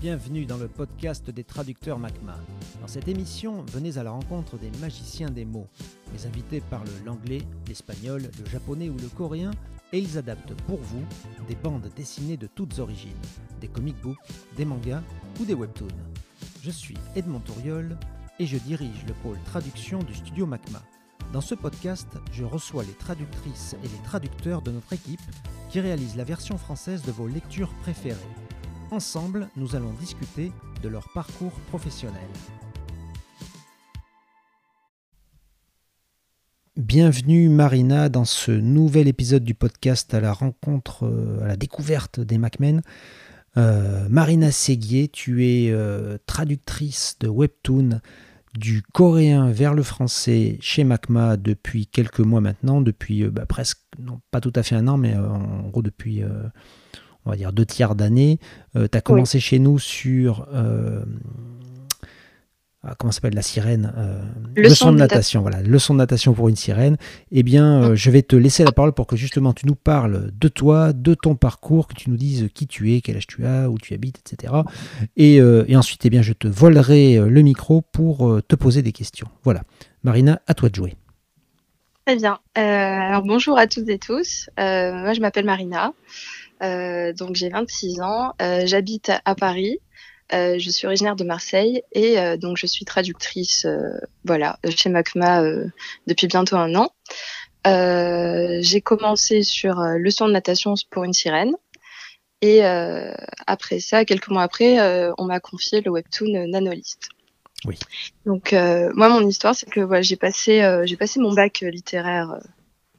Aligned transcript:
Bienvenue 0.00 0.46
dans 0.46 0.58
le 0.58 0.68
podcast 0.68 1.28
des 1.28 1.42
traducteurs 1.42 1.98
MACMA. 1.98 2.36
Dans 2.80 2.86
cette 2.86 3.08
émission, 3.08 3.64
venez 3.72 3.98
à 3.98 4.04
la 4.04 4.12
rencontre 4.12 4.56
des 4.56 4.70
magiciens 4.78 5.28
des 5.28 5.44
mots. 5.44 5.66
Les 6.12 6.24
invités 6.24 6.60
parlent 6.60 6.86
l'anglais, 7.04 7.42
l'espagnol, 7.66 8.22
le 8.22 8.48
japonais 8.48 8.90
ou 8.90 8.96
le 8.96 9.08
coréen 9.08 9.50
et 9.92 9.98
ils 9.98 10.16
adaptent 10.16 10.54
pour 10.68 10.78
vous 10.78 11.02
des 11.48 11.56
bandes 11.56 11.90
dessinées 11.96 12.36
de 12.36 12.46
toutes 12.46 12.78
origines, 12.78 13.10
des 13.60 13.66
comic 13.66 14.00
books, 14.00 14.18
des 14.56 14.64
mangas 14.64 15.02
ou 15.40 15.44
des 15.44 15.54
webtoons. 15.54 15.88
Je 16.62 16.70
suis 16.70 16.96
Edmond 17.16 17.40
Touriol 17.40 17.98
et 18.38 18.46
je 18.46 18.56
dirige 18.56 19.04
le 19.08 19.14
pôle 19.14 19.38
traduction 19.46 19.98
du 20.04 20.14
studio 20.14 20.46
MACMA. 20.46 20.80
Dans 21.32 21.40
ce 21.40 21.56
podcast, 21.56 22.08
je 22.30 22.44
reçois 22.44 22.84
les 22.84 22.94
traductrices 22.94 23.74
et 23.82 23.88
les 23.88 24.02
traducteurs 24.04 24.62
de 24.62 24.70
notre 24.70 24.92
équipe 24.92 25.20
qui 25.70 25.80
réalisent 25.80 26.16
la 26.16 26.22
version 26.22 26.56
française 26.56 27.02
de 27.02 27.10
vos 27.10 27.26
lectures 27.26 27.74
préférées. 27.82 28.16
Ensemble, 28.90 29.50
nous 29.54 29.76
allons 29.76 29.92
discuter 30.00 30.50
de 30.82 30.88
leur 30.88 31.10
parcours 31.10 31.52
professionnel. 31.68 32.22
Bienvenue 36.74 37.50
Marina 37.50 38.08
dans 38.08 38.24
ce 38.24 38.50
nouvel 38.50 39.06
épisode 39.06 39.44
du 39.44 39.52
podcast 39.52 40.14
à 40.14 40.20
la 40.20 40.32
rencontre, 40.32 41.04
euh, 41.04 41.42
à 41.42 41.48
la 41.48 41.56
découverte 41.56 42.18
des 42.18 42.38
Macmen. 42.38 42.80
Euh, 43.58 44.08
Marina 44.08 44.50
Séguier, 44.50 45.08
tu 45.08 45.46
es 45.46 45.70
euh, 45.70 46.16
traductrice 46.24 47.16
de 47.20 47.28
webtoon 47.28 48.00
du 48.54 48.80
coréen 48.80 49.50
vers 49.50 49.74
le 49.74 49.82
français 49.82 50.56
chez 50.62 50.84
Macma 50.84 51.36
depuis 51.36 51.86
quelques 51.86 52.20
mois 52.20 52.40
maintenant, 52.40 52.80
depuis 52.80 53.24
bah, 53.24 53.44
presque, 53.44 53.80
non 53.98 54.22
pas 54.30 54.40
tout 54.40 54.52
à 54.54 54.62
fait 54.62 54.76
un 54.76 54.88
an, 54.88 54.96
mais 54.96 55.14
en 55.14 55.68
gros 55.68 55.82
depuis 55.82 56.22
on 57.28 57.32
va 57.32 57.36
dire 57.36 57.52
deux 57.52 57.66
tiers 57.66 57.94
d'année. 57.94 58.38
Euh, 58.74 58.88
tu 58.90 58.96
as 58.96 59.00
commencé 59.00 59.38
chez 59.38 59.58
nous 59.58 59.78
sur 59.78 60.48
euh, 60.54 61.04
ah, 62.82 62.94
comment 62.98 63.12
s'appelle 63.12 63.34
la 63.34 63.42
sirène 63.42 63.92
euh, 63.98 64.22
leçon, 64.56 64.92
de 64.92 64.98
natation 64.98 65.42
voilà 65.42 65.60
leçon 65.62 65.92
de 65.92 65.98
natation 65.98 66.32
pour 66.32 66.48
une 66.48 66.56
sirène 66.56 66.96
eh 67.32 67.42
bien 67.42 67.94
je 67.94 68.10
vais 68.10 68.22
te 68.22 68.36
laisser 68.36 68.64
la 68.64 68.72
parole 68.72 68.92
pour 68.92 69.06
que 69.06 69.16
justement 69.16 69.52
tu 69.52 69.66
nous 69.66 69.74
parles 69.74 70.30
de 70.32 70.48
toi 70.48 70.92
de 70.92 71.14
ton 71.14 71.34
parcours 71.34 71.88
que 71.88 71.94
tu 71.94 72.08
nous 72.08 72.16
dises 72.16 72.48
qui 72.54 72.66
tu 72.68 72.94
es 72.94 73.00
quel 73.00 73.16
âge 73.16 73.26
tu 73.26 73.44
as 73.44 73.68
où 73.68 73.78
tu 73.78 73.94
habites 73.94 74.20
etc 74.20 74.54
et, 75.16 75.42
ensuite 75.74 76.06
eh 76.06 76.10
bien 76.10 76.22
je 76.22 76.32
te 76.32 76.46
volerai 76.46 77.16
le 77.18 77.42
micro 77.42 77.82
pour 77.82 78.40
te 78.46 78.54
poser 78.54 78.82
des 78.82 78.92
questions 78.92 79.26
voilà 79.42 79.62
Marina 80.04 80.40
à 80.46 80.54
toi 80.54 80.68
de 80.68 80.76
jouer 80.76 80.94
Très 82.06 82.16
bien. 82.16 82.38
alors 82.54 83.22
bonjour 83.22 83.58
à 83.58 83.66
toutes 83.66 83.88
et 83.88 83.98
tous. 83.98 84.48
moi 84.56 85.12
je 85.12 85.20
m'appelle 85.20 85.44
Marina. 85.44 85.92
Euh, 86.62 87.12
donc 87.12 87.36
j'ai 87.36 87.48
26 87.48 88.00
ans, 88.00 88.34
euh, 88.42 88.62
j'habite 88.66 89.12
à, 89.24 89.34
Paris. 89.34 89.78
Euh, 90.32 90.58
je 90.58 90.70
suis 90.70 90.86
originaire 90.86 91.16
de 91.16 91.24
Marseille 91.24 91.82
et 91.92 92.16
donc 92.36 92.58
je 92.58 92.66
suis 92.66 92.84
traductrice 92.84 93.66
voilà 94.24 94.58
chez 94.68 94.90
Macma 94.90 95.42
depuis 96.06 96.26
bientôt 96.26 96.56
un 96.56 96.74
an. 96.74 96.90
j'ai 97.64 98.80
commencé 98.82 99.42
sur 99.42 99.80
leçon 99.80 100.28
de 100.28 100.32
natation 100.32 100.74
pour 100.90 101.04
une 101.04 101.14
sirène 101.14 101.54
et 102.42 102.62
après 103.46 103.80
ça, 103.80 104.04
quelques 104.04 104.28
mois 104.28 104.42
après, 104.42 104.78
on 105.16 105.24
m'a 105.24 105.40
confié 105.40 105.80
le 105.80 105.90
webtoon 105.90 106.46
Nanolist. 106.48 107.08
Oui. 107.64 107.78
Donc 108.26 108.52
moi 108.52 109.08
mon 109.08 109.26
histoire 109.26 109.54
c'est 109.54 109.70
que 109.70 109.80
voilà, 109.80 110.02
j'ai 110.02 110.16
passé 110.16 110.82
j'ai 110.84 110.96
passé 110.98 111.20
mon 111.20 111.32
bac 111.32 111.60
littéraire 111.60 112.38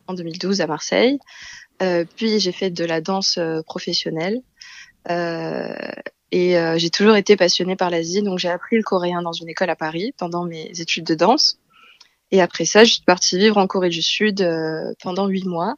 en 0.07 0.15
2012 0.15 0.61
à 0.61 0.67
Marseille. 0.67 1.19
Euh, 1.81 2.05
puis 2.15 2.39
j'ai 2.39 2.51
fait 2.51 2.69
de 2.69 2.83
la 2.83 3.01
danse 3.01 3.37
euh, 3.37 3.61
professionnelle. 3.61 4.41
Euh, 5.09 5.73
et 6.31 6.53
j'ai 6.77 6.91
toujours 6.91 7.15
été 7.15 7.35
passionnée 7.35 7.75
par 7.75 7.89
l'Asie, 7.89 8.21
donc 8.21 8.37
j'ai 8.37 8.49
appris 8.49 8.75
le 8.75 8.83
coréen 8.83 9.23
dans 9.23 9.31
une 9.31 9.49
école 9.49 9.71
à 9.71 9.75
Paris 9.75 10.13
pendant 10.15 10.45
mes 10.45 10.69
études 10.79 11.05
de 11.05 11.15
danse. 11.15 11.57
Et 12.29 12.39
après 12.39 12.65
ça, 12.65 12.83
je 12.83 12.93
suis 12.93 13.01
partie 13.01 13.35
vivre 13.39 13.57
en 13.57 13.65
Corée 13.65 13.89
du 13.89 14.03
Sud 14.03 14.47
pendant 15.01 15.25
huit 15.25 15.45
mois, 15.45 15.73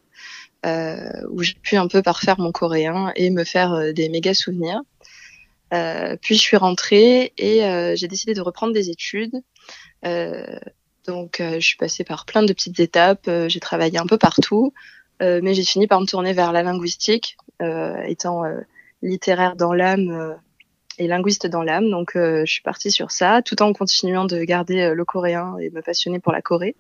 euh, 0.66 1.09
où 1.30 1.42
j'ai 1.42 1.53
pu 1.53 1.78
un 1.78 1.88
peu 1.88 2.02
parfaire 2.02 2.38
mon 2.38 2.52
coréen 2.52 3.14
et 3.16 3.30
me 3.30 3.46
faire 3.46 3.94
des 3.94 4.09
méga 4.09 4.34
souvenirs. 4.34 4.81
Euh, 5.74 6.18
puis 6.22 6.36
je 6.36 6.42
suis 6.42 6.58
rentrée 6.58 7.31
et 7.38 7.62
j'ai 7.96 8.09
décidé 8.09 8.34
de 8.34 8.42
reprendre 8.42 8.74
des 8.74 8.90
études. 8.90 9.42
donc 11.08 11.38
je 11.40 11.66
suis 11.66 11.78
passée 11.78 12.03
par 12.03 12.26
plein 12.26 12.44
de 12.44 12.52
petites 12.52 12.81
étapes. 12.81 13.30
j'ai 13.47 13.59
travaillé 13.62 14.00
un 14.00 14.06
peu 14.06 14.18
partout. 14.18 14.74
Euh, 15.22 15.40
mais 15.44 15.54
j'ai 15.54 15.64
fini 15.64 15.88
par 15.88 16.02
me 16.02 16.06
tourner 16.06 16.34
vers 16.34 16.52
la 16.52 16.64
linguistique, 16.64 17.38
euh, 17.62 18.02
étant 18.04 18.44
euh, 18.44 18.59
littéraire 19.02 19.56
dans 19.56 19.74
l'âme 19.74 20.38
et 20.98 21.08
linguiste 21.08 21.48
dans 21.48 21.64
l'âme. 21.64 21.90
Donc, 21.90 22.12
je 22.16 22.46
suis 22.46 22.62
partie 22.62 22.92
sur 22.92 23.12
ça, 23.12 23.42
tout 23.42 23.62
en 23.62 23.74
continuant 23.74 24.26
de 24.26 24.44
garder 24.44 24.94
le 24.94 25.06
coréen 25.06 25.58
et 25.58 25.70
me 25.70 25.82
passionner 25.82 26.20
pour 26.20 26.32
la 26.32 26.42
Corée. 26.42 26.76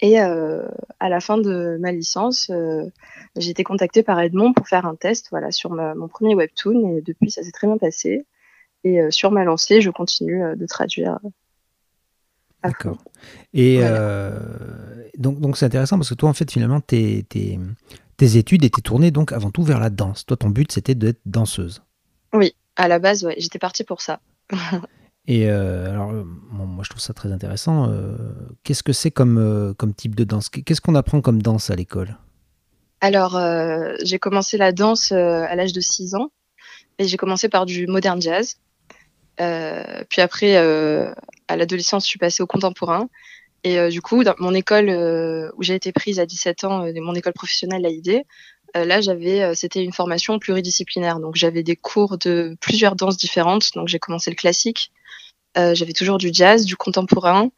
et 0.00 0.18
à 0.18 1.08
la 1.08 1.20
fin 1.20 1.38
de 1.38 1.76
ma 1.80 1.90
licence, 1.90 2.50
j'ai 3.36 3.50
été 3.50 3.64
contactée 3.64 4.04
par 4.04 4.20
Edmond 4.20 4.52
pour 4.52 4.68
faire 4.68 4.86
un 4.86 4.94
test, 4.94 5.28
voilà, 5.30 5.50
sur 5.50 5.70
mon 5.70 6.06
premier 6.06 6.36
webtoon. 6.36 6.96
Et 6.96 7.00
depuis, 7.00 7.30
ça 7.30 7.42
s'est 7.42 7.52
très 7.52 7.66
bien 7.66 7.78
passé. 7.78 8.26
Et 8.84 9.00
sur 9.10 9.32
ma 9.32 9.42
lancée, 9.42 9.80
je 9.80 9.90
continue 9.90 10.44
de 10.54 10.66
traduire 10.66 11.18
D'accord. 12.64 12.98
Et 13.52 13.78
euh, 13.80 14.38
donc, 15.18 15.40
donc 15.40 15.56
c'est 15.56 15.66
intéressant 15.66 15.96
parce 15.96 16.08
que 16.08 16.14
toi, 16.14 16.30
en 16.30 16.32
fait, 16.32 16.50
finalement, 16.50 16.80
tes, 16.80 17.24
tes, 17.24 17.58
tes, 18.16 18.36
études 18.36 18.64
étaient 18.64 18.80
tournées 18.80 19.10
donc 19.10 19.32
avant 19.32 19.50
tout 19.50 19.62
vers 19.62 19.78
la 19.78 19.90
danse. 19.90 20.24
Toi, 20.24 20.36
ton 20.36 20.48
but, 20.48 20.72
c'était 20.72 20.94
d'être 20.94 21.20
danseuse. 21.26 21.82
Oui, 22.32 22.54
à 22.76 22.88
la 22.88 22.98
base, 22.98 23.24
ouais, 23.24 23.36
j'étais 23.38 23.58
partie 23.58 23.84
pour 23.84 24.00
ça. 24.00 24.20
Et 25.26 25.48
euh, 25.48 25.90
alors, 25.90 26.12
moi, 26.50 26.84
je 26.84 26.90
trouve 26.90 27.00
ça 27.00 27.14
très 27.14 27.32
intéressant. 27.32 27.88
Euh, 27.88 28.16
qu'est-ce 28.62 28.82
que 28.82 28.92
c'est 28.92 29.10
comme, 29.10 29.74
comme 29.78 29.94
type 29.94 30.14
de 30.14 30.24
danse? 30.24 30.48
Qu'est-ce 30.48 30.80
qu'on 30.80 30.94
apprend 30.94 31.20
comme 31.20 31.40
danse 31.40 31.70
à 31.70 31.76
l'école? 31.76 32.18
Alors, 33.00 33.38
j'ai 34.02 34.18
commencé 34.18 34.58
la 34.58 34.72
danse 34.72 35.12
à 35.12 35.54
l'âge 35.54 35.72
de 35.72 35.80
6 35.80 36.14
ans. 36.14 36.30
Et 36.98 37.08
j'ai 37.08 37.16
commencé 37.16 37.48
par 37.48 37.66
du 37.66 37.86
modern 37.86 38.20
jazz. 38.20 38.56
Puis 39.36 40.20
après, 40.20 40.56
à 40.56 41.56
l'adolescence, 41.56 42.04
je 42.04 42.08
suis 42.08 42.18
passée 42.18 42.42
au 42.42 42.46
contemporain. 42.46 43.08
Et 43.64 43.78
euh, 43.78 43.88
du 43.88 44.02
coup, 44.02 44.22
dans 44.24 44.34
mon 44.38 44.54
école 44.54 44.90
euh, 44.90 45.50
où 45.56 45.62
j'ai 45.62 45.74
été 45.74 45.90
prise 45.90 46.20
à 46.20 46.26
17 46.26 46.64
ans, 46.64 46.84
euh, 46.84 46.92
mon 47.00 47.14
école 47.14 47.32
professionnelle 47.32 47.82
l'AID, 47.82 48.22
là, 48.74 49.00
j'avais, 49.00 49.54
c'était 49.54 49.84
une 49.84 49.92
formation 49.92 50.40
pluridisciplinaire. 50.40 51.20
Donc, 51.20 51.36
j'avais 51.36 51.62
des 51.62 51.76
cours 51.76 52.18
de 52.18 52.56
plusieurs 52.60 52.96
danses 52.96 53.16
différentes. 53.16 53.70
Donc, 53.76 53.86
j'ai 53.86 54.00
commencé 54.00 54.30
le 54.30 54.36
classique. 54.36 54.90
j'avais 55.54 55.92
toujours 55.92 56.18
du 56.18 56.30
jazz, 56.32 56.64
du 56.64 56.74
contemporain. 56.74 57.50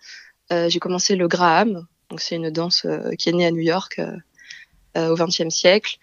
j'ai 0.51 0.79
commencé 0.79 1.17
le 1.17 1.27
Graham. 1.27 1.87
Donc, 2.11 2.21
c'est 2.21 2.37
une 2.37 2.51
danse 2.51 2.87
qui 3.19 3.31
est 3.31 3.33
née 3.33 3.47
à 3.47 3.51
New 3.51 3.63
York 3.63 3.99
au 4.95 5.15
XXe 5.15 5.49
siècle. 5.49 5.97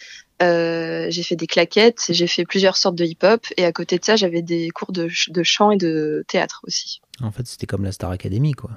J'ai 1.09 1.23
fait 1.23 1.35
des 1.35 1.47
claquettes, 1.47 2.05
j'ai 2.09 2.27
fait 2.27 2.45
plusieurs 2.45 2.77
sortes 2.77 2.95
de 2.95 3.05
hip-hop 3.05 3.45
et 3.57 3.65
à 3.65 3.71
côté 3.71 3.97
de 3.97 4.05
ça, 4.05 4.15
j'avais 4.15 4.41
des 4.41 4.69
cours 4.69 4.91
de, 4.91 5.09
de, 5.29 5.43
chant 5.43 5.71
et 5.71 5.77
de 5.77 6.23
théâtre 6.27 6.61
aussi. 6.67 7.01
En 7.21 7.31
fait, 7.31 7.45
c'était 7.47 7.67
comme 7.67 7.83
la 7.83 7.91
Star 7.91 8.11
Academy, 8.11 8.53
quoi. 8.53 8.71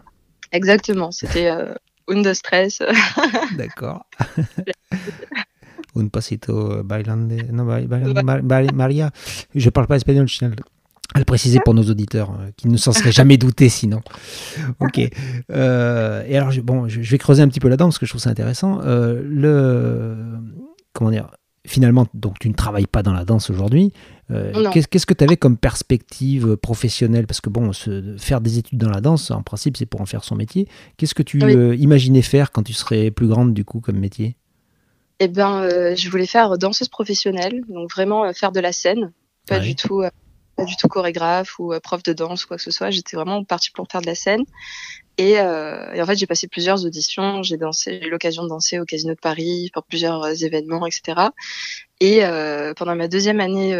Exactement, 0.52 1.10
c'était 1.10 1.48
euh, 1.48 1.74
de 2.08 2.32
stress. 2.32 2.82
D'accord. 3.56 4.06
un 5.96 6.08
pasito 6.08 6.82
bailando, 6.84 7.36
non, 7.52 7.64
bailando 7.64 8.74
Maria. 8.74 9.10
Je 9.54 9.70
parle 9.70 9.86
pas 9.86 9.96
espagnol, 9.96 10.28
je 10.28 10.44
à 11.14 11.18
le 11.18 11.24
préciser 11.24 11.60
pour 11.64 11.72
nos 11.72 11.84
auditeurs 11.84 12.32
euh, 12.32 12.50
qui 12.56 12.68
ne 12.68 12.76
s'en 12.76 12.92
seraient 12.92 13.12
jamais 13.12 13.38
doutés 13.38 13.68
sinon. 13.68 14.02
Ok. 14.80 15.00
Euh, 15.50 16.24
et 16.26 16.36
alors, 16.36 16.52
bon, 16.62 16.88
je, 16.88 17.00
vais 17.00 17.18
creuser 17.18 17.42
un 17.42 17.48
petit 17.48 17.60
peu 17.60 17.68
là-dedans 17.68 17.86
parce 17.86 17.98
que 17.98 18.06
je 18.06 18.10
trouve 18.10 18.20
ça 18.20 18.30
intéressant. 18.30 18.80
Euh, 18.82 19.22
le 19.24 20.16
comment 20.92 21.10
dire 21.10 21.30
finalement, 21.66 22.06
donc 22.14 22.38
tu 22.38 22.48
ne 22.48 22.54
travailles 22.54 22.86
pas 22.86 23.02
dans 23.02 23.12
la 23.12 23.24
danse 23.24 23.50
aujourd'hui. 23.50 23.92
Euh, 24.30 24.70
qu'est-ce 24.70 25.06
que 25.06 25.14
tu 25.14 25.24
avais 25.24 25.36
comme 25.36 25.56
perspective 25.56 26.56
professionnelle? 26.56 27.26
Parce 27.26 27.40
que 27.40 27.50
bon, 27.50 27.70
faire 28.18 28.40
des 28.40 28.58
études 28.58 28.78
dans 28.78 28.90
la 28.90 29.00
danse, 29.00 29.30
en 29.30 29.42
principe, 29.42 29.76
c'est 29.76 29.86
pour 29.86 30.00
en 30.00 30.06
faire 30.06 30.24
son 30.24 30.36
métier. 30.36 30.68
Qu'est-ce 30.96 31.14
que 31.14 31.22
tu 31.22 31.42
euh, 31.42 31.76
imaginais 31.76 32.22
faire 32.22 32.52
quand 32.52 32.62
tu 32.62 32.72
serais 32.72 33.10
plus 33.10 33.28
grande, 33.28 33.54
du 33.54 33.64
coup, 33.64 33.80
comme 33.80 33.98
métier? 33.98 34.36
Eh 35.18 35.28
bien, 35.28 35.62
euh, 35.62 35.94
je 35.96 36.10
voulais 36.10 36.26
faire 36.26 36.58
danseuse 36.58 36.88
professionnelle, 36.88 37.62
donc 37.68 37.90
vraiment 37.90 38.32
faire 38.32 38.52
de 38.52 38.60
la 38.60 38.72
scène, 38.72 39.12
pas 39.48 39.58
du 39.58 39.74
tout 39.74 40.02
pas 40.56 40.64
du 40.64 40.76
tout 40.76 40.88
chorégraphe 40.88 41.58
ou 41.58 41.74
prof 41.82 42.02
de 42.02 42.14
danse 42.14 42.44
ou 42.44 42.48
quoi 42.48 42.56
que 42.56 42.62
ce 42.62 42.70
soit. 42.70 42.90
J'étais 42.90 43.16
vraiment 43.16 43.44
partie 43.44 43.70
pour 43.70 43.86
faire 43.90 44.00
de 44.00 44.06
la 44.06 44.14
scène. 44.14 44.44
Et, 45.18 45.38
euh, 45.38 46.02
en 46.02 46.06
fait, 46.06 46.16
j'ai 46.16 46.26
passé 46.26 46.46
plusieurs 46.46 46.84
auditions. 46.84 47.42
J'ai 47.42 47.56
dansé, 47.56 48.00
eu 48.04 48.10
l'occasion 48.10 48.42
de 48.42 48.48
danser 48.48 48.78
au 48.78 48.84
Casino 48.84 49.14
de 49.14 49.20
Paris 49.20 49.70
pour 49.72 49.84
plusieurs 49.84 50.22
euh, 50.24 50.34
événements, 50.34 50.86
etc. 50.86 51.28
Et 52.00 52.24
euh, 52.24 52.74
pendant 52.74 52.94
ma 52.94 53.08
deuxième 53.08 53.40
année 53.40 53.74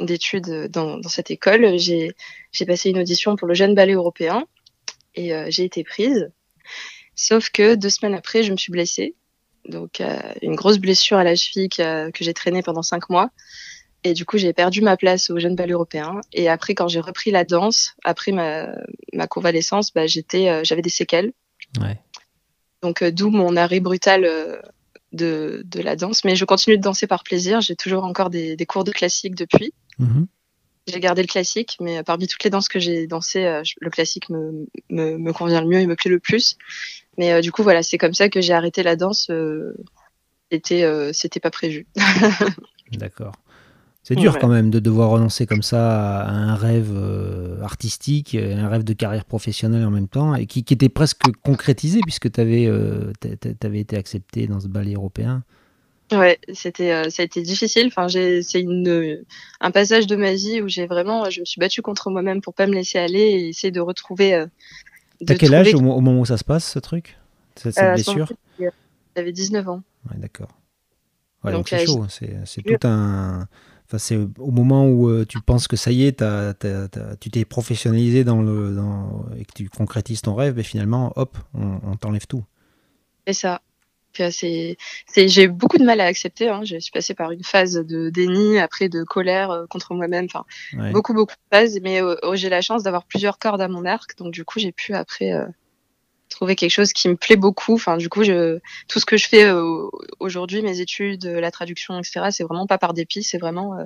d'études 0.00 0.68
dans, 0.70 0.98
dans, 0.98 1.08
cette 1.08 1.30
école, 1.30 1.76
j'ai 1.78 2.14
passé 2.66 2.90
une 2.90 2.98
audition 2.98 3.34
pour 3.34 3.48
le 3.48 3.54
jeune 3.54 3.74
ballet 3.74 3.94
européen 3.94 4.46
et 5.16 5.34
euh, 5.34 5.46
j'ai 5.48 5.64
été 5.64 5.82
prise. 5.82 6.30
Sauf 7.16 7.50
que 7.50 7.74
deux 7.74 7.90
semaines 7.90 8.14
après, 8.14 8.42
je 8.42 8.52
me 8.52 8.56
suis 8.56 8.70
blessée. 8.70 9.14
Donc, 9.64 10.00
une 10.42 10.54
grosse 10.54 10.78
blessure 10.78 11.16
à 11.16 11.24
la 11.24 11.34
cheville 11.34 11.68
que 11.68 12.12
j'ai 12.20 12.34
traînée 12.34 12.62
pendant 12.62 12.82
cinq 12.82 13.10
mois. 13.10 13.30
Et 14.04 14.14
du 14.14 14.24
coup, 14.24 14.38
j'ai 14.38 14.52
perdu 14.52 14.82
ma 14.82 14.96
place 14.96 15.30
au 15.30 15.38
jeune 15.38 15.56
bal 15.56 15.70
européen. 15.70 16.20
Et 16.32 16.48
après, 16.48 16.74
quand 16.74 16.88
j'ai 16.88 17.00
repris 17.00 17.30
la 17.30 17.44
danse, 17.44 17.94
après 18.04 18.32
ma, 18.32 18.68
ma 19.12 19.26
convalescence, 19.26 19.92
bah, 19.92 20.06
j'étais, 20.06 20.64
j'avais 20.64 20.82
des 20.82 20.90
séquelles. 20.90 21.32
Ouais. 21.80 21.98
Donc, 22.82 23.02
d'où 23.02 23.30
mon 23.30 23.56
arrêt 23.56 23.80
brutal 23.80 24.62
de, 25.12 25.62
de, 25.64 25.80
la 25.80 25.96
danse. 25.96 26.24
Mais 26.24 26.36
je 26.36 26.44
continue 26.44 26.76
de 26.76 26.82
danser 26.82 27.06
par 27.06 27.24
plaisir. 27.24 27.60
J'ai 27.60 27.76
toujours 27.76 28.04
encore 28.04 28.30
des, 28.30 28.56
des 28.56 28.66
cours 28.66 28.84
de 28.84 28.92
classique 28.92 29.34
depuis. 29.34 29.72
Mhm. 29.98 30.26
J'ai 30.86 31.00
gardé 31.00 31.22
le 31.22 31.26
classique, 31.26 31.76
mais 31.80 32.04
parmi 32.04 32.28
toutes 32.28 32.44
les 32.44 32.50
danses 32.50 32.68
que 32.68 32.78
j'ai 32.78 33.08
dansées, 33.08 33.60
le 33.80 33.90
classique 33.90 34.30
me, 34.30 34.68
me, 34.88 35.18
me, 35.18 35.32
convient 35.32 35.60
le 35.60 35.66
mieux 35.66 35.80
et 35.80 35.86
me 35.86 35.96
plaît 35.96 36.12
le 36.12 36.20
plus. 36.20 36.56
Mais 37.18 37.40
du 37.40 37.50
coup, 37.50 37.64
voilà, 37.64 37.82
c'est 37.82 37.98
comme 37.98 38.14
ça 38.14 38.28
que 38.28 38.40
j'ai 38.40 38.52
arrêté 38.52 38.84
la 38.84 38.94
danse. 38.94 39.28
C'était, 40.52 41.12
c'était 41.12 41.40
pas 41.40 41.50
prévu. 41.50 41.88
D'accord. 42.92 43.32
C'est 44.06 44.14
dur 44.14 44.38
quand 44.38 44.46
même 44.46 44.70
de 44.70 44.78
devoir 44.78 45.10
renoncer 45.10 45.46
comme 45.46 45.62
ça 45.62 46.20
à 46.20 46.30
un 46.30 46.54
rêve 46.54 46.92
euh, 46.94 47.60
artistique, 47.62 48.36
un 48.36 48.68
rêve 48.68 48.84
de 48.84 48.92
carrière 48.92 49.24
professionnelle 49.24 49.84
en 49.84 49.90
même 49.90 50.06
temps, 50.06 50.36
et 50.36 50.46
qui, 50.46 50.60
était 50.60 50.88
presque 50.88 51.22
concrétisé 51.42 51.98
puisque 52.02 52.30
tu 52.30 52.40
avais, 52.40 52.66
euh, 52.66 53.12
avais, 53.64 53.80
été 53.80 53.96
accepté 53.96 54.46
dans 54.46 54.60
ce 54.60 54.68
ballet 54.68 54.94
européen. 54.94 55.42
Ouais, 56.12 56.38
c'était, 56.52 56.92
euh, 56.92 57.10
ça 57.10 57.22
a 57.22 57.24
été 57.24 57.42
difficile. 57.42 57.88
Enfin, 57.88 58.06
c'est 58.08 58.60
une, 58.60 59.24
un 59.60 59.70
passage 59.72 60.06
de 60.06 60.14
ma 60.14 60.34
vie 60.34 60.62
où 60.62 60.68
j'ai 60.68 60.86
vraiment, 60.86 61.28
je 61.28 61.40
me 61.40 61.44
suis 61.44 61.58
battue 61.58 61.82
contre 61.82 62.08
moi-même 62.08 62.42
pour 62.42 62.54
pas 62.54 62.68
me 62.68 62.74
laisser 62.74 62.98
aller 62.98 63.18
et 63.18 63.48
essayer 63.48 63.72
de 63.72 63.80
retrouver. 63.80 64.46
T'as 65.26 65.34
quel 65.34 65.52
âge 65.52 65.74
au, 65.74 65.80
moment 65.80 66.20
où 66.20 66.24
ça 66.24 66.36
se 66.36 66.44
passe, 66.44 66.70
ce 66.70 66.78
truc, 66.78 67.18
cette, 67.56 67.74
cette 67.74 67.94
blessure? 67.94 68.32
J'avais 69.16 69.32
19 69.32 69.68
ans. 69.68 69.82
Ouais, 70.08 70.16
d'accord. 70.18 70.50
donc 71.42 71.68
c'est 71.68 71.84
chaud. 71.84 72.06
C'est 72.08 72.62
tout 72.62 72.86
un 72.86 73.48
c'est 73.98 74.18
au 74.38 74.50
moment 74.50 74.86
où 74.86 75.08
euh, 75.08 75.24
tu 75.26 75.40
penses 75.40 75.68
que 75.68 75.76
ça 75.76 75.90
y 75.90 76.04
est, 76.04 76.22
tu 77.20 77.30
t'es 77.30 77.44
professionnalisé 77.44 78.24
dans 78.24 78.42
le, 78.42 78.74
dans, 78.74 79.26
et 79.38 79.44
que 79.44 79.52
tu 79.54 79.68
concrétises 79.68 80.22
ton 80.22 80.34
rêve, 80.34 80.54
mais 80.56 80.62
finalement, 80.62 81.12
hop, 81.16 81.36
on, 81.54 81.96
t'enlève 81.96 82.26
tout. 82.26 82.44
C'est 83.26 83.32
ça. 83.32 83.60
C'est, 84.30 84.78
j'ai 85.14 85.46
beaucoup 85.46 85.76
de 85.76 85.84
mal 85.84 86.00
à 86.00 86.06
accepter. 86.06 86.48
Hein. 86.48 86.62
Je 86.64 86.78
suis 86.78 86.90
passée 86.90 87.14
par 87.14 87.32
une 87.32 87.44
phase 87.44 87.74
de 87.74 88.08
déni, 88.08 88.58
après 88.58 88.88
de 88.88 89.04
colère 89.04 89.50
euh, 89.50 89.66
contre 89.66 89.92
moi-même. 89.92 90.24
Enfin, 90.24 90.44
beaucoup, 90.92 91.12
beaucoup 91.12 91.34
de 91.34 91.56
phases. 91.56 91.78
Mais 91.82 92.02
euh, 92.02 92.16
oh, 92.22 92.34
j'ai 92.34 92.48
la 92.48 92.62
chance 92.62 92.82
d'avoir 92.82 93.04
plusieurs 93.04 93.38
cordes 93.38 93.60
à 93.60 93.68
mon 93.68 93.84
arc. 93.84 94.16
Donc, 94.16 94.32
du 94.32 94.44
coup, 94.44 94.58
j'ai 94.58 94.72
pu 94.72 94.94
après 94.94 95.34
trouver 96.36 96.54
quelque 96.54 96.70
chose 96.70 96.92
qui 96.92 97.08
me 97.08 97.16
plaît 97.16 97.36
beaucoup. 97.36 97.74
Enfin, 97.74 97.96
du 97.96 98.08
coup, 98.08 98.22
je, 98.22 98.58
tout 98.88 99.00
ce 99.00 99.06
que 99.06 99.16
je 99.16 99.26
fais 99.26 99.44
euh, 99.44 99.88
aujourd'hui, 100.20 100.62
mes 100.62 100.80
études, 100.80 101.24
la 101.24 101.50
traduction, 101.50 101.98
etc., 101.98 102.26
c'est 102.30 102.44
vraiment 102.44 102.66
pas 102.66 102.78
par 102.78 102.92
dépit, 102.92 103.22
c'est 103.22 103.38
vraiment 103.38 103.74
euh, 103.74 103.84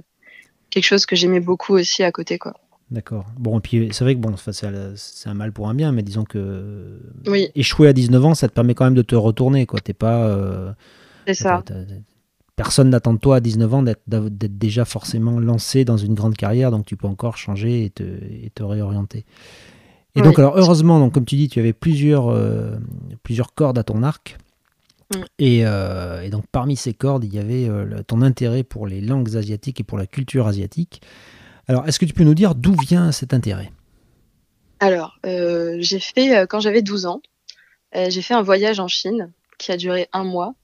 quelque 0.70 0.84
chose 0.84 1.06
que 1.06 1.14
j'aimais 1.14 1.40
beaucoup 1.40 1.74
aussi 1.74 2.02
à 2.02 2.10
côté, 2.10 2.38
quoi. 2.38 2.54
D'accord. 2.90 3.26
Bon, 3.38 3.58
et 3.58 3.60
puis 3.60 3.88
c'est 3.92 4.02
vrai 4.02 4.16
que 4.16 4.20
bon, 4.20 4.34
c'est 4.36 5.28
un 5.28 5.34
mal 5.34 5.52
pour 5.52 5.68
un 5.68 5.74
bien, 5.74 5.92
mais 5.92 6.02
disons 6.02 6.24
que 6.24 7.00
oui. 7.28 7.50
échouer 7.54 7.86
à 7.86 7.92
19 7.92 8.24
ans, 8.24 8.34
ça 8.34 8.48
te 8.48 8.52
permet 8.52 8.74
quand 8.74 8.84
même 8.84 8.94
de 8.94 9.02
te 9.02 9.14
retourner, 9.14 9.64
quoi. 9.64 9.78
T'es 9.78 9.92
pas. 9.94 10.26
Euh, 10.26 10.72
c'est 11.28 11.34
ça. 11.34 11.62
Personne 12.56 12.90
n'attend 12.90 13.14
de 13.14 13.20
toi 13.20 13.36
à 13.36 13.40
19 13.40 13.74
ans 13.74 13.82
d'être 13.84 14.58
déjà 14.58 14.84
forcément 14.84 15.38
lancé 15.38 15.84
dans 15.84 15.96
une 15.96 16.14
grande 16.14 16.36
carrière, 16.36 16.72
donc 16.72 16.84
tu 16.84 16.96
peux 16.96 17.06
encore 17.06 17.36
changer 17.36 17.84
et 17.84 17.90
te, 17.90 18.02
et 18.02 18.50
te 18.52 18.64
réorienter. 18.64 19.24
Et 20.16 20.22
donc, 20.22 20.38
alors, 20.38 20.56
heureusement, 20.56 20.98
donc, 20.98 21.14
comme 21.14 21.24
tu 21.24 21.36
dis, 21.36 21.48
tu 21.48 21.60
avais 21.60 21.72
plusieurs, 21.72 22.30
euh, 22.30 22.76
plusieurs 23.22 23.54
cordes 23.54 23.78
à 23.78 23.84
ton 23.84 24.02
arc. 24.02 24.38
Euh, 25.40 26.20
et, 26.22 26.30
donc, 26.30 26.44
parmi 26.50 26.76
ces 26.76 26.94
cordes, 26.94 27.24
il 27.24 27.34
y 27.34 27.38
avait 27.38 27.68
euh, 27.68 28.02
ton 28.06 28.22
intérêt 28.22 28.62
pour 28.62 28.86
les 28.86 29.00
langues 29.00 29.36
asiatiques 29.36 29.80
et 29.80 29.84
pour 29.84 29.98
la 29.98 30.06
culture 30.06 30.46
asiatique. 30.46 31.00
Alors, 31.68 31.86
est-ce 31.86 31.98
que 31.98 32.04
tu 32.04 32.12
peux 32.12 32.24
nous 32.24 32.34
dire 32.34 32.54
d'où 32.54 32.74
vient 32.74 33.12
cet 33.12 33.34
intérêt? 33.34 33.72
Alors, 34.80 35.18
j'ai 35.24 36.00
fait, 36.00 36.46
quand 36.48 36.60
j'avais 36.60 36.82
12 36.82 37.06
ans, 37.06 37.20
j'ai 37.94 38.22
fait 38.22 38.34
un 38.34 38.42
voyage 38.42 38.80
en 38.80 38.88
Chine 38.88 39.30
qui 39.58 39.72
a 39.72 39.76
duré 39.76 40.08
un 40.12 40.24
mois 40.24 40.54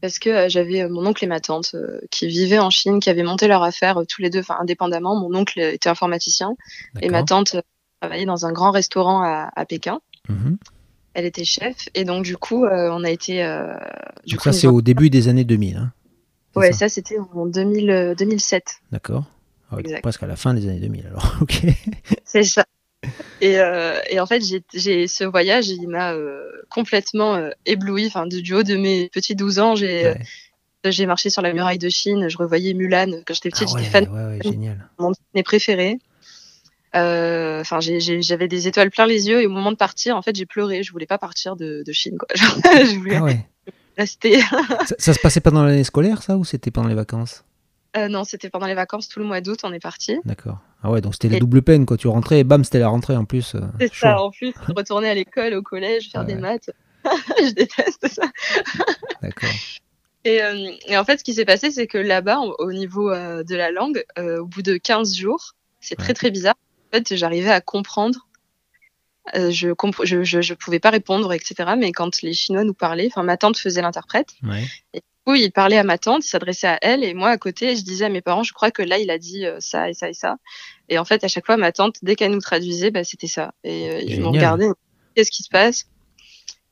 parce 0.00 0.20
que 0.20 0.48
j'avais 0.48 0.88
mon 0.88 1.04
oncle 1.06 1.24
et 1.24 1.26
ma 1.26 1.40
tante 1.40 1.74
qui 2.12 2.28
vivaient 2.28 2.60
en 2.60 2.70
Chine, 2.70 3.00
qui 3.00 3.10
avaient 3.10 3.24
monté 3.24 3.48
leur 3.48 3.64
affaire 3.64 4.00
tous 4.08 4.22
les 4.22 4.30
deux, 4.30 4.40
enfin 4.40 4.56
indépendamment. 4.60 5.16
Mon 5.16 5.34
oncle 5.34 5.58
était 5.58 5.88
informaticien 5.88 6.54
et 7.02 7.10
ma 7.10 7.24
tante 7.24 7.56
travaillait 8.00 8.26
dans 8.26 8.46
un 8.46 8.52
grand 8.52 8.70
restaurant 8.70 9.22
à, 9.22 9.64
Pékin. 9.66 10.00
Mhm. 10.28 10.58
Elle 11.14 11.24
était 11.24 11.44
chef 11.44 11.88
et 11.94 12.04
donc 12.04 12.24
du 12.24 12.36
coup 12.36 12.64
euh, 12.64 12.90
on 12.92 13.02
a 13.02 13.10
été. 13.10 13.42
Euh, 13.42 13.74
du 14.26 14.36
coup, 14.36 14.44
ça 14.44 14.52
c'est 14.52 14.66
au 14.66 14.82
début 14.82 15.10
des 15.10 15.28
années 15.28 15.44
2000. 15.44 15.76
Hein 15.76 15.92
ouais, 16.54 16.72
ça, 16.72 16.88
c'était 16.88 17.16
en 17.34 17.46
2000, 17.46 18.14
2007. 18.16 18.62
Euh, 18.62 18.86
D'accord. 18.92 19.24
Ah 19.70 19.76
presque 20.02 20.22
à 20.22 20.26
la 20.26 20.36
fin 20.36 20.54
des 20.54 20.66
années 20.68 20.80
2000 20.80 21.06
alors. 21.08 21.36
ok. 21.42 21.62
C'est 22.24 22.44
ça. 22.44 22.64
Et, 23.40 23.58
et, 24.10 24.20
en 24.20 24.26
fait, 24.26 24.42
j'ai 24.74 25.06
ce 25.06 25.24
voyage, 25.24 25.68
il 25.68 25.88
m'a 25.88 26.14
complètement 26.68 27.38
ébloui. 27.64 28.06
Enfin, 28.08 28.26
du 28.26 28.54
haut 28.54 28.64
de 28.64 28.76
mes 28.76 29.08
petits 29.08 29.36
12 29.36 29.58
ans, 29.60 29.74
j'ai 29.76 31.06
marché 31.06 31.30
sur 31.30 31.42
la 31.42 31.52
muraille 31.52 31.78
de 31.78 31.88
Chine. 31.88 32.28
Je 32.28 32.36
revoyais 32.36 32.74
Mulan 32.74 33.22
quand 33.26 33.34
j'étais 33.34 33.50
petite. 33.50 33.68
Ah 33.72 33.78
j'étais 33.78 33.90
fan. 33.90 34.08
Ouais, 34.08 34.38
génial. 34.42 34.88
Mon 34.98 35.12
préféré. 35.44 35.98
Euh, 36.96 37.60
enfin, 37.60 37.80
j'avais 37.80 38.48
des 38.48 38.68
étoiles 38.68 38.90
plein 38.90 39.06
les 39.06 39.28
yeux 39.28 39.42
et 39.42 39.46
au 39.46 39.50
moment 39.50 39.72
de 39.72 39.76
partir, 39.76 40.16
en 40.16 40.22
fait, 40.22 40.34
j'ai 40.36 40.46
pleuré. 40.46 40.82
Je 40.82 40.92
voulais 40.92 41.06
pas 41.06 41.18
partir 41.18 41.56
de, 41.56 41.84
Chine. 41.92 42.16
Quoi. 42.18 42.28
je 42.34 42.98
voulais 42.98 43.16
ah 43.16 43.72
rester. 43.96 44.40
ça, 44.98 45.12
se 45.12 45.20
passait 45.20 45.40
pendant 45.40 45.64
l'année 45.64 45.84
scolaire, 45.84 46.22
ça, 46.22 46.36
ou 46.36 46.44
c'était 46.44 46.70
pendant 46.70 46.88
les 46.88 46.94
vacances? 46.94 47.44
Euh, 47.96 48.08
Non, 48.08 48.24
c'était 48.24 48.48
pendant 48.48 48.66
les 48.66 48.74
vacances. 48.74 49.08
Tout 49.08 49.18
le 49.18 49.26
mois 49.26 49.40
d'août, 49.40 49.60
on 49.64 49.72
est 49.72 49.80
parti. 49.80 50.18
D'accord. 50.24 50.58
Ah 50.82 50.90
ouais, 50.90 51.00
donc 51.00 51.14
c'était 51.14 51.28
la 51.28 51.40
double 51.40 51.62
peine. 51.62 51.84
Quand 51.84 51.96
tu 51.96 52.06
rentrais, 52.06 52.40
et 52.40 52.44
bam, 52.44 52.62
c'était 52.62 52.78
la 52.78 52.88
rentrée 52.88 53.16
en 53.16 53.24
plus. 53.24 53.54
Euh, 53.54 53.60
c'est 53.80 53.94
ça. 53.94 54.20
En 54.20 54.30
plus, 54.30 54.54
retourner 54.68 55.08
à 55.08 55.14
l'école, 55.14 55.54
au 55.54 55.62
collège, 55.62 56.10
faire 56.10 56.24
des 56.24 56.36
maths. 56.36 56.70
je 57.04 57.50
déteste 57.52 58.06
ça. 58.08 58.22
D'accord. 59.22 59.50
Et, 60.24 60.40
et, 60.86 60.98
en 60.98 61.04
fait, 61.04 61.18
ce 61.18 61.24
qui 61.24 61.32
s'est 61.32 61.44
passé, 61.44 61.70
c'est 61.70 61.86
que 61.86 61.96
là-bas, 61.96 62.40
au 62.58 62.72
niveau 62.72 63.10
de 63.10 63.54
la 63.54 63.70
langue, 63.70 64.04
au 64.18 64.44
bout 64.44 64.62
de 64.62 64.76
15 64.76 65.16
jours, 65.16 65.54
c'est 65.80 65.96
très 65.96 66.12
très 66.12 66.30
bizarre 66.30 66.56
fait, 66.92 67.16
j'arrivais 67.16 67.50
à 67.50 67.60
comprendre. 67.60 68.26
Euh, 69.36 69.50
je, 69.50 69.68
je, 70.04 70.40
je, 70.40 70.54
pouvais 70.54 70.78
pas 70.78 70.90
répondre, 70.90 71.32
etc. 71.32 71.74
Mais 71.76 71.92
quand 71.92 72.22
les 72.22 72.32
Chinois 72.32 72.64
nous 72.64 72.74
parlaient, 72.74 73.08
enfin, 73.08 73.22
ma 73.22 73.36
tante 73.36 73.58
faisait 73.58 73.82
l'interprète. 73.82 74.30
Et 74.94 74.98
du 74.98 75.02
coup, 75.26 75.34
il 75.34 75.52
parlait 75.52 75.76
à 75.76 75.84
ma 75.84 75.98
tante, 75.98 76.24
il 76.24 76.28
s'adressait 76.28 76.68
à 76.68 76.78
elle, 76.80 77.04
et 77.04 77.12
moi 77.12 77.28
à 77.28 77.36
côté, 77.36 77.76
je 77.76 77.82
disais 77.82 78.06
à 78.06 78.08
mes 78.08 78.22
parents, 78.22 78.42
je 78.42 78.54
crois 78.54 78.70
que 78.70 78.82
là, 78.82 78.98
il 78.98 79.10
a 79.10 79.18
dit 79.18 79.44
euh, 79.44 79.58
ça 79.60 79.90
et 79.90 79.94
ça 79.94 80.08
et 80.08 80.14
ça. 80.14 80.36
Et 80.88 80.98
en 80.98 81.04
fait, 81.04 81.24
à 81.24 81.28
chaque 81.28 81.44
fois, 81.44 81.58
ma 81.58 81.72
tante, 81.72 81.96
dès 82.02 82.16
qu'elle 82.16 82.32
nous 82.32 82.40
traduisait, 82.40 82.90
bah, 82.90 83.04
c'était 83.04 83.26
ça. 83.26 83.52
Et 83.64 83.90
euh, 83.90 84.00
ils 84.00 84.20
m'ont 84.22 84.32
regardé, 84.32 84.68
qu'est-ce 85.14 85.30
qui 85.30 85.42
se 85.42 85.50
passe? 85.50 85.86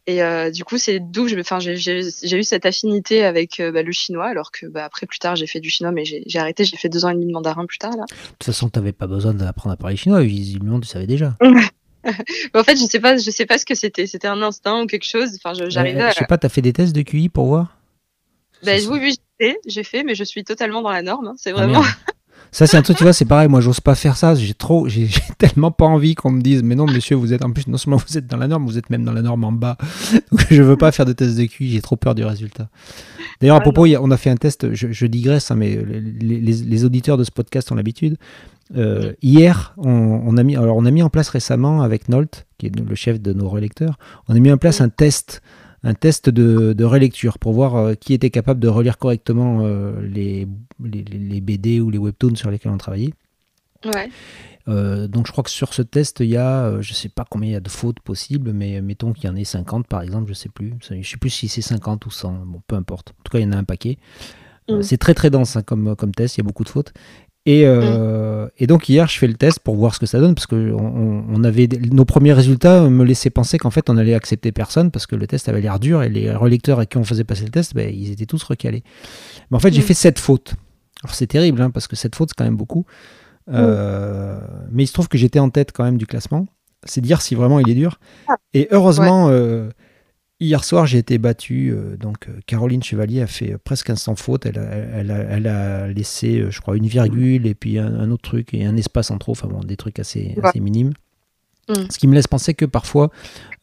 Et 0.08 0.22
euh, 0.22 0.50
du 0.50 0.62
coup, 0.62 0.78
c'est 0.78 1.00
d'où 1.00 1.26
j'ai 1.26 2.38
eu 2.38 2.42
cette 2.44 2.64
affinité 2.64 3.24
avec 3.24 3.58
euh, 3.58 3.72
bah, 3.72 3.82
le 3.82 3.90
chinois, 3.90 4.26
alors 4.26 4.52
que 4.52 4.66
bah, 4.66 4.84
après, 4.84 5.04
plus 5.06 5.18
tard, 5.18 5.34
j'ai 5.34 5.48
fait 5.48 5.58
du 5.58 5.68
chinois, 5.68 5.90
mais 5.90 6.04
j'ai 6.04 6.38
arrêté, 6.38 6.64
j'ai 6.64 6.76
fait 6.76 6.88
deux 6.88 7.04
ans 7.04 7.08
et 7.08 7.14
demi 7.14 7.26
de 7.26 7.32
mandarin 7.32 7.66
plus 7.66 7.78
tard. 7.78 7.90
Là. 7.96 8.04
De 8.04 8.14
toute 8.30 8.44
façon, 8.44 8.68
tu 8.68 8.78
n'avais 8.78 8.92
pas 8.92 9.08
besoin 9.08 9.34
d'apprendre 9.34 9.72
à 9.72 9.76
parler 9.76 9.96
chinois, 9.96 10.22
visiblement, 10.22 10.78
tu 10.78 10.86
savais 10.86 11.08
déjà. 11.08 11.36
en 12.54 12.62
fait, 12.62 12.76
je 12.76 12.84
sais 12.84 13.00
pas, 13.00 13.16
je 13.16 13.30
sais 13.30 13.46
pas 13.46 13.58
ce 13.58 13.66
que 13.66 13.74
c'était. 13.74 14.06
C'était 14.06 14.28
un 14.28 14.42
instinct 14.42 14.82
ou 14.82 14.86
quelque 14.86 15.06
chose. 15.06 15.38
Enfin, 15.42 15.54
j'arrivais. 15.68 16.02
Euh, 16.02 16.10
je 16.10 16.14
sais 16.14 16.26
pas, 16.26 16.38
tu 16.38 16.46
as 16.46 16.50
fait 16.50 16.62
des 16.62 16.72
tests 16.72 16.94
de 16.94 17.02
QI 17.02 17.28
pour 17.28 17.46
voir? 17.46 17.76
Ben, 18.64 18.80
Oui, 18.88 19.16
oui, 19.40 19.56
j'ai 19.66 19.82
fait, 19.82 20.04
mais 20.04 20.14
je 20.14 20.22
suis 20.22 20.44
totalement 20.44 20.82
dans 20.82 20.90
la 20.90 21.02
norme. 21.02 21.26
Hein. 21.26 21.34
C'est 21.36 21.50
ah, 21.50 21.54
vraiment. 21.54 21.82
Ça, 22.56 22.66
c'est 22.66 22.78
un 22.78 22.80
truc, 22.80 22.96
tu 22.96 23.02
vois, 23.02 23.12
c'est 23.12 23.26
pareil. 23.26 23.48
Moi, 23.48 23.60
j'ose 23.60 23.80
pas 23.80 23.94
faire 23.94 24.16
ça. 24.16 24.34
J'ai 24.34 24.54
trop, 24.54 24.88
j'ai 24.88 25.10
tellement 25.36 25.70
pas 25.70 25.84
envie 25.84 26.14
qu'on 26.14 26.30
me 26.30 26.40
dise, 26.40 26.62
mais 26.62 26.74
non, 26.74 26.86
monsieur, 26.86 27.14
vous 27.14 27.34
êtes 27.34 27.44
en 27.44 27.50
plus, 27.50 27.66
non 27.66 27.76
seulement 27.76 27.98
vous 27.98 28.16
êtes 28.16 28.26
dans 28.26 28.38
la 28.38 28.48
norme, 28.48 28.64
vous 28.64 28.78
êtes 28.78 28.88
même 28.88 29.04
dans 29.04 29.12
la 29.12 29.20
norme 29.20 29.44
en 29.44 29.52
bas. 29.52 29.76
Donc, 30.32 30.46
je 30.50 30.62
veux 30.62 30.78
pas 30.78 30.90
faire 30.90 31.04
de 31.04 31.12
test 31.12 31.36
de 31.36 31.44
QI. 31.44 31.72
J'ai 31.72 31.82
trop 31.82 31.96
peur 31.96 32.14
du 32.14 32.24
résultat. 32.24 32.70
D'ailleurs, 33.42 33.56
à 33.56 33.60
propos, 33.60 33.86
on 34.00 34.10
a 34.10 34.16
fait 34.16 34.30
un 34.30 34.36
test. 34.36 34.72
Je, 34.72 35.06
digresse, 35.06 35.50
hein, 35.50 35.56
mais 35.56 35.78
les, 35.84 36.84
auditeurs 36.86 37.18
de 37.18 37.24
ce 37.24 37.30
podcast 37.30 37.70
ont 37.72 37.74
l'habitude. 37.74 38.16
Euh, 38.74 39.12
hier, 39.20 39.74
on, 39.76 40.34
a 40.38 40.42
mis, 40.42 40.56
alors 40.56 40.78
on 40.78 40.86
a 40.86 40.90
mis 40.90 41.02
en 41.02 41.10
place 41.10 41.28
récemment 41.28 41.82
avec 41.82 42.08
Nolt, 42.08 42.46
qui 42.56 42.68
est 42.68 42.74
le 42.74 42.94
chef 42.94 43.20
de 43.20 43.34
nos 43.34 43.50
relecteurs, 43.50 43.98
on 44.28 44.34
a 44.34 44.38
mis 44.38 44.50
en 44.50 44.56
place 44.56 44.80
un 44.80 44.88
test 44.88 45.42
un 45.86 45.94
test 45.94 46.28
de, 46.28 46.84
relecture 46.84 47.38
pour 47.38 47.52
voir 47.52 47.76
euh, 47.76 47.94
qui 47.94 48.12
était 48.12 48.30
capable 48.30 48.58
de 48.58 48.68
relire 48.68 48.98
correctement 48.98 49.60
euh, 49.62 49.92
les, 50.02 50.46
les, 50.82 51.40
BD 51.40 51.80
ou 51.80 51.90
les 51.90 51.98
webtoons 51.98 52.34
sur 52.34 52.50
lesquels 52.50 52.72
on 52.72 52.78
travaillait. 52.78 53.14
Ouais. 53.84 54.10
Euh, 54.68 55.06
donc 55.06 55.28
je 55.28 55.32
crois 55.32 55.44
que 55.44 55.50
sur 55.50 55.72
ce 55.72 55.82
test, 55.82 56.18
il 56.20 56.26
y 56.26 56.36
a, 56.36 56.80
je 56.80 56.92
sais 56.92 57.08
pas 57.08 57.24
combien 57.28 57.50
il 57.50 57.52
y 57.52 57.56
a 57.56 57.60
de 57.60 57.68
fautes 57.68 58.00
possibles, 58.00 58.52
mais 58.52 58.80
mettons 58.80 59.12
qu'il 59.12 59.26
y 59.26 59.32
en 59.32 59.36
ait 59.36 59.44
50 59.44 59.86
par 59.86 60.02
exemple, 60.02 60.28
je 60.28 60.34
sais 60.34 60.48
plus. 60.48 60.74
Je 60.80 61.08
sais 61.08 61.16
plus 61.18 61.30
si 61.30 61.46
c'est 61.46 61.62
50 61.62 62.04
ou 62.04 62.10
100, 62.10 62.32
bon 62.46 62.60
peu 62.66 62.74
importe. 62.74 63.10
En 63.10 63.22
tout 63.22 63.30
cas, 63.30 63.38
il 63.38 63.42
y 63.42 63.46
en 63.46 63.52
a 63.52 63.56
un 63.56 63.64
paquet. 63.64 63.98
Mm. 64.68 64.82
C'est 64.82 64.98
très 64.98 65.14
très 65.14 65.30
dense 65.30 65.54
hein, 65.54 65.62
comme, 65.62 65.94
comme 65.94 66.12
test, 66.12 66.36
il 66.36 66.40
y 66.40 66.42
a 66.42 66.44
beaucoup 66.44 66.64
de 66.64 66.68
fautes. 66.68 66.92
Euh, 67.48 68.48
et, 68.58 68.66
donc 68.66 68.88
hier, 68.88 69.06
je 69.08 69.18
fais 69.18 69.26
le 69.26 69.34
test 69.34 69.60
pour 69.60 69.76
voir 69.76 69.94
ce 69.94 70.00
que 70.00 70.06
ça 70.06 70.18
donne, 70.18 70.34
parce 70.34 70.46
que 70.46 70.72
on, 70.72 71.44
avait 71.44 71.68
nos 71.92 72.04
premiers 72.04 72.32
résultats 72.32 72.88
me 72.88 73.04
laissaient 73.04 73.30
penser 73.30 73.58
qu'en 73.58 73.70
fait 73.70 73.88
on 73.88 73.96
allait 73.96 74.14
accepter 74.14 74.52
personne, 74.52 74.90
parce 74.90 75.06
que 75.06 75.14
le 75.14 75.26
test 75.26 75.48
avait 75.48 75.60
l'air 75.60 75.78
dur, 75.78 76.02
et 76.02 76.08
les 76.08 76.34
relecteurs 76.34 76.80
à 76.80 76.86
qui 76.86 76.96
on 76.96 77.04
faisait 77.04 77.24
passer 77.24 77.44
le 77.44 77.50
test, 77.50 77.74
ben, 77.74 77.92
ils 77.94 78.10
étaient 78.10 78.26
tous 78.26 78.42
recalés. 78.42 78.82
Mais 79.50 79.56
en 79.56 79.60
fait, 79.60 79.72
j'ai 79.72 79.82
fait 79.82 79.94
sept 79.94 80.18
fautes. 80.18 80.54
Alors 81.04 81.14
c'est 81.14 81.26
terrible, 81.26 81.60
hein, 81.62 81.70
parce 81.70 81.86
que 81.86 81.96
cette 81.96 82.16
faute, 82.16 82.30
c'est 82.30 82.36
quand 82.36 82.44
même 82.44 82.56
beaucoup. 82.56 82.84
Euh, 83.48 84.40
mais 84.70 84.84
il 84.84 84.86
se 84.86 84.92
trouve 84.92 85.08
que 85.08 85.18
j'étais 85.18 85.38
en 85.38 85.50
tête 85.50 85.72
quand 85.72 85.84
même 85.84 85.98
du 85.98 86.06
classement. 86.06 86.46
C'est 86.84 87.00
dire 87.00 87.20
si 87.20 87.34
vraiment 87.34 87.60
il 87.60 87.68
est 87.68 87.74
dur. 87.74 87.98
Et 88.54 88.68
heureusement, 88.70 89.28
euh, 89.30 89.70
hier 90.40 90.64
soir, 90.64 90.86
j'ai 90.86 90.98
été 90.98 91.18
battu. 91.18 91.70
euh, 91.70 91.96
donc 91.96 92.28
euh, 92.28 92.32
Caroline 92.46 92.82
Chevalier 92.82 93.22
a 93.22 93.26
fait 93.26 93.52
euh, 93.54 93.58
presque 93.62 93.90
un 93.90 93.96
sans 93.96 94.16
faute. 94.16 94.46
Elle 94.46 94.58
a, 94.58 94.62
elle 94.62 95.10
a- 95.10 95.18
elle 95.30 95.46
a 95.46 95.88
laissé, 95.88 96.44
je 96.50 96.60
crois, 96.60 96.76
une 96.76 96.86
virgule 96.86 97.46
et 97.46 97.54
puis 97.54 97.78
un, 97.78 97.94
un 97.94 98.10
autre 98.10 98.22
truc 98.22 98.52
et 98.54 98.64
un 98.66 98.76
espace 98.76 99.10
en 99.10 99.18
trop. 99.18 99.32
Enfin 99.32 99.48
bon, 99.48 99.60
des 99.60 99.76
trucs 99.76 99.98
assez, 99.98 100.34
Ouais. 100.36 100.48
assez 100.48 100.60
minimes. 100.60 100.92
Mm. 101.68 101.74
Ce 101.90 101.98
qui 101.98 102.06
me 102.06 102.14
laisse 102.14 102.28
penser 102.28 102.54
que 102.54 102.64
parfois, 102.64 103.10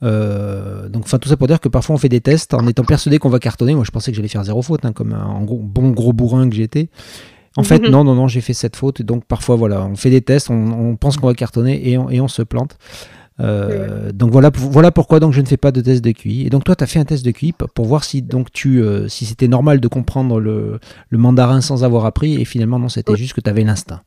euh, 0.04 0.90
donc 0.90 1.04
enfin 1.06 1.20
tout 1.20 1.30
ça 1.30 1.38
pour 1.38 1.48
dire 1.48 1.60
que 1.62 1.70
parfois 1.70 1.96
on 1.96 1.98
fait 1.98 2.10
des 2.10 2.20
tests 2.22 2.54
en 2.54 2.68
étant 2.68 2.84
persuadé 2.84 3.18
qu'on 3.20 3.30
va 3.30 3.40
cartonner. 3.40 3.76
Moi 3.76 3.84
je 3.86 3.92
pensais 3.92 4.12
que 4.12 4.16
j'allais 4.18 4.28
faire 4.28 4.44
zéro 4.44 4.62
faute, 4.62 4.84
hein, 4.86 4.92
comme 4.94 5.14
un 5.14 5.42
gros- 5.44 5.62
bon 5.64 5.92
gros 5.92 6.12
bourrin 6.14 6.50
que 6.50 6.56
j'étais. 6.56 6.90
En 7.56 7.64
fait 7.64 7.80
non 7.80 8.04
non 8.04 8.16
non 8.16 8.28
j'ai 8.28 8.42
fait 8.42 8.54
cette 8.56 8.76
faute 8.76 9.00
et 9.00 9.04
donc 9.04 9.26
parfois 9.26 9.56
voilà 9.56 9.86
on 9.86 9.96
fait 9.96 10.10
des 10.10 10.22
tests, 10.22 10.50
on, 10.50 10.56
on 10.56 10.96
pense 10.98 11.18
qu'on 11.18 11.28
va 11.28 11.34
cartonner 11.36 11.88
et 11.90 11.98
on, 11.98 12.10
et 12.10 12.20
on 12.20 12.28
se 12.28 12.42
plante. 12.42 12.78
Euh, 13.40 14.12
Donc 14.12 14.32
voilà 14.32 14.52
voilà 14.54 14.92
pourquoi 14.92 15.20
donc 15.20 15.34
je 15.34 15.42
ne 15.42 15.46
fais 15.48 15.58
pas 15.58 15.72
de 15.72 15.82
test 15.82 16.04
de 16.04 16.12
QI. 16.12 16.46
Et 16.46 16.50
donc 16.50 16.64
toi 16.64 16.76
tu 16.76 16.84
as 16.84 16.88
fait 16.88 17.00
un 17.00 17.06
test 17.06 17.26
de 17.26 17.32
QI 17.32 17.54
pour 17.54 17.86
voir 17.86 18.04
si 18.04 18.22
donc 18.22 18.52
tu 18.52 18.82
euh, 18.82 19.08
si 19.08 19.26
c'était 19.26 19.48
normal 19.48 19.80
de 19.80 19.88
comprendre 19.88 20.40
le, 20.40 20.80
le 21.10 21.18
mandarin 21.18 21.60
sans 21.62 21.84
avoir 21.84 22.06
appris 22.06 22.40
et 22.40 22.46
finalement 22.46 22.78
non 22.80 22.90
c'était 22.90 23.12
Oui. 23.12 23.18
juste 23.18 23.34
que 23.34 23.42
tu 23.42 23.50
avais 23.50 23.64
l'instinct. 23.64 24.04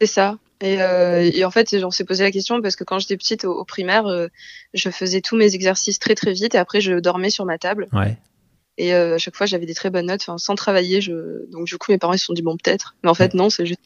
C'est 0.00 0.06
ça. 0.06 0.38
Et, 0.62 0.80
euh, 0.80 1.30
et 1.34 1.44
en 1.44 1.50
fait, 1.50 1.76
on 1.84 1.90
s'est 1.90 2.04
posé 2.04 2.24
la 2.24 2.30
question 2.30 2.62
parce 2.62 2.76
que 2.76 2.84
quand 2.84 2.98
j'étais 2.98 3.16
petite 3.18 3.44
au, 3.44 3.52
au 3.52 3.64
primaire, 3.64 4.04
je 4.72 4.90
faisais 4.90 5.20
tous 5.20 5.36
mes 5.36 5.54
exercices 5.54 5.98
très 5.98 6.14
très 6.14 6.32
vite 6.32 6.54
et 6.54 6.58
après 6.58 6.80
je 6.80 6.94
dormais 6.98 7.28
sur 7.30 7.44
ma 7.44 7.58
table. 7.58 7.88
Ouais. 7.92 8.16
Et 8.78 8.92
à 8.94 9.18
chaque 9.18 9.36
fois, 9.36 9.46
j'avais 9.46 9.66
des 9.66 9.74
très 9.74 9.90
bonnes 9.90 10.06
notes, 10.06 10.20
enfin, 10.22 10.38
sans 10.38 10.54
travailler. 10.54 11.00
Je... 11.00 11.50
Donc 11.50 11.66
du 11.66 11.76
coup, 11.78 11.92
mes 11.92 11.98
parents 11.98 12.12
ils 12.14 12.18
se 12.18 12.26
sont 12.26 12.32
dit 12.32 12.42
bon 12.42 12.56
peut-être, 12.56 12.94
mais 13.02 13.10
en 13.10 13.14
fait 13.14 13.34
non, 13.34 13.50
c'est 13.50 13.66
juste 13.66 13.80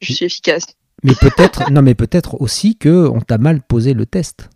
je 0.00 0.12
suis 0.12 0.24
efficace. 0.26 0.64
Mais 1.04 1.12
peut-être, 1.20 1.70
non, 1.70 1.82
mais 1.82 1.94
peut-être 1.94 2.40
aussi 2.40 2.76
que 2.76 3.06
on 3.08 3.20
t'a 3.20 3.38
mal 3.38 3.60
posé 3.62 3.94
le 3.94 4.06
test. 4.06 4.48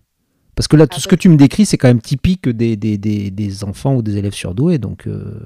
Parce 0.56 0.66
que 0.66 0.76
là, 0.76 0.86
tout 0.88 0.96
Ah 0.98 1.02
ce 1.02 1.06
que 1.08 1.14
tu 1.14 1.28
me 1.28 1.36
décris, 1.36 1.66
c'est 1.66 1.76
quand 1.78 1.86
même 1.88 2.00
typique 2.00 2.48
des, 2.48 2.74
des, 2.76 2.98
des, 2.98 3.30
des 3.30 3.64
enfants 3.64 3.94
ou 3.94 4.02
des 4.02 4.16
élèves 4.16 4.32
surdoués. 4.34 4.78
Donc, 4.78 5.06
euh, 5.06 5.38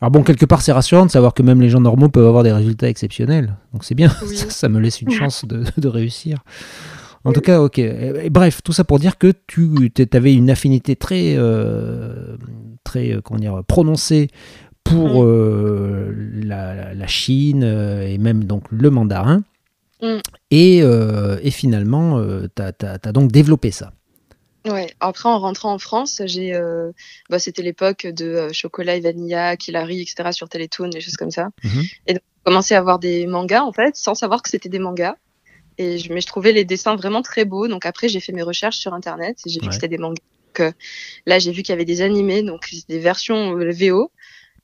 alors 0.00 0.10
bon, 0.10 0.22
quelque 0.22 0.46
part, 0.46 0.62
c'est 0.62 0.72
rassurant 0.72 1.04
de 1.04 1.10
savoir 1.10 1.34
que 1.34 1.42
même 1.42 1.60
les 1.60 1.68
gens 1.68 1.80
normaux 1.80 2.08
peuvent 2.08 2.26
avoir 2.26 2.44
des 2.44 2.52
résultats 2.52 2.88
exceptionnels. 2.88 3.56
Donc 3.74 3.84
c'est 3.84 3.94
bien. 3.94 4.10
Oui. 4.26 4.36
Ça, 4.36 4.48
ça 4.48 4.68
me 4.70 4.78
laisse 4.80 5.02
une 5.02 5.10
chance 5.20 5.44
de, 5.44 5.64
de 5.76 5.88
réussir. 5.88 6.38
En 7.24 7.30
Oui. 7.30 7.34
tout 7.34 7.40
cas, 7.40 7.60
ok. 7.60 7.78
Et- 7.80 8.30
bref, 8.30 8.62
tout 8.62 8.72
ça 8.72 8.84
pour 8.84 9.00
dire 9.00 9.18
que 9.18 9.32
tu 9.48 9.90
avais 10.12 10.32
une 10.32 10.48
affinité 10.50 10.94
très, 10.96 11.34
euh, 11.36 12.36
très, 12.84 13.12
euh, 13.12 13.20
comment 13.22 13.40
dire, 13.40 13.62
prononcée 13.66 14.28
pour 14.84 15.24
Mm. 15.24 15.26
euh, 15.26 16.12
la, 16.44 16.94
la- 16.94 17.06
Chine 17.08 17.62
et 17.64 18.16
même 18.18 18.44
donc 18.44 18.62
le 18.70 18.88
mandarin. 18.88 19.42
Mm. 20.02 20.18
Et, 20.50 20.80
euh, 20.82 21.38
et 21.42 21.50
finalement, 21.50 22.22
tu 22.54 22.62
as, 22.62 23.12
donc 23.12 23.32
développé 23.32 23.70
ça. 23.70 23.92
Ouais. 24.66 24.92
Après, 25.00 25.28
en 25.28 25.38
rentrant 25.38 25.72
en 25.72 25.78
France, 25.78 26.20
j'ai, 26.26 26.54
euh, 26.54 26.92
bah, 27.30 27.38
c'était 27.38 27.62
l'époque 27.62 28.06
de 28.06 28.26
euh, 28.26 28.52
chocolat 28.52 28.96
et 28.96 29.00
vanilla, 29.00 29.56
Kilari, 29.56 30.00
etc. 30.00 30.30
sur 30.32 30.48
Télétoon, 30.48 30.88
des 30.88 31.00
choses 31.00 31.16
comme 31.16 31.30
ça. 31.30 31.48
Mhm. 31.64 31.82
Et 32.06 32.14
donc, 32.14 32.22
j'ai 32.22 32.42
commencé 32.44 32.74
à 32.74 32.78
avoir 32.78 32.98
des 32.98 33.26
mangas 33.26 33.62
en 33.62 33.72
fait, 33.72 33.96
sans 33.96 34.14
savoir 34.14 34.42
que 34.42 34.50
c'était 34.50 34.68
des 34.68 34.78
mangas. 34.78 35.16
Et 35.78 35.98
je, 35.98 36.12
mais 36.12 36.20
je 36.20 36.26
trouvais 36.26 36.52
les 36.52 36.64
dessins 36.64 36.96
vraiment 36.96 37.22
très 37.22 37.44
beaux. 37.44 37.68
Donc 37.68 37.86
après, 37.86 38.08
j'ai 38.08 38.20
fait 38.20 38.32
mes 38.32 38.42
recherches 38.42 38.78
sur 38.78 38.94
internet 38.94 39.38
et 39.46 39.50
j'ai 39.50 39.60
vu 39.60 39.66
Ouais. 39.66 39.68
que 39.68 39.74
c'était 39.74 39.88
des 39.88 39.98
mangas. 39.98 40.22
Donc, 40.54 40.60
euh, 40.60 40.72
là, 41.26 41.38
j'ai 41.38 41.52
vu 41.52 41.62
qu'il 41.62 41.72
y 41.72 41.74
avait 41.74 41.84
des 41.84 42.02
animés, 42.02 42.42
donc 42.42 42.68
des 42.88 42.98
versions 42.98 43.56
euh, 43.56 43.70
VO. 43.70 44.10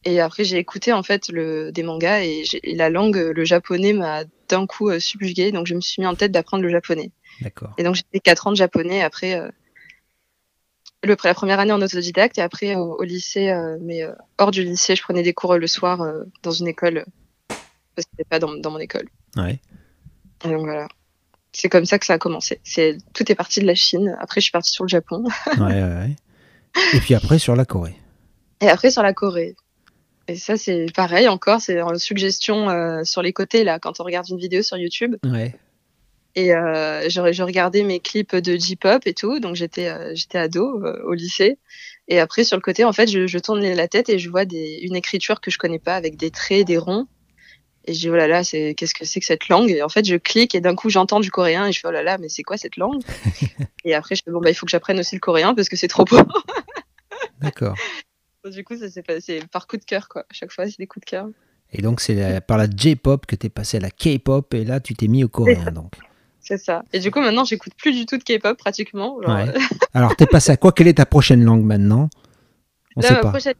Et 0.04 0.20
après, 0.20 0.44
j'ai 0.44 0.58
écouté 0.58 0.92
en 0.92 1.02
fait 1.02 1.28
le, 1.28 1.72
des 1.72 1.82
mangas 1.82 2.20
et, 2.20 2.44
la 2.74 2.90
langue, 2.90 3.16
le 3.16 3.44
japonais, 3.44 3.92
m'a 3.92 4.24
d'un 4.48 4.66
coup 4.66 4.90
euh, 4.90 5.00
subjuguée. 5.00 5.52
Donc 5.52 5.66
je 5.66 5.74
me 5.74 5.80
suis 5.80 6.02
mis 6.02 6.06
en 6.06 6.14
tête 6.14 6.32
d'apprendre 6.32 6.62
le 6.62 6.68
japonais. 6.68 7.10
D'accord. 7.40 7.72
Et 7.78 7.82
donc 7.82 7.94
j'ai 7.94 8.02
fait 8.12 8.20
4 8.20 8.48
ans 8.48 8.50
de 8.50 8.56
japonais 8.56 9.02
après 9.02 9.34
euh, 9.34 9.48
le, 11.04 11.16
la 11.22 11.34
première 11.34 11.60
année 11.60 11.72
en 11.72 11.80
autodidacte 11.80 12.38
et 12.38 12.42
après 12.42 12.74
au, 12.74 12.96
au 12.98 13.02
lycée, 13.02 13.50
euh, 13.50 13.76
mais 13.80 14.02
euh, 14.02 14.12
hors 14.38 14.50
du 14.50 14.64
lycée, 14.64 14.96
je 14.96 15.02
prenais 15.02 15.22
des 15.22 15.32
cours 15.32 15.52
euh, 15.52 15.58
le 15.58 15.66
soir 15.66 16.00
dans 16.42 16.50
une 16.50 16.68
école 16.68 17.04
parce 17.48 18.06
que 18.06 18.10
c'était 18.10 18.28
pas 18.28 18.38
dans, 18.38 18.54
dans 18.54 18.70
mon 18.70 18.78
école. 18.78 19.08
Ouais. 19.36 19.60
Et 20.44 20.48
donc 20.48 20.64
voilà. 20.64 20.88
C'est 21.52 21.68
comme 21.68 21.84
ça 21.84 21.98
que 21.98 22.06
ça 22.06 22.14
a 22.14 22.18
commencé. 22.18 22.60
C'est 22.64 22.98
tout 23.12 23.30
est 23.30 23.36
parti 23.36 23.60
de 23.60 23.66
la 23.66 23.76
Chine. 23.76 24.16
Après, 24.20 24.40
je 24.40 24.46
suis 24.46 24.50
partie 24.50 24.72
sur 24.72 24.84
le 24.84 24.88
Japon 24.88 25.24
ouais, 25.46 25.62
ouais, 25.62 25.82
ouais. 25.82 26.16
Et 26.92 26.98
puis 26.98 27.14
après, 27.14 27.38
sur 27.38 27.54
la 27.54 27.64
Corée. 27.64 27.96
et 28.60 28.68
après 28.68 28.90
sur 28.90 29.02
la 29.02 29.12
Corée. 29.12 29.54
Et 30.28 30.36
ça, 30.36 30.56
c'est 30.56 30.86
pareil 30.94 31.28
encore. 31.28 31.60
C'est 31.60 31.80
en 31.82 31.96
suggestion 31.96 32.70
euh, 32.70 33.04
sur 33.04 33.22
les 33.22 33.32
côtés 33.32 33.64
là 33.64 33.78
quand 33.78 34.00
on 34.00 34.04
regarde 34.04 34.28
une 34.28 34.38
vidéo 34.38 34.62
sur 34.62 34.76
YouTube. 34.76 35.16
Ouais. 35.24 35.54
Et 36.36 36.52
euh, 36.52 37.08
je, 37.08 37.32
je 37.32 37.42
regardais 37.42 37.84
mes 37.84 38.00
clips 38.00 38.34
de 38.34 38.56
J-pop 38.56 39.06
et 39.06 39.14
tout, 39.14 39.38
donc 39.38 39.54
j'étais 39.54 39.88
euh, 39.88 40.12
j'étais 40.14 40.38
ado 40.38 40.82
euh, 40.84 41.00
au 41.04 41.12
lycée. 41.12 41.58
Et 42.08 42.18
après 42.18 42.44
sur 42.44 42.56
le 42.56 42.60
côté, 42.60 42.84
en 42.84 42.92
fait, 42.92 43.06
je, 43.06 43.26
je 43.26 43.38
tourne 43.38 43.60
la 43.60 43.88
tête 43.88 44.08
et 44.08 44.18
je 44.18 44.28
vois 44.28 44.44
des, 44.44 44.80
une 44.82 44.96
écriture 44.96 45.40
que 45.40 45.50
je 45.50 45.58
connais 45.58 45.78
pas 45.78 45.94
avec 45.94 46.16
des 46.16 46.30
traits, 46.30 46.66
des 46.66 46.76
ronds. 46.76 47.06
Et 47.86 47.94
je 47.94 48.00
dis 48.00 48.10
oh 48.10 48.16
là 48.16 48.26
là, 48.26 48.42
c'est 48.42 48.74
qu'est-ce 48.74 48.94
que 48.94 49.04
c'est 49.04 49.20
que 49.20 49.26
cette 49.26 49.48
langue? 49.48 49.70
Et 49.70 49.82
en 49.82 49.88
fait, 49.88 50.04
je 50.06 50.16
clique 50.16 50.54
et 50.54 50.60
d'un 50.60 50.74
coup 50.74 50.90
j'entends 50.90 51.20
du 51.20 51.30
coréen 51.30 51.66
et 51.66 51.72
je 51.72 51.80
fais 51.80 51.88
oh 51.88 51.92
là 51.92 52.02
là, 52.02 52.18
mais 52.18 52.28
c'est 52.28 52.42
quoi 52.42 52.56
cette 52.56 52.76
langue? 52.76 53.02
Et 53.84 53.94
après 53.94 54.14
je 54.14 54.22
fais 54.24 54.30
bon 54.30 54.40
bah 54.40 54.48
il 54.48 54.54
faut 54.54 54.64
que 54.64 54.70
j'apprenne 54.70 54.98
aussi 54.98 55.14
le 55.14 55.20
coréen 55.20 55.54
parce 55.54 55.68
que 55.68 55.76
c'est 55.76 55.88
trop 55.88 56.04
beau. 56.04 56.18
D'accord. 57.40 57.76
du 58.50 58.64
coup 58.64 58.76
ça 58.76 58.88
s'est 58.90 59.02
passé 59.02 59.42
par 59.50 59.66
coup 59.66 59.76
de 59.76 59.84
cœur 59.84 60.08
quoi. 60.08 60.22
À 60.22 60.32
chaque 60.32 60.52
fois 60.52 60.66
c'est 60.66 60.78
des 60.78 60.86
coups 60.86 61.04
de 61.06 61.10
cœur. 61.10 61.28
Et 61.76 61.82
donc, 61.82 62.00
c'est 62.00 62.40
par 62.46 62.56
la 62.56 62.66
J-pop 62.70 63.26
que 63.26 63.34
tu 63.34 63.46
es 63.46 63.50
passé 63.50 63.78
à 63.78 63.80
la 63.80 63.90
K-pop 63.90 64.54
et 64.54 64.64
là, 64.64 64.78
tu 64.78 64.94
t'es 64.94 65.08
mis 65.08 65.24
au 65.24 65.28
coréen. 65.28 65.72
Donc. 65.72 65.94
C'est 66.40 66.58
ça. 66.58 66.84
Et 66.92 67.00
du 67.00 67.10
coup 67.10 67.20
maintenant 67.20 67.44
j'écoute 67.44 67.72
plus 67.76 67.92
du 67.92 68.06
tout 68.06 68.16
de 68.16 68.22
K-pop 68.22 68.56
pratiquement. 68.56 69.20
Genre, 69.22 69.34
Ouais. 69.34 69.52
Alors, 69.94 70.14
t'es 70.14 70.26
passé 70.26 70.52
à 70.52 70.56
quoi? 70.56 70.70
Quelle 70.72 70.86
est 70.88 70.94
ta 70.98 71.06
prochaine 71.06 71.42
langue 71.42 71.64
maintenant? 71.64 72.10
On 72.96 73.00
Là, 73.00 73.08
sait 73.08 73.20
pas. 73.20 73.30
prochaine- 73.30 73.54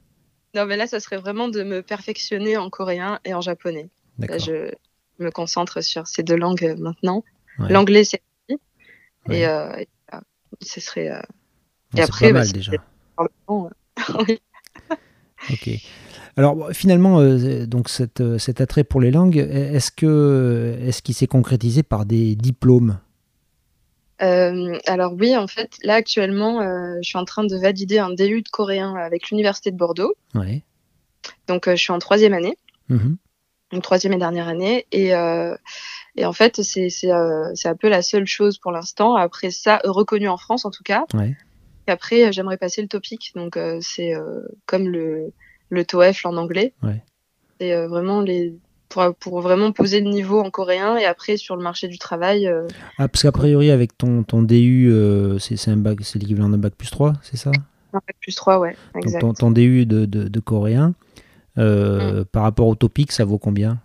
Non, 0.54 0.64
mais 0.66 0.76
là, 0.76 0.86
ça 0.86 1.00
serait 1.00 1.16
vraiment 1.16 1.48
de 1.48 1.64
me 1.64 1.82
perfectionner 1.82 2.56
en 2.56 2.70
coréen 2.70 3.18
et 3.24 3.34
en 3.34 3.40
japonais. 3.40 3.88
Là, 4.20 4.38
je 4.38 4.70
me 5.18 5.30
concentre 5.30 5.80
sur 5.82 6.06
ces 6.06 6.22
deux 6.22 6.36
langues 6.36 6.64
euh, 6.64 6.76
maintenant. 6.76 7.24
Ouais. 7.58 7.72
L'anglais, 7.72 8.04
c'est 8.04 8.22
Ouais. 8.48 9.38
et, 9.38 9.46
euh, 9.48 9.74
et 9.76 9.88
voilà. 10.08 10.22
ce 10.60 10.80
serait 10.80 11.10
euh, 11.10 11.18
et 11.94 11.96
c'est 11.96 12.02
après, 12.02 12.26
pas 12.28 12.32
bah, 12.32 12.38
mal 12.40 12.46
c'est- 12.46 12.52
déjà. 12.52 12.72
Ok. 15.50 15.70
Alors 16.36 16.70
finalement, 16.72 17.20
euh, 17.20 17.64
donc 17.66 17.88
cette, 17.88 18.20
euh, 18.20 18.38
cet 18.38 18.60
attrait 18.60 18.82
pour 18.84 19.00
les 19.00 19.10
langues, 19.12 19.36
est-ce 19.36 19.92
que 19.92 20.76
est-ce 20.80 21.00
qu'il 21.00 21.14
s'est 21.14 21.28
concrétisé 21.28 21.82
par 21.84 22.06
des 22.06 22.34
diplômes? 22.34 22.98
Euh, 24.22 24.78
alors 24.86 25.12
oui, 25.12 25.36
en 25.36 25.46
fait, 25.46 25.78
là 25.82 25.94
actuellement, 25.94 26.60
euh, 26.60 26.96
je 27.02 27.08
suis 27.08 27.18
en 27.18 27.24
train 27.24 27.44
de 27.44 27.56
valider 27.56 27.98
un 27.98 28.10
DU 28.10 28.42
de 28.42 28.48
coréen 28.48 28.94
avec 28.96 29.30
l'université 29.30 29.70
de 29.70 29.76
Bordeaux. 29.76 30.14
Ouais. 30.34 30.62
Donc, 31.48 31.68
je 31.68 31.74
suis 31.76 31.92
en 31.92 31.98
troisième 31.98 32.32
année, 32.34 32.56
Mhm. 32.88 33.16
une 33.72 33.82
troisième 33.82 34.12
et 34.12 34.18
dernière 34.18 34.48
année, 34.48 34.86
et 34.92 35.12
et 36.16 36.24
en 36.24 36.32
fait, 36.32 36.62
c'est 36.62 37.10
un 37.10 37.76
peu 37.78 37.88
la 37.88 38.02
seule 38.02 38.26
chose 38.26 38.58
pour 38.58 38.70
l'instant. 38.72 39.14
Après 39.16 39.50
ça, 39.50 39.80
euh, 39.84 39.90
reconnu 39.90 40.28
en 40.28 40.36
France 40.36 40.64
en 40.64 40.70
tout 40.70 40.84
cas. 40.84 41.04
Ouais. 41.14 41.36
Après, 41.86 42.24
euh, 42.24 42.32
j'aimerais 42.32 42.56
passer 42.56 42.82
le 42.82 42.88
topic. 42.88 43.32
Donc, 43.34 43.56
euh, 43.56 43.78
c'est 43.80 44.14
euh, 44.14 44.40
comme 44.66 44.88
le, 44.88 45.32
le 45.70 45.84
TOEFL 45.84 46.26
en 46.28 46.36
anglais. 46.36 46.72
Ouais. 46.82 47.02
C'est 47.60 47.86
vraiment 47.86 48.20
les 48.20 48.54
pour, 48.88 49.14
pour 49.14 49.40
vraiment 49.40 49.72
poser 49.72 50.00
le 50.00 50.08
niveau 50.10 50.40
en 50.40 50.50
coréen 50.50 50.96
et 50.96 51.04
après 51.04 51.36
sur 51.36 51.56
le 51.56 51.62
marché 51.62 51.88
du 51.88 51.98
travail. 51.98 52.46
euh, 52.46 52.66
Ah, 52.98 53.08
parce 53.08 53.22
qu'a 53.22 53.32
priori, 53.32 53.70
avec 53.70 53.96
ton, 53.98 54.22
ton 54.22 54.42
DU, 54.42 54.88
euh, 54.92 55.38
c'est 55.38 55.56
c'est 55.56 55.70
un 55.70 55.76
bac, 55.76 55.98
c'est 56.02 56.18
l'équivalent 56.18 56.48
d'un 56.48 56.58
bac 56.58 56.74
plus 56.76 56.90
3, 56.90 57.14
c'est 57.22 57.36
ça? 57.36 57.50
Un 57.92 57.98
bac 58.06 58.16
plus 58.20 58.34
3, 58.34 58.58
ouais, 58.58 58.76
Donc, 58.94 59.04
exact. 59.04 59.20
ton, 59.20 59.32
ton 59.34 59.50
DU 59.50 59.86
de, 59.86 60.04
de, 60.04 60.28
de 60.28 60.40
coréen, 60.40 60.94
euh, 61.58 62.20
Mm. 62.20 62.24
par 62.26 62.42
rapport 62.42 62.66
au 62.66 62.74
topic, 62.74 63.10
ça 63.12 63.24
vaut 63.24 63.38
combien? 63.38 63.80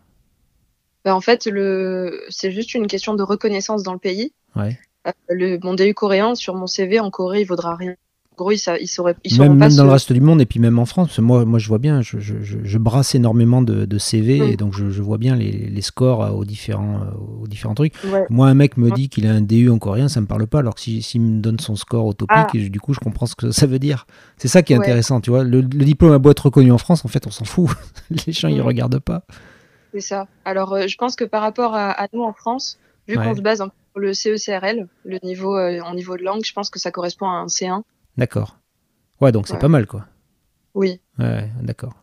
Ben, 1.05 1.13
en 1.13 1.21
fait, 1.21 1.45
le 1.45 2.21
c'est 2.29 2.51
juste 2.51 2.73
une 2.73 2.87
question 2.87 3.13
de 3.15 3.23
reconnaissance 3.23 3.83
dans 3.83 3.93
le 3.93 3.99
pays. 3.99 4.33
Ouais. 4.55 4.77
Euh, 5.07 5.11
le, 5.29 5.59
mon 5.63 5.73
DU 5.75 5.93
coréen 5.93 6.35
sur 6.35 6.55
mon 6.55 6.67
CV 6.67 6.99
en 6.99 7.09
Corée, 7.09 7.41
il 7.41 7.45
vaudra 7.47 7.75
rien. 7.75 7.95
En 8.33 8.43
gros, 8.43 8.51
ils, 8.51 8.59
ils 8.79 8.87
sauraient, 8.87 9.15
ils 9.25 9.37
Même, 9.37 9.57
pas 9.59 9.67
même 9.67 9.75
dans 9.75 9.83
le 9.83 9.91
reste 9.91 10.13
du 10.13 10.21
monde 10.21 10.39
et 10.41 10.45
puis 10.45 10.61
même 10.61 10.79
en 10.79 10.85
France, 10.85 11.07
parce 11.07 11.17
que 11.17 11.21
moi, 11.21 11.43
moi 11.43 11.59
je 11.59 11.67
vois 11.67 11.77
bien, 11.77 12.01
je, 12.01 12.19
je, 12.19 12.35
je- 12.41 12.77
brasse 12.77 13.13
énormément 13.13 13.61
de, 13.61 13.83
de 13.83 13.97
CV 13.97 14.39
Mm. 14.39 14.43
et 14.43 14.55
donc 14.55 14.73
je, 14.73 14.89
je 14.89 15.01
vois 15.01 15.17
bien 15.17 15.35
les, 15.35 15.51
les 15.51 15.81
scores 15.81 16.23
euh, 16.23 16.29
aux 16.29 16.45
différents, 16.45 17.01
euh, 17.01 17.41
aux 17.43 17.47
différents 17.47 17.75
trucs. 17.75 17.93
Ouais. 18.05 18.25
Moi, 18.29 18.47
un 18.47 18.53
mec 18.53 18.77
me 18.77 18.91
dit 18.91 19.09
qu'il 19.09 19.27
a 19.27 19.31
un 19.31 19.41
DU 19.41 19.69
en 19.69 19.77
coréen, 19.77 20.07
ça 20.07 20.21
me 20.21 20.25
parle 20.25 20.47
pas, 20.47 20.59
alors 20.59 20.75
que 20.75 20.79
si- 20.81 21.01
s'il 21.01 21.19
me 21.21 21.41
donne 21.41 21.59
son 21.59 21.75
score 21.75 22.05
au 22.05 22.13
topic, 22.13 22.37
Ah. 22.37 22.47
et 22.53 22.69
du 22.69 22.79
coup, 22.79 22.93
je 22.93 22.99
comprends 23.01 23.25
ce 23.25 23.35
que 23.35 23.51
ça 23.51 23.65
veut 23.67 23.79
dire. 23.79 24.05
C'est 24.37 24.47
ça 24.47 24.61
qui 24.63 24.71
est 24.71 24.77
Ouais. 24.77 24.85
intéressant, 24.85 25.19
tu 25.19 25.31
vois. 25.31 25.43
Le, 25.43 25.59
le 25.59 25.83
diplôme 25.85 26.13
a 26.13 26.17
beau 26.19 26.31
être 26.31 26.45
reconnu 26.45 26.71
en 26.71 26.77
France, 26.77 27.03
en 27.03 27.09
fait, 27.09 27.27
on 27.27 27.31
s'en 27.31 27.43
fout. 27.45 27.69
Les 28.25 28.31
gens, 28.31 28.47
ils 28.47 28.59
Mm. 28.59 28.65
regardent 28.65 28.99
pas. 28.99 29.23
C'est 29.93 29.99
ça. 30.01 30.27
Alors, 30.45 30.73
euh, 30.73 30.87
je 30.87 30.95
pense 30.97 31.17
que 31.17 31.25
par 31.25 31.41
rapport 31.41 31.73
à, 31.75 31.89
à 31.91 32.07
nous 32.13 32.23
en 32.23 32.31
France, 32.31 32.77
vu 33.07 33.17
Ouais. 33.17 33.25
qu'on 33.25 33.35
se 33.35 33.41
base 33.41 33.59
un 33.59 33.69
le 33.99 34.13
CECRL, 34.13 34.87
le 35.05 35.19
niveau 35.23 35.55
euh, 35.57 35.79
en 35.81 35.93
niveau 35.93 36.17
de 36.17 36.23
langue, 36.23 36.43
je 36.45 36.53
pense 36.53 36.69
que 36.69 36.79
ça 36.79 36.91
correspond 36.91 37.27
à 37.27 37.33
un 37.33 37.45
C1. 37.47 37.81
D'accord. 38.17 38.57
Ouais, 39.21 39.31
donc 39.31 39.47
c'est 39.47 39.53
Ouais. 39.53 39.59
pas 39.59 39.67
mal, 39.67 39.85
quoi. 39.85 40.05
Oui. 40.73 40.99
Ouais, 41.19 41.49
d'accord. 41.61 41.93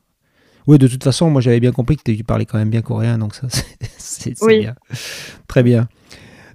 Oui, 0.67 0.79
de 0.79 0.89
toute 0.89 1.05
façon, 1.05 1.31
moi 1.31 1.41
j'avais 1.41 1.61
bien 1.61 1.73
compris 1.73 1.97
que 1.97 2.03
tu 2.03 2.25
parlais 2.25 2.45
quand 2.47 2.59
même 2.59 2.71
bien 2.71 2.83
coréen, 2.83 3.19
donc 3.19 3.35
ça 3.35 3.47
c'est 3.99 4.35
Oui. 4.43 4.61
bien. 4.61 4.75
Très 5.47 5.63
bien. 5.63 5.89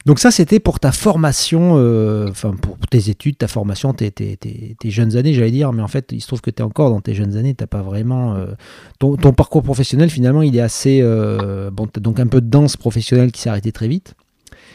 Donc 0.06 0.18
ça 0.18 0.32
c'était 0.32 0.60
pour 0.60 0.80
ta 0.80 0.92
formation, 0.92 1.74
euh, 1.78 2.28
enfin 2.30 2.56
pour 2.56 2.76
tes 2.90 3.10
études, 3.12 3.38
ta 3.38 3.48
formation, 3.48 3.94
tes, 3.94 4.10
tes- 4.10 4.36
tes- 4.36 4.76
tes 4.80 4.90
jeunes 4.90 5.16
années, 5.16 5.34
j'allais 5.36 5.52
dire, 5.52 5.72
mais 5.74 5.84
en 5.84 5.88
fait 5.88 6.12
il 6.12 6.22
se 6.22 6.28
trouve 6.28 6.42
que 6.42 6.50
tu 6.50 6.58
es 6.58 6.66
encore 6.66 6.90
dans 6.90 7.02
tes 7.02 7.14
jeunes 7.14 7.38
années, 7.38 7.54
t'as 7.54 7.68
pas 7.68 7.84
vraiment... 7.84 8.34
euh, 8.34 8.48
ton, 8.98 9.16
ton 9.16 9.32
parcours 9.32 9.62
professionnel 9.62 10.10
finalement 10.10 10.42
il 10.42 10.56
est 10.56 10.60
assez... 10.62 11.02
euh, 11.04 11.70
bon, 11.70 11.86
t'as 11.86 12.02
donc 12.02 12.20
un 12.20 12.26
peu 12.26 12.42
de 12.42 12.48
danse 12.50 12.78
professionnelle 12.78 13.32
qui 13.32 13.42
s'est 13.42 13.50
arrêtée 13.52 13.72
très 13.72 13.88
vite. 13.88 14.16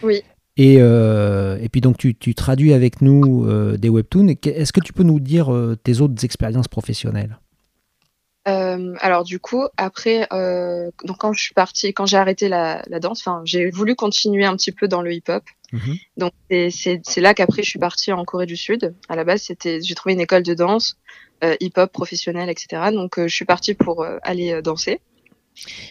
Oui. 0.04 0.22
Et, 0.58 0.76
euh, 0.80 1.58
et 1.60 1.68
puis 1.68 1.80
donc 1.82 1.98
tu, 1.98 2.14
tu 2.14 2.34
traduis 2.34 2.72
avec 2.72 3.02
nous 3.02 3.44
euh, 3.46 3.76
des 3.76 3.90
webtoons. 3.90 4.28
Est-ce 4.44 4.72
que 4.72 4.80
tu 4.80 4.92
peux 4.92 5.02
nous 5.02 5.20
dire 5.20 5.52
euh, 5.52 5.76
tes 5.76 6.00
autres 6.00 6.24
expériences 6.24 6.68
professionnelles? 6.68 7.38
Alors 9.00 9.24
du 9.24 9.40
coup, 9.40 9.64
après, 9.76 10.28
donc 10.30 11.18
quand 11.18 11.32
je 11.32 11.42
suis 11.42 11.52
partie, 11.54 11.92
quand 11.92 12.06
j'ai 12.06 12.16
arrêté 12.16 12.48
la, 12.48 12.80
la 12.86 13.00
danse, 13.00 13.20
enfin, 13.20 13.42
j'ai 13.44 13.70
voulu 13.70 13.96
continuer 13.96 14.44
un 14.44 14.54
petit 14.56 14.70
peu 14.70 14.86
dans 14.86 15.02
le 15.02 15.12
hip-hop. 15.12 15.42
Mhm. 15.72 15.96
Donc 16.16 16.32
c'est- 16.48 17.00
là 17.16 17.34
qu'après 17.34 17.64
je 17.64 17.68
suis 17.68 17.80
partie 17.80 18.12
en 18.12 18.24
Corée 18.24 18.46
du 18.46 18.56
Sud. 18.56 18.94
À 19.08 19.16
la 19.16 19.24
base, 19.24 19.42
c'était 19.42 19.80
j'ai 19.82 19.94
trouvé 19.96 20.12
une 20.12 20.20
école 20.20 20.44
de 20.44 20.54
danse 20.54 20.96
hip-hop 21.60 21.90
professionnelle, 21.92 22.48
etc. 22.48 22.82
Donc 22.92 23.18
je 23.20 23.34
suis 23.34 23.44
partie 23.44 23.74
pour 23.74 24.06
aller 24.22 24.62
danser. 24.62 25.00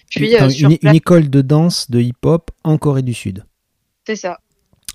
Puis 0.10 0.34
Attends, 0.36 0.50
sur 0.50 0.70
une, 0.70 0.78
place, 0.78 0.92
une 0.92 0.96
école 0.98 1.30
de 1.30 1.42
danse 1.42 1.92
de 1.92 2.00
hip-hop 2.00 2.52
en 2.64 2.78
Corée 2.78 3.02
du 3.02 3.14
Sud. 3.14 3.44
c'est 4.08 4.16
ça. 4.16 4.40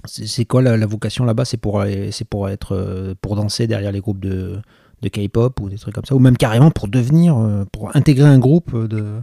C'est 0.07 0.45
quoi 0.45 0.63
la, 0.63 0.77
la 0.77 0.87
vocation 0.87 1.25
là-bas? 1.25 1.45
C'est 1.45 1.57
pour, 1.59 1.85
pour 2.31 2.49
être 2.49 2.73
euh, 2.75 3.15
pour 3.21 3.37
danser 3.37 3.67
derrière 3.67 3.93
les 3.93 4.01
groupes 4.01 4.21
de, 4.21 4.61
de 5.03 5.09
K-pop 5.09 5.61
ou 5.61 5.69
des 5.69 5.77
trucs 5.79 5.95
comme 5.95 6.05
ça, 6.05 6.15
ou 6.15 6.19
même 6.19 6.37
carrément 6.37 6.71
pour 6.71 6.89
devenir, 6.89 7.37
euh, 7.39 7.65
pour 7.73 7.95
intégrer 7.97 8.29
un 8.29 8.39
groupe 8.39 8.75
de 8.89 9.21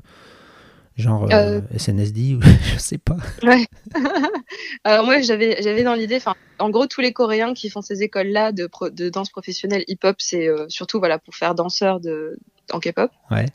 genre 0.95 1.25
euh, 1.31 1.61
Euh. 1.73 1.77
SNSD 1.77 2.35
ou 2.35 2.41
je 2.73 2.77
sais 2.79 2.97
pas. 2.97 3.17
Ouais. 3.43 3.65
Alors 4.83 5.05
moi 5.05 5.21
j'avais 5.21 5.61
j'avais 5.61 5.83
dans 5.83 5.93
l'idée, 5.93 6.15
enfin 6.17 6.33
en 6.59 6.69
gros 6.69 6.87
tous 6.87 7.01
les 7.01 7.13
Coréens 7.13 7.53
qui 7.53 7.69
font 7.69 7.81
ces 7.81 8.01
écoles 8.03 8.27
là 8.29 8.51
de, 8.51 8.65
pro- 8.67 8.89
de 8.89 9.09
danse 9.09 9.29
professionnelle 9.29 9.83
hip-hop, 9.87 10.15
c'est 10.19 10.47
euh, 10.47 10.65
surtout 10.69 10.99
voilà 10.99 11.19
pour 11.19 11.35
faire 11.35 11.53
danseur 11.55 11.99
de 11.99 12.37
en 12.71 12.79
K-pop. 12.79 13.11
Ouais. 13.31 13.45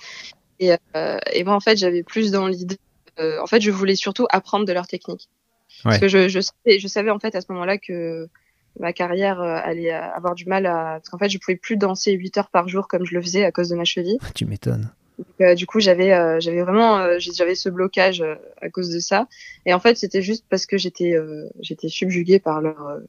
Et, 0.60 0.72
euh, 0.96 1.18
et 1.32 1.42
moi 1.44 1.54
en 1.54 1.60
fait 1.60 1.76
j'avais 1.76 2.02
plus 2.04 2.30
dans 2.30 2.46
l'idée, 2.46 2.78
en 3.18 3.46
fait 3.46 3.60
je 3.60 3.70
voulais 3.70 3.96
surtout 3.96 4.26
apprendre 4.30 4.64
de 4.64 4.72
leur 4.72 4.86
technique. 4.86 5.28
Parce 5.84 5.98
que 5.98 6.08
je, 6.08 6.28
je, 6.28 6.40
savais, 6.40 6.78
je 6.78 6.88
savais 6.88 7.10
en 7.10 7.18
fait 7.18 7.34
à 7.34 7.40
ce 7.40 7.50
moment-là 7.52 7.78
que 7.78 8.28
ma 8.80 8.92
carrière 8.92 9.40
euh, 9.40 9.58
allait 9.62 9.90
avoir 9.90 10.34
du 10.34 10.46
mal 10.46 10.66
à 10.66 10.98
parce 10.98 11.08
qu'en 11.10 11.18
fait 11.18 11.28
je 11.28 11.38
pouvais 11.38 11.56
plus 11.56 11.76
danser 11.76 12.12
8 12.12 12.38
heures 12.38 12.50
par 12.50 12.68
jour 12.68 12.88
comme 12.88 13.04
je 13.04 13.14
le 13.14 13.22
faisais 13.22 13.44
à 13.44 13.52
cause 13.52 13.68
de 13.68 13.76
ma 13.76 13.84
cheville. 13.84 14.18
Tu 14.34 14.46
m'étonnes. 14.46 14.90
Euh, 15.40 15.54
du 15.54 15.66
coup, 15.66 15.78
j'avais 15.78 16.12
euh, 16.12 16.40
j'avais 16.40 16.62
vraiment 16.62 17.18
j'avais 17.18 17.54
ce 17.54 17.68
blocage 17.68 18.24
à 18.60 18.70
cause 18.70 18.90
de 18.90 18.98
ça. 18.98 19.28
Et 19.66 19.74
en 19.74 19.78
fait, 19.78 19.96
c'était 19.96 20.22
juste 20.22 20.44
parce 20.48 20.66
que 20.66 20.78
j'étais 20.78 21.14
j'étais 21.60 21.88
subjuguée 21.88 22.38
par 22.38 22.60
leur 22.60 23.00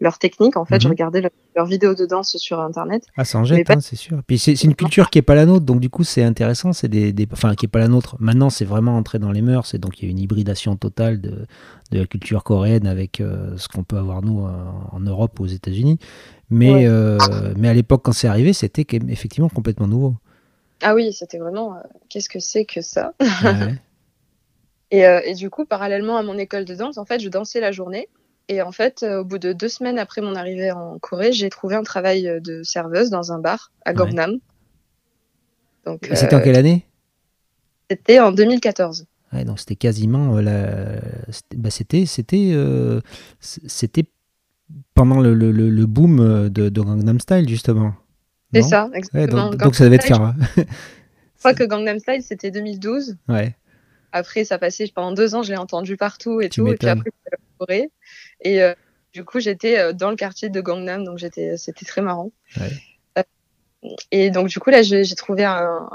leur 0.00 0.18
technique. 0.18 0.56
En 0.56 0.64
fait, 0.64 0.80
je 0.80 0.86
Mhm. 0.86 0.92
regardais 0.92 1.20
leur- 1.20 1.30
leurs 1.54 1.66
vidéos 1.66 1.94
de 1.94 2.06
danse 2.06 2.36
sur 2.38 2.58
internet. 2.60 3.04
Ah, 3.16 3.24
ça 3.24 3.38
en 3.38 3.44
jette, 3.44 3.66
pas- 3.66 3.74
hein, 3.74 3.80
c'est 3.80 3.96
sûr. 3.96 4.22
Puis 4.26 4.38
c'est 4.38 4.54
une 4.64 4.74
culture 4.74 5.10
qui 5.10 5.18
est 5.18 5.22
pas 5.22 5.34
la 5.34 5.44
nôtre, 5.46 5.66
donc 5.66 5.80
du 5.80 5.90
coup 5.90 6.04
c'est 6.04 6.22
intéressant. 6.24 6.72
C'est 6.72 6.88
des, 6.88 7.12
des- 7.12 7.28
enfin 7.32 7.54
qui 7.54 7.66
est 7.66 7.68
pas 7.68 7.78
la 7.80 7.88
nôtre. 7.88 8.16
Maintenant 8.18 8.48
c'est 8.50 8.64
vraiment 8.64 8.96
entré 8.96 9.18
dans 9.18 9.30
les 9.32 9.42
mœurs, 9.42 9.74
et 9.74 9.78
donc 9.78 10.00
il 10.00 10.06
y 10.06 10.08
a 10.08 10.10
une 10.10 10.18
hybridation 10.18 10.76
totale 10.76 11.20
de, 11.20 11.46
de 11.90 11.98
la 11.98 12.06
culture 12.06 12.44
coréenne 12.44 12.86
avec 12.86 13.20
euh, 13.20 13.56
ce 13.58 13.68
qu'on 13.68 13.84
peut 13.84 13.98
avoir 13.98 14.22
nous 14.22 14.40
en 14.92 15.00
Europe 15.00 15.38
ou 15.40 15.44
aux 15.44 15.48
États-Unis. 15.48 15.98
Mais 16.48 16.72
Ouais. 16.72 16.86
euh, 16.86 17.18
mais 17.58 17.68
à 17.68 17.74
l'époque 17.74 18.00
quand 18.04 18.12
c'est 18.12 18.26
arrivé, 18.28 18.52
c'était 18.52 18.86
effectivement 19.08 19.48
complètement 19.50 19.86
nouveau. 19.86 20.14
Ah 20.82 20.94
oui, 20.94 21.12
c'était 21.12 21.36
vraiment 21.38 21.74
euh, 21.74 21.80
qu'est-ce 22.08 22.28
que 22.30 22.40
c'est 22.40 22.64
que 22.64 22.80
ça? 22.80 23.12
Ouais. 23.20 23.26
et, 24.90 25.02
et 25.26 25.34
du 25.34 25.50
coup, 25.50 25.64
parallèlement 25.66 26.16
à 26.16 26.22
mon 26.22 26.38
école 26.38 26.64
de 26.64 26.74
danse, 26.74 26.96
en 26.98 27.04
fait, 27.04 27.20
je 27.20 27.28
dansais 27.28 27.60
la 27.60 27.70
journée. 27.70 28.08
Et 28.52 28.62
en 28.62 28.72
fait, 28.72 29.04
euh, 29.04 29.20
au 29.20 29.24
bout 29.24 29.38
de 29.38 29.52
deux 29.52 29.68
semaines 29.68 29.96
après 29.98 30.20
mon 30.20 30.34
arrivée 30.34 30.72
en 30.72 30.98
Corée, 30.98 31.32
j'ai 31.32 31.48
trouvé 31.50 31.76
un 31.76 31.84
travail 31.84 32.26
euh, 32.28 32.40
de 32.40 32.64
serveuse 32.64 33.08
dans 33.08 33.30
un 33.32 33.38
bar 33.38 33.70
à 33.84 33.92
Ouais. 33.92 33.96
Gangnam. 33.96 34.38
Donc, 35.86 36.00
C'était 36.12 36.34
en 36.34 36.40
euh, 36.40 36.42
quelle 36.42 36.56
année? 36.56 36.84
c'était 37.88 38.18
en 38.18 38.32
2014. 38.32 39.06
Ouais, 39.32 39.44
donc 39.44 39.60
c'était 39.60 39.76
quasiment 39.76 40.36
euh, 40.36 40.42
la... 40.42 41.32
c'était- 41.32 41.56
bah, 41.56 41.70
c'était 41.70 42.06
c'était 42.06 42.50
euh, 42.52 43.00
c'était 43.38 44.04
pendant 44.94 45.20
le, 45.20 45.32
le, 45.34 45.52
le- 45.52 45.86
boom 45.86 46.48
de, 46.48 46.68
de 46.68 46.80
Gangnam 46.80 47.20
Style 47.20 47.48
justement. 47.48 47.94
C'est 48.52 48.62
ça, 48.62 48.86
Ouais, 48.88 48.98
exactement. 48.98 49.50
donc, 49.50 49.56
donc 49.60 49.74
ça 49.76 49.84
devait 49.84 49.98
Gangnam 49.98 50.34
faire. 50.34 50.64
Je 50.64 50.64
crois 51.38 51.54
que 51.54 51.62
Gangnam 51.62 52.00
Style, 52.00 52.22
c'était 52.24 52.50
2012. 52.50 53.16
Ouais. 53.28 53.56
Après, 54.10 54.44
ça 54.44 54.58
passait 54.58 54.90
pendant 54.92 55.12
deux 55.12 55.36
ans, 55.36 55.44
je 55.44 55.52
l'ai 55.52 55.56
entendu 55.58 55.96
partout 55.96 56.40
et 56.40 56.48
Tu 56.48 56.60
tout. 56.60 56.66
Et 56.66 56.74
puis 56.74 56.88
après, 56.88 57.10
Corée. 57.60 57.90
Et 58.40 58.62
euh, 58.62 58.74
du 59.12 59.24
coup, 59.24 59.40
j'étais 59.40 59.78
euh, 59.78 59.92
dans 59.92 60.10
le 60.10 60.16
quartier 60.16 60.48
de 60.48 60.60
Gangnam, 60.60 61.04
donc 61.04 61.18
j'étais, 61.18 61.56
c'était 61.56 61.84
très 61.84 62.02
marrant. 62.02 62.32
Ouais. 62.56 62.70
Euh, 63.18 63.22
et 64.10 64.30
donc, 64.30 64.48
du 64.48 64.58
coup, 64.58 64.70
là, 64.70 64.82
j'ai 64.82 65.14
trouvé 65.14 65.44
un, 65.44 65.88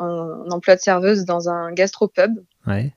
emploi 0.51 0.75
de 0.75 0.81
serveuse 0.81 1.25
dans 1.25 1.49
un 1.49 1.71
gastropub. 1.71 2.43
Ouais. 2.67 2.93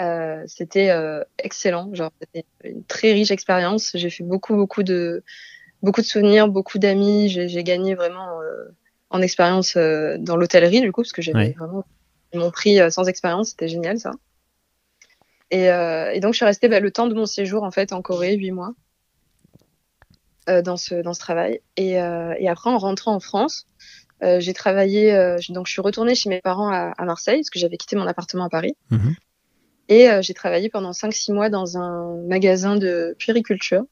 Euh, 0.00 0.42
c'était 0.46 0.90
euh, 0.90 1.24
excellent, 1.38 1.88
genre 1.94 2.10
c'était 2.20 2.44
une 2.64 2.84
très 2.84 3.12
riche 3.12 3.30
expérience. 3.30 3.92
J'ai 3.94 4.10
fait 4.10 4.24
beaucoup, 4.24 4.54
beaucoup 4.54 4.82
de, 4.82 5.22
beaucoup 5.82 6.02
de 6.02 6.06
souvenirs, 6.06 6.48
beaucoup 6.48 6.78
d'amis. 6.78 7.28
J'ai 7.28 7.64
gagné 7.64 7.94
vraiment 7.94 8.40
euh, 8.42 8.74
en 9.10 9.22
expérience 9.22 9.76
dans 9.76 10.36
l'hôtellerie 10.36 10.80
du 10.82 10.92
coup, 10.92 11.02
parce 11.02 11.12
que 11.12 11.22
j'avais 11.22 11.38
Ouais. 11.38 11.54
vraiment 11.58 11.84
pris 12.50 12.80
euh, 12.80 12.90
sans 12.90 13.04
expérience, 13.04 13.50
c'était 13.50 13.68
génial 13.68 13.98
ça. 13.98 14.12
Et, 15.50 15.70
euh, 15.70 16.10
et 16.12 16.20
donc 16.20 16.32
je 16.32 16.38
suis 16.38 16.44
restée 16.44 16.68
bah, 16.68 16.80
le 16.80 16.90
temps 16.90 17.06
de 17.06 17.14
mon 17.14 17.26
séjour 17.26 17.62
en 17.62 17.70
fait 17.70 17.92
en 17.92 18.02
Corée, 18.02 18.34
huit 18.34 18.50
mois, 18.50 18.72
euh, 20.48 20.62
dans 20.62 20.76
ce 20.76 20.94
dans 21.02 21.14
ce 21.14 21.20
travail. 21.20 21.60
Et, 21.76 22.00
euh, 22.00 22.34
et 22.38 22.48
après 22.48 22.70
en 22.70 22.78
rentrant 22.78 23.14
en 23.14 23.20
France, 23.20 23.66
euh, 24.22 24.40
j'ai 24.40 24.54
travaillé, 24.54 25.14
euh, 25.14 25.38
donc 25.50 25.66
je 25.66 25.72
suis 25.72 25.82
retournée 25.82 26.14
chez 26.14 26.28
mes 26.28 26.40
parents 26.40 26.70
à, 26.70 26.92
à 26.96 27.04
Marseille 27.04 27.38
parce 27.38 27.50
que 27.50 27.58
j'avais 27.58 27.76
quitté 27.76 27.96
mon 27.96 28.06
appartement 28.06 28.44
à 28.44 28.48
Paris. 28.48 28.76
Mhm. 28.90 29.14
Et 29.88 30.10
euh, 30.10 30.20
j'ai 30.20 30.34
travaillé 30.34 30.68
pendant 30.68 30.90
5-6 30.90 31.32
mois 31.32 31.48
dans 31.48 31.78
un 31.78 32.16
magasin 32.26 32.76
de 32.76 33.14
puériculture, 33.18 33.84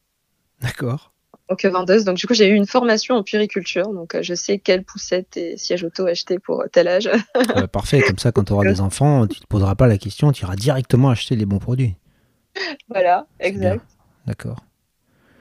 D'accord. 0.61 1.13
Donc 1.48 1.64
euh, 1.64 1.70
vendeuse. 1.70 2.04
Donc 2.04 2.16
du 2.16 2.26
coup, 2.26 2.35
j'ai 2.35 2.48
eu 2.48 2.54
une 2.54 2.66
formation 2.66 3.14
en 3.16 3.22
puériculture, 3.22 3.88
donc 3.92 4.14
euh, 4.14 4.22
je 4.22 4.35
sais 4.35 4.59
quelles 4.59 4.83
poussettes 4.85 5.37
et 5.37 5.57
sièges 5.57 5.85
auto 5.85 6.07
acheter 6.07 6.38
pour 6.38 6.62
euh, 6.62 6.66
tel 6.72 6.88
âge. 6.88 7.09
Bah, 7.35 7.66
parfait, 7.72 8.00
comme 8.02 8.18
ça, 8.18 8.33
quand 8.33 8.44
tu 8.44 8.52
auras 8.52 8.64
des 8.64 8.80
enfants, 8.80 9.26
tu 9.26 9.40
te 9.40 9.46
poseras 9.46 9.74
pas 9.74 9.87
la 9.87 9.98
question, 9.98 10.33
tu 10.33 10.42
iras 10.44 10.57
directement 10.57 11.11
acheter 11.11 11.37
les 11.37 11.46
bons 11.46 11.59
produits. 11.59 11.94
voilà, 12.88 13.26
exact. 13.40 13.85
D'accord. 14.26 14.64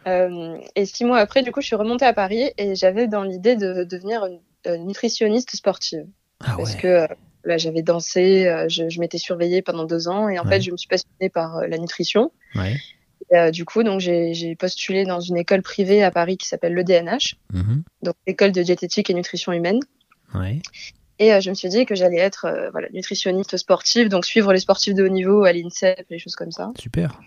Euh, 0.07 0.57
et 0.75 0.85
six 0.85 1.05
mois 1.05 1.19
après, 1.19 1.43
du 1.43 1.51
coup, 1.51 1.61
je 1.61 1.67
suis 1.67 1.75
remontée 1.77 2.05
à 2.05 2.13
Paris 2.13 2.51
et 2.57 2.75
j'avais 2.75 3.07
dans 3.07 3.23
l'idée 3.23 3.55
de 3.55 3.83
devenir 3.85 4.25
une, 4.25 4.39
euh, 4.67 4.77
nutritionniste 4.77 5.55
sportive. 5.55 6.05
Ah 6.41 6.55
Parce 6.57 6.73
ouais. 6.73 6.79
que 6.81 6.87
euh, 6.87 7.07
là, 7.45 7.57
j'avais 7.57 7.81
dansé, 7.83 8.45
euh, 8.47 8.67
je, 8.67 8.89
je 8.89 8.99
m'étais 8.99 9.17
surveillée 9.17 9.61
pendant 9.61 9.85
deux 9.85 10.09
ans 10.09 10.27
et 10.27 10.37
en 10.39 10.43
Ouais. 10.43 10.49
fait, 10.55 10.61
je 10.61 10.71
me 10.71 10.77
suis 10.77 10.89
passionnée 10.89 11.29
par 11.29 11.57
euh, 11.59 11.67
la 11.67 11.77
nutrition. 11.77 12.31
Ouais. 12.55 12.75
Euh, 13.33 13.51
du 13.51 13.65
coup, 13.65 13.83
donc 13.83 13.99
j'ai 13.99 14.55
postulé 14.55 15.05
dans 15.05 15.19
une 15.19 15.37
école 15.37 15.61
privée 15.61 16.03
à 16.03 16.11
Paris 16.11 16.37
qui 16.37 16.47
s'appelle 16.47 16.73
l'EDNH, 16.75 17.35
Mhm. 17.53 17.83
donc 18.03 18.15
l'école 18.27 18.51
de 18.51 18.61
diététique 18.61 19.09
et 19.09 19.13
nutrition 19.13 19.51
humaine. 19.53 19.79
Ouais. 20.35 20.61
Et 21.19 21.33
euh, 21.33 21.39
je 21.39 21.49
me 21.49 21.55
suis 21.55 21.69
dit 21.69 21.85
que 21.85 21.95
j'allais 21.95 22.19
être 22.19 22.45
euh, 22.45 22.69
voilà, 22.71 22.89
nutritionniste 22.91 23.57
sportive, 23.57 24.09
donc 24.09 24.25
suivre 24.25 24.51
les 24.53 24.59
sportifs 24.59 24.93
de 24.93 25.03
haut 25.03 25.09
niveau 25.09 25.43
à 25.43 25.53
l'INSEP 25.53 25.99
et 25.99 26.05
des 26.09 26.19
choses 26.19 26.35
comme 26.35 26.51
ça. 26.51 26.71
Super. 26.77 27.19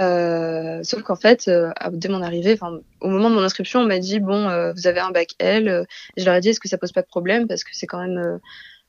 Euh, 0.00 0.80
sauf 0.84 1.02
qu'en 1.02 1.16
fait, 1.16 1.50
dès 1.92 2.08
mon 2.08 2.22
arrivée, 2.22 2.56
au 3.00 3.08
moment 3.08 3.30
de 3.30 3.34
mon 3.34 3.42
inscription, 3.42 3.80
on 3.80 3.86
m'a 3.86 3.98
dit 3.98 4.20
bon, 4.20 4.72
vous 4.72 4.86
avez 4.86 5.00
un 5.00 5.10
bac 5.10 5.30
L. 5.40 5.84
et 6.16 6.20
je 6.20 6.24
leur 6.24 6.36
ai 6.36 6.40
dit 6.40 6.50
est-ce 6.50 6.60
que 6.60 6.68
ça 6.68 6.78
pose 6.78 6.92
pas 6.92 7.02
de 7.02 7.08
problème? 7.08 7.48
Parce 7.48 7.64
que 7.64 7.70
c'est 7.72 7.86
quand 7.88 8.00
même, 8.00 8.38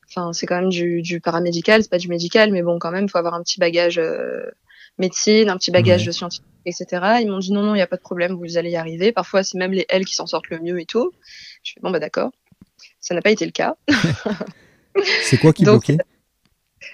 enfin, 0.07 0.33
c'est 0.33 0.45
quand 0.45 0.59
même 0.61 0.69
du, 0.69 1.01
du 1.01 1.19
paramédical, 1.19 1.81
c'est 1.81 1.89
pas 1.89 1.97
du 1.97 2.09
médical, 2.09 2.51
mais 2.51 2.61
bon, 2.61 2.77
quand 2.77 2.91
même, 2.91 3.09
faut 3.09 3.17
avoir 3.17 3.33
un 3.33 3.41
petit 3.41 3.59
bagage 3.59 3.97
euh, 3.97 4.51
médecine, 4.99 5.49
un 5.49 5.57
petit 5.57 5.71
bagage 5.71 6.01
Ouais. 6.01 6.07
de 6.07 6.11
scientifique, 6.11 6.45
etc. 6.65 6.85
Ils 7.21 7.27
m'ont 7.29 7.39
dit 7.39 7.51
non, 7.51 7.63
non, 7.63 7.73
il 7.75 7.79
y 7.79 7.81
a 7.81 7.87
pas 7.87 7.95
de 7.97 8.01
problème, 8.01 8.33
vous 8.33 8.57
allez 8.57 8.71
y 8.71 8.75
arriver. 8.75 9.11
Parfois, 9.11 9.43
c'est 9.43 9.57
même 9.57 9.71
les 9.71 9.85
L 9.89 10.05
qui 10.05 10.13
s'en 10.15 10.27
sortent 10.27 10.49
le 10.49 10.59
mieux 10.59 10.79
et 10.79 10.85
tout. 10.85 11.11
Je 11.63 11.73
fais 11.73 11.79
bon, 11.81 11.89
bah 11.91 11.99
d'accord. 11.99 12.31
Ça 12.99 13.15
n'a 13.15 13.21
pas 13.21 13.31
été 13.31 13.45
le 13.45 13.51
cas. 13.51 13.75
C'est 15.23 15.37
quoi 15.37 15.53
qui 15.53 15.63
Donc, 15.63 15.85
bloquait? 15.87 16.03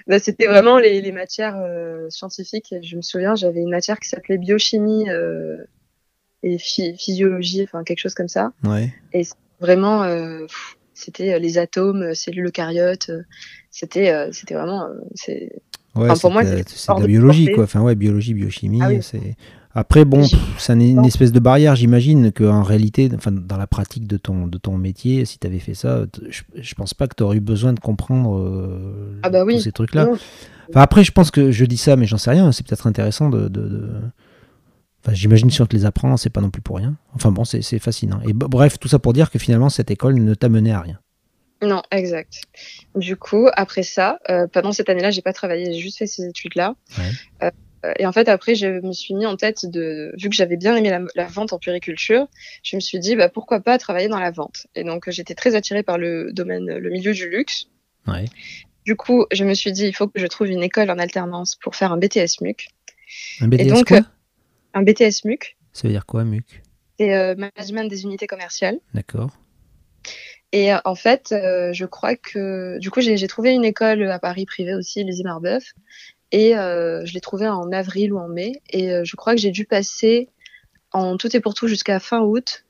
Bah, 0.08 0.20
c'était 0.20 0.48
vraiment 0.48 0.78
les, 0.78 1.02
les 1.02 1.12
matières 1.12 1.56
euh, 1.58 2.10
scientifiques. 2.10 2.72
Et 2.74 2.84
Je 2.84 2.96
me 2.96 3.02
souviens, 3.02 3.36
j'avais 3.36 3.62
une 3.62 3.70
matière 3.70 4.00
qui 4.00 4.10
s'appelait 4.10 4.38
biochimie 4.38 5.10
euh, 5.10 5.58
et 6.44 6.58
phy- 6.58 6.96
physiologie, 6.98 7.64
enfin 7.64 7.84
quelque 7.84 8.00
chose 8.00 8.14
comme 8.14 8.28
ça. 8.28 8.52
Ouais. 8.64 8.94
Vraiment, 9.60 10.04
euh, 10.04 10.46
c'était 10.94 11.34
euh, 11.34 11.40
les 11.40 11.58
atomes, 11.58 12.04
euh, 12.04 12.14
cellules 12.14 12.48
eucaryotes. 12.48 13.10
euh, 13.10 13.24
C'était, 13.72 14.10
euh, 14.12 14.32
c'était 14.32 14.54
vraiment, 14.54 14.88
c'est 15.16 15.52
Ouais, 15.96 16.10
Enfin, 16.10 16.20
pour 16.20 16.32
moi, 16.32 16.44
c'est 16.44 16.56
de- 16.96 17.00
la 17.02 17.08
biologie, 17.08 17.52
quoi. 17.54 17.64
Enfin, 17.66 17.82
ouais, 17.82 17.96
biologie, 17.96 18.34
biochimie, 18.34 18.80
Ah 18.82 18.90
oui. 18.90 19.00
c'est. 19.02 19.36
Après, 19.78 20.06
bon, 20.06 20.24
c'est 20.58 20.72
un- 20.74 20.80
une 20.80 21.04
espèce 21.06 21.32
de 21.34 21.40
barrière, 21.40 21.76
j'imagine, 21.76 22.32
qu'en 22.32 22.64
réalité, 22.64 23.10
enfin, 23.14 23.32
dans 23.32 23.58
la 23.58 23.68
pratique 23.68 24.08
de 24.08 24.16
ton, 24.18 24.48
de 24.48 24.58
ton 24.58 24.78
métier, 24.78 25.26
si 25.26 25.38
tu 25.38 25.46
avais 25.48 25.60
fait 25.60 25.74
ça, 25.74 26.06
je, 26.30 26.44
je 26.62 26.76
pense 26.76 26.94
pas 26.94 27.08
que 27.08 27.16
tu 27.16 27.24
aurais 27.24 27.38
eu 27.38 27.42
besoin 27.42 27.74
de 27.74 27.80
comprendre 27.82 28.38
euh, 28.40 29.20
Ah 29.24 29.30
bah 29.30 29.44
oui. 29.46 29.56
tous 29.58 29.64
ces 29.64 29.72
trucs-là. 29.74 30.08
Enfin, 30.70 30.82
après, 30.82 31.04
je 31.04 31.12
pense 31.12 31.30
que 31.30 31.52
je 31.52 31.66
dis 31.66 31.76
ça, 31.78 31.96
mais 31.98 32.06
j'en 32.06 32.18
sais 32.18 32.32
rien. 32.32 32.52
C'est 32.54 32.66
peut-être 32.66 32.88
intéressant 32.88 33.30
de. 33.30 33.48
de- 33.50 33.68
de- 33.68 33.90
Enfin, 35.04 35.14
j'imagine 35.14 35.52
si 35.52 35.62
on 35.62 35.68
te 35.68 35.76
les 35.76 35.86
apprend, 35.86 36.18
c'est 36.18 36.32
pas 36.32 36.42
non 36.42 36.50
plus 36.50 36.64
pour 36.64 36.78
rien. 36.78 36.96
Enfin 37.14 37.32
bon, 37.32 37.44
c'est 37.44 37.62
fascinant. 37.80 38.20
Et 38.28 38.34
bref, 38.34 38.80
tout 38.80 38.88
ça 38.88 38.98
pour 38.98 39.14
dire 39.14 39.30
que 39.30 39.38
finalement, 39.38 39.70
cette 39.70 39.92
école 39.92 40.16
ne 40.16 40.34
t'a 40.34 40.50
mené 40.50 40.72
à 40.72 40.82
rien. 40.82 40.98
Non, 41.62 41.82
exact. 41.92 42.42
Du 42.96 43.16
coup, 43.16 43.48
après 43.54 43.84
ça, 43.84 44.20
euh, 44.30 44.48
pendant 44.48 44.72
cette 44.72 44.90
année-là, 44.90 45.12
j'ai 45.12 45.22
pas 45.22 45.34
travaillé, 45.34 45.66
j'ai 45.74 45.80
juste 45.80 45.98
fait 45.98 46.08
ces 46.08 46.26
études-là. 46.28 46.76
Ouais. 46.98 47.12
Euh, 47.44 47.94
et 47.98 48.06
en 48.06 48.12
fait, 48.12 48.28
après, 48.30 48.56
je 48.56 48.68
me 48.82 48.92
suis 48.94 49.14
mis 49.14 49.26
en 49.26 49.36
tête 49.38 49.66
de, 49.66 50.14
vu 50.20 50.30
que 50.30 50.36
j'avais 50.36 50.58
bien 50.58 50.76
aimé 50.76 50.90
la, 50.90 51.02
la 51.16 51.26
vente 51.26 51.54
en 51.54 51.60
puériculture, 51.60 52.28
je 52.64 52.76
me 52.76 52.82
suis 52.82 53.00
dit, 53.00 53.16
bah, 53.16 53.30
pourquoi 53.30 53.60
pas 53.62 53.78
travailler 53.78 54.08
dans 54.08 54.20
la 54.20 54.32
vente? 54.32 54.68
Et 54.76 54.84
donc, 54.84 55.10
j'étais 55.10 55.36
très 55.36 55.56
attirée 55.56 55.84
par 55.84 55.98
le 55.98 56.32
domaine, 56.34 56.66
le 56.66 56.90
milieu 56.90 57.14
du 57.14 57.30
luxe. 57.30 57.68
Ouais. 58.08 58.26
Du 58.86 58.96
coup, 58.96 59.26
je 59.32 59.44
me 59.46 59.54
suis 59.54 59.72
dit, 59.72 59.88
il 59.88 59.96
faut 59.96 60.08
que 60.08 60.20
je 60.20 60.28
trouve 60.28 60.48
une 60.48 60.62
école 60.64 60.92
en 60.92 61.00
alternance 61.00 61.56
pour 61.56 61.76
faire 61.76 61.92
un 61.92 61.98
BTS 61.98 62.42
MUC. 62.42 62.68
Un 63.42 63.48
BTS 63.48 63.68
donc, 63.68 63.88
quoi? 63.88 63.98
euh, 63.98 64.02
Un 64.74 64.84
BTS 64.84 65.24
MUC, 65.26 65.56
Ça 65.74 65.88
veut 65.88 65.94
dire 65.94 66.06
quoi, 66.06 66.24
MUC 66.24 66.62
c'est 66.98 67.14
euh, 67.14 67.36
management 67.36 67.90
des 67.90 68.04
unités 68.04 68.26
commerciales. 68.26 68.80
D'accord. 68.94 69.32
Et 70.56 70.74
euh, 70.74 70.78
en 70.86 70.96
fait, 70.96 71.34
euh, 71.34 71.74
je 71.74 71.84
crois 71.84 72.16
que 72.16 72.80
du 72.80 72.90
coup, 72.90 73.02
j'ai 73.02 73.28
trouvé 73.28 73.52
une 73.52 73.66
école 73.66 74.10
à 74.10 74.20
Paris 74.20 74.46
privée 74.46 74.74
aussi, 74.74 75.04
les 75.04 75.22
Marbeuf, 75.22 75.74
et 76.32 76.56
euh, 76.56 77.06
je 77.06 77.14
l'ai 77.14 77.20
trouvée 77.20 77.50
en 77.50 77.74
avril 77.74 78.14
ou 78.14 78.20
en 78.20 78.30
mai. 78.30 78.62
Et 78.70 78.90
euh, 78.90 79.04
je 79.04 79.18
crois 79.18 79.36
que 79.36 79.42
j'ai 79.42 79.52
dû 79.52 79.66
passer 79.66 80.30
en 80.94 81.18
tout 81.18 81.36
et 81.36 81.42
pour 81.42 81.56
tout 81.56 81.68
jusqu'à 81.68 82.00
fin 82.00 82.22
août. 82.22 82.64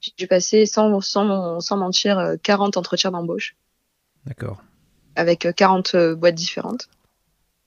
J'ai 0.00 0.12
dû 0.16 0.28
passer 0.28 0.66
sans, 0.66 1.00
sans, 1.00 1.58
sans 1.58 1.76
mentir 1.76 2.16
euh, 2.16 2.36
40 2.40 2.76
entretiens 2.76 3.10
d'embauche 3.10 3.56
D'accord. 4.24 4.62
avec 5.16 5.44
euh, 5.44 5.52
40 5.52 5.96
euh, 5.96 6.14
boîtes 6.14 6.36
différentes. 6.36 6.88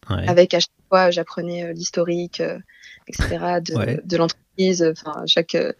Ouais. 0.09 0.25
Avec 0.25 0.53
à 0.53 0.61
chaque 0.61 0.69
fois, 0.89 1.11
j'apprenais 1.11 1.63
euh, 1.65 1.73
l'historique, 1.73 2.41
euh, 2.41 2.57
etc. 3.07 3.59
de, 3.61 3.75
Ouais. 3.75 3.99
de 4.03 4.17
l'entreprise. 4.17 4.83
Enfin, 4.83 5.23
chaque. 5.27 5.55
euh, 5.55 5.73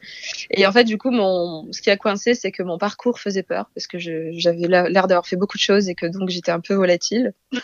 Et 0.52 0.68
en 0.68 0.72
fait, 0.74 0.84
du 0.84 0.98
coup, 0.98 1.10
mon, 1.12 1.72
ce 1.72 1.82
qui 1.82 1.89
a 1.89 1.96
coincé, 1.98 2.34
c'est 2.34 2.52
que 2.52 2.62
mon 2.63 2.78
parcours 2.78 3.20
faisait 3.20 3.44
peur 3.44 3.70
parce 3.74 3.88
que 3.88 3.98
j'avais 4.00 4.68
l'air 4.68 4.89
l'air 4.89 5.08
d'avoir 5.08 5.26
fait 5.26 5.38
beaucoup 5.38 5.58
de 5.58 5.62
choses 5.63 5.88
et 5.88 5.96
que 5.96 6.06
donc 6.08 6.30
j'étais 6.30 6.52
un 6.52 6.60
peu 6.60 6.74
volatile. 6.74 7.34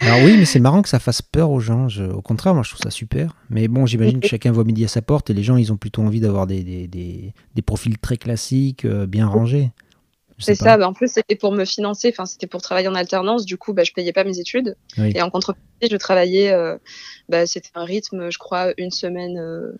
Alors 0.00 0.20
oui, 0.24 0.36
mais 0.38 0.44
c'est 0.44 0.60
marrant 0.60 0.82
que 0.82 0.88
ça 0.88 1.00
fasse 1.00 1.22
peur 1.22 1.50
aux 1.50 1.58
gens. 1.58 1.88
Je- 1.88 2.04
au 2.04 2.22
contraire, 2.22 2.54
moi 2.54 2.62
je 2.62 2.70
trouve 2.70 2.82
ça 2.82 2.90
super. 2.90 3.34
Mais 3.50 3.66
bon, 3.66 3.84
j'imagine 3.84 4.20
que 4.20 4.28
chacun 4.28 4.52
voit 4.52 4.62
midi 4.64 4.84
à 4.84 4.88
sa 4.88 5.02
porte 5.02 5.28
et 5.30 5.34
les 5.34 5.42
gens, 5.42 5.56
ils 5.56 5.72
ont 5.72 5.76
plutôt 5.76 6.02
envie 6.02 6.20
d'avoir 6.20 6.46
des, 6.46 6.62
des, 6.62 6.86
des- 6.86 7.34
des 7.54 7.62
profils 7.62 7.98
très 7.98 8.16
classiques, 8.16 8.84
euh, 8.84 9.06
bien 9.06 9.26
rangés. 9.26 9.70
C'est 10.38 10.54
ça. 10.54 10.76
Bah, 10.76 10.88
en 10.88 10.92
plus, 10.92 11.08
c'était 11.12 11.36
pour 11.36 11.52
me 11.52 11.64
financer. 11.64 12.08
Enfin, 12.12 12.26
c'était 12.26 12.46
pour 12.46 12.62
travailler 12.62 12.88
en 12.88 12.94
alternance. 12.94 13.44
Du 13.44 13.56
coup, 13.58 13.72
bah, 13.72 13.84
je 13.84 13.92
payais 13.92 14.12
pas 14.12 14.24
mes 14.24 14.38
études. 14.38 14.76
Oui. 14.96 15.12
Et 15.14 15.22
en 15.22 15.30
contrepartie, 15.30 15.88
je 15.90 15.96
travaillais. 15.96 16.52
euh, 16.52 16.76
bah, 17.28 17.46
c'était 17.46 17.70
un 17.74 17.84
rythme, 17.84 18.30
je 18.30 18.38
crois, 18.38 18.72
une 18.78 18.90
semaine, 18.90 19.38
euh, 19.38 19.72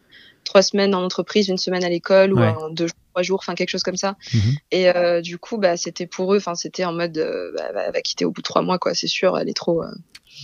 trois 0.44 0.62
semaines 0.62 0.94
en 0.94 1.02
entreprise, 1.04 1.48
une 1.48 1.58
semaine 1.58 1.84
à 1.84 1.88
l'école 1.88 2.32
ou 2.32 2.38
un, 2.40 2.70
deux, 2.70 2.88
trois 3.12 3.22
jours, 3.22 3.38
enfin 3.40 3.54
quelque 3.54 3.68
chose 3.70 3.82
comme 3.82 3.96
ça. 3.96 4.16
Mhm. 4.34 4.40
Et 4.72 4.88
euh, 4.88 5.20
du 5.20 5.38
coup, 5.38 5.58
bah, 5.58 5.76
c'était 5.76 6.06
pour 6.06 6.32
eux. 6.34 6.38
Enfin, 6.38 6.54
c'était 6.54 6.84
en 6.84 6.92
mode, 6.92 7.18
euh, 7.18 7.52
bah, 7.56 7.70
bah, 7.74 7.82
elle 7.86 7.92
va 7.92 8.00
quitter 8.00 8.24
au 8.24 8.30
bout 8.32 8.40
de 8.40 8.46
trois 8.46 8.62
mois, 8.62 8.78
quoi. 8.78 8.94
C'est 8.94 9.06
sûr, 9.08 9.38
elle 9.38 9.48
est 9.48 9.56
trop. 9.56 9.82
euh, 9.82 9.88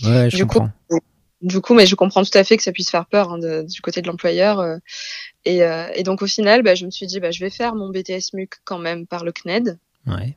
Ouais, 0.03 0.29
je 0.29 0.37
Du 0.37 0.45
coup, 0.45 0.59
comprends. 0.59 0.71
Du 1.41 1.61
coup, 1.61 1.73
mais 1.73 1.85
je 1.85 1.95
comprends 1.95 2.23
tout 2.23 2.35
à 2.37 2.43
fait 2.43 2.57
que 2.57 2.63
ça 2.63 2.71
puisse 2.71 2.89
faire 2.89 3.05
peur 3.05 3.31
hein, 3.33 3.37
de- 3.37 3.63
du 3.63 3.81
côté 3.81 4.01
de 4.01 4.07
l'employeur. 4.07 4.59
euh, 4.59 4.77
et, 5.43 5.63
euh, 5.63 5.87
et 5.93 6.01
donc 6.03 6.21
au 6.21 6.27
final, 6.27 6.63
bah, 6.63 6.73
je 6.75 6.85
me 6.85 6.91
suis 6.91 7.05
dit, 7.05 7.19
bah, 7.19 7.29
je 7.31 7.39
vais 7.39 7.49
faire 7.51 7.75
mon 7.75 7.89
BTS 7.89 8.33
MUC 8.33 8.53
quand 8.63 8.79
même 8.79 9.05
par 9.05 9.23
le 9.23 9.31
CNED. 9.31 9.77
Ouais. 10.07 10.35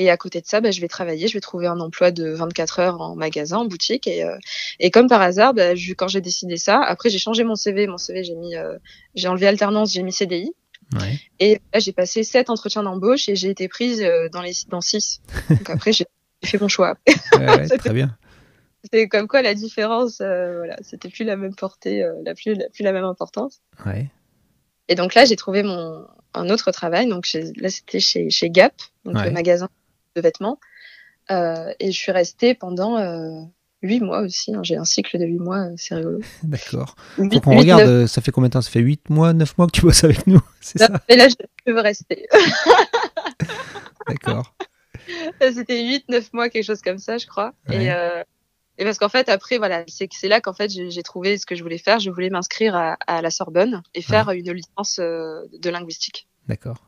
Et 0.00 0.10
à 0.10 0.16
côté 0.16 0.40
de 0.40 0.46
ça, 0.46 0.60
bah, 0.60 0.70
je 0.70 0.80
vais 0.80 0.86
travailler, 0.86 1.26
je 1.26 1.34
vais 1.34 1.40
trouver 1.40 1.66
un 1.66 1.80
emploi 1.80 2.12
de 2.12 2.28
24 2.30 2.78
heures 2.78 3.00
en 3.00 3.16
magasin, 3.16 3.58
en 3.58 3.64
boutique. 3.64 4.06
Et, 4.06 4.22
euh, 4.22 4.36
et 4.78 4.90
comme 4.92 5.08
par 5.08 5.20
hasard, 5.20 5.54
bah, 5.54 5.74
je- 5.74 5.92
quand 5.92 6.06
j'ai 6.06 6.20
décidé 6.20 6.56
ça, 6.56 6.80
après 6.80 7.10
j'ai 7.10 7.18
changé 7.18 7.42
mon 7.42 7.56
CV. 7.56 7.86
Mon 7.88 7.98
CV, 7.98 8.22
j'ai 8.22 8.36
mis, 8.36 8.54
euh, 8.54 8.78
j'ai 9.16 9.26
enlevé 9.26 9.48
alternance, 9.48 9.92
j'ai 9.92 10.02
mis 10.04 10.12
CDI. 10.12 10.52
Ouais. 10.94 11.18
Et 11.40 11.60
là, 11.74 11.80
j'ai 11.80 11.92
passé 11.92 12.22
sept 12.22 12.48
entretiens 12.48 12.84
d'embauche 12.84 13.28
et 13.28 13.34
j'ai 13.36 13.50
été 13.50 13.66
prise 13.66 14.00
euh, 14.00 14.28
dans 14.30 14.40
les 14.40 14.52
dans 14.68 14.80
six. 14.80 15.20
Donc 15.50 15.68
après, 15.68 15.92
j'ai 15.92 16.06
fait 16.44 16.60
mon 16.60 16.68
choix. 16.68 16.96
Ouais, 17.32 17.46
ouais, 17.46 17.68
très 17.78 17.92
bien. 17.92 18.16
C'est 18.92 19.08
comme 19.08 19.26
quoi 19.26 19.42
la 19.42 19.54
différence, 19.54 20.20
euh, 20.20 20.58
voilà, 20.58 20.76
c'était 20.82 21.08
plus 21.08 21.24
la 21.24 21.36
même 21.36 21.54
portée, 21.56 22.06
la 22.24 22.34
plus, 22.34 22.54
la 22.54 22.68
plus 22.68 22.84
la 22.84 22.92
même 22.92 23.04
importance. 23.04 23.58
Ouais. 23.84 24.06
Et 24.88 24.94
donc 24.94 25.14
là, 25.14 25.24
j'ai 25.24 25.36
trouvé 25.36 25.62
mon 25.62 26.06
un 26.34 26.50
autre 26.50 26.70
travail. 26.72 27.08
Donc 27.08 27.24
chez- 27.24 27.52
là, 27.56 27.68
c'était 27.70 28.00
chez, 28.00 28.30
chez 28.30 28.50
Gap, 28.50 28.74
donc 29.04 29.16
Ouais. 29.16 29.24
le 29.24 29.30
magasin 29.30 29.68
de 30.16 30.20
vêtements. 30.20 30.58
Euh, 31.30 31.72
et 31.80 31.92
je 31.92 31.98
suis 31.98 32.12
restée 32.12 32.54
pendant 32.54 32.96
euh, 32.98 33.42
huit 33.82 34.00
mois 34.00 34.20
aussi. 34.20 34.54
hein. 34.54 34.60
J'ai 34.62 34.76
un 34.76 34.84
cycle 34.84 35.18
de 35.18 35.24
huit 35.26 35.38
mois, 35.38 35.58
euh, 35.66 35.74
c'est 35.76 35.94
rigolo. 35.94 36.20
D'accord. 36.42 36.96
Qu'on 37.16 37.24
huit, 37.24 37.58
regarde, 37.58 37.82
euh, 37.82 38.06
ça 38.06 38.20
fait 38.22 38.30
combien 38.30 38.48
de 38.48 38.52
temps? 38.54 38.62
Ça 38.62 38.70
fait 38.70 38.80
8 38.80 39.10
mois, 39.10 39.32
9 39.32 39.56
mois 39.58 39.66
que 39.66 39.72
tu 39.72 39.82
bosses 39.82 40.04
avec 40.04 40.26
nous 40.26 40.40
C'est 40.60 40.78
ça? 40.78 40.88
Et 41.08 41.16
là, 41.16 41.28
je, 41.28 41.72
veux 41.72 41.80
rester. 41.80 42.26
D'accord. 44.08 44.54
C'était 45.40 45.82
8-9 46.08 46.28
mois, 46.32 46.48
quelque 46.48 46.64
chose 46.64 46.82
comme 46.82 46.98
ça, 46.98 47.18
je 47.18 47.26
crois. 47.26 47.52
Ouais. 47.68 47.84
Et, 47.84 47.92
euh, 47.92 48.22
et 48.78 48.84
parce 48.84 48.98
qu'en 48.98 49.08
fait, 49.08 49.28
après, 49.28 49.58
voilà, 49.58 49.84
c'est 49.88 50.28
là 50.28 50.40
qu'en 50.40 50.54
fait, 50.54 50.70
j'ai 50.70 51.02
trouvé 51.02 51.36
ce 51.36 51.44
que 51.46 51.54
je 51.54 51.62
voulais 51.62 51.78
faire. 51.78 51.98
Je 51.98 52.10
voulais 52.10 52.30
m'inscrire 52.30 52.74
à, 52.76 52.94
à 53.06 53.20
la 53.20 53.30
Sorbonne 53.30 53.82
et 53.94 54.02
faire 54.02 54.30
une 54.30 54.52
licence 54.52 54.98
euh, 55.00 55.42
de 55.52 55.68
linguistique. 55.68 56.28
D'accord. 56.46 56.78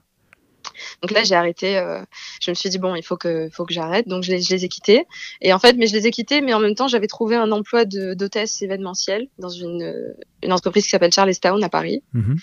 Donc 1.03 1.11
là, 1.11 1.24
j'ai 1.24 1.35
arrêté. 1.35 1.76
euh, 1.79 2.03
je 2.40 2.50
me 2.50 2.55
suis 2.55 2.70
dit 2.70 2.79
bon, 2.79 2.94
il 2.94 3.03
faut 3.03 3.16
que, 3.16 3.48
faut 3.50 3.66
que 3.66 3.74
j'arrête. 3.74 4.09
Donc 4.09 4.22
je 4.22 4.31
les, 4.31 4.40
je 4.40 4.50
les 4.55 4.64
ai 4.64 4.68
quittés. 4.68 5.05
Et 5.40 5.53
en 5.53 5.59
fait, 5.59 5.74
mais 5.76 5.87
je 5.87 5.94
les 5.94 6.07
ai 6.07 6.11
quittés, 6.11 6.40
mais 6.40 6.55
en 6.55 6.61
même 6.61 6.74
temps, 6.74 6.88
j'avais 6.88 7.09
trouvé 7.09 7.37
un 7.37 7.50
emploi 7.50 7.85
d'hôtesse 7.85 8.62
événementielle 8.62 9.29
dans 9.38 9.48
une, 9.48 10.14
une 10.42 10.53
entreprise 10.53 10.85
qui 10.85 10.90
s'appelle 10.90 11.12
Charlestown 11.12 11.62
à 11.64 11.68
Paris. 11.68 12.03
Mhm. 12.12 12.37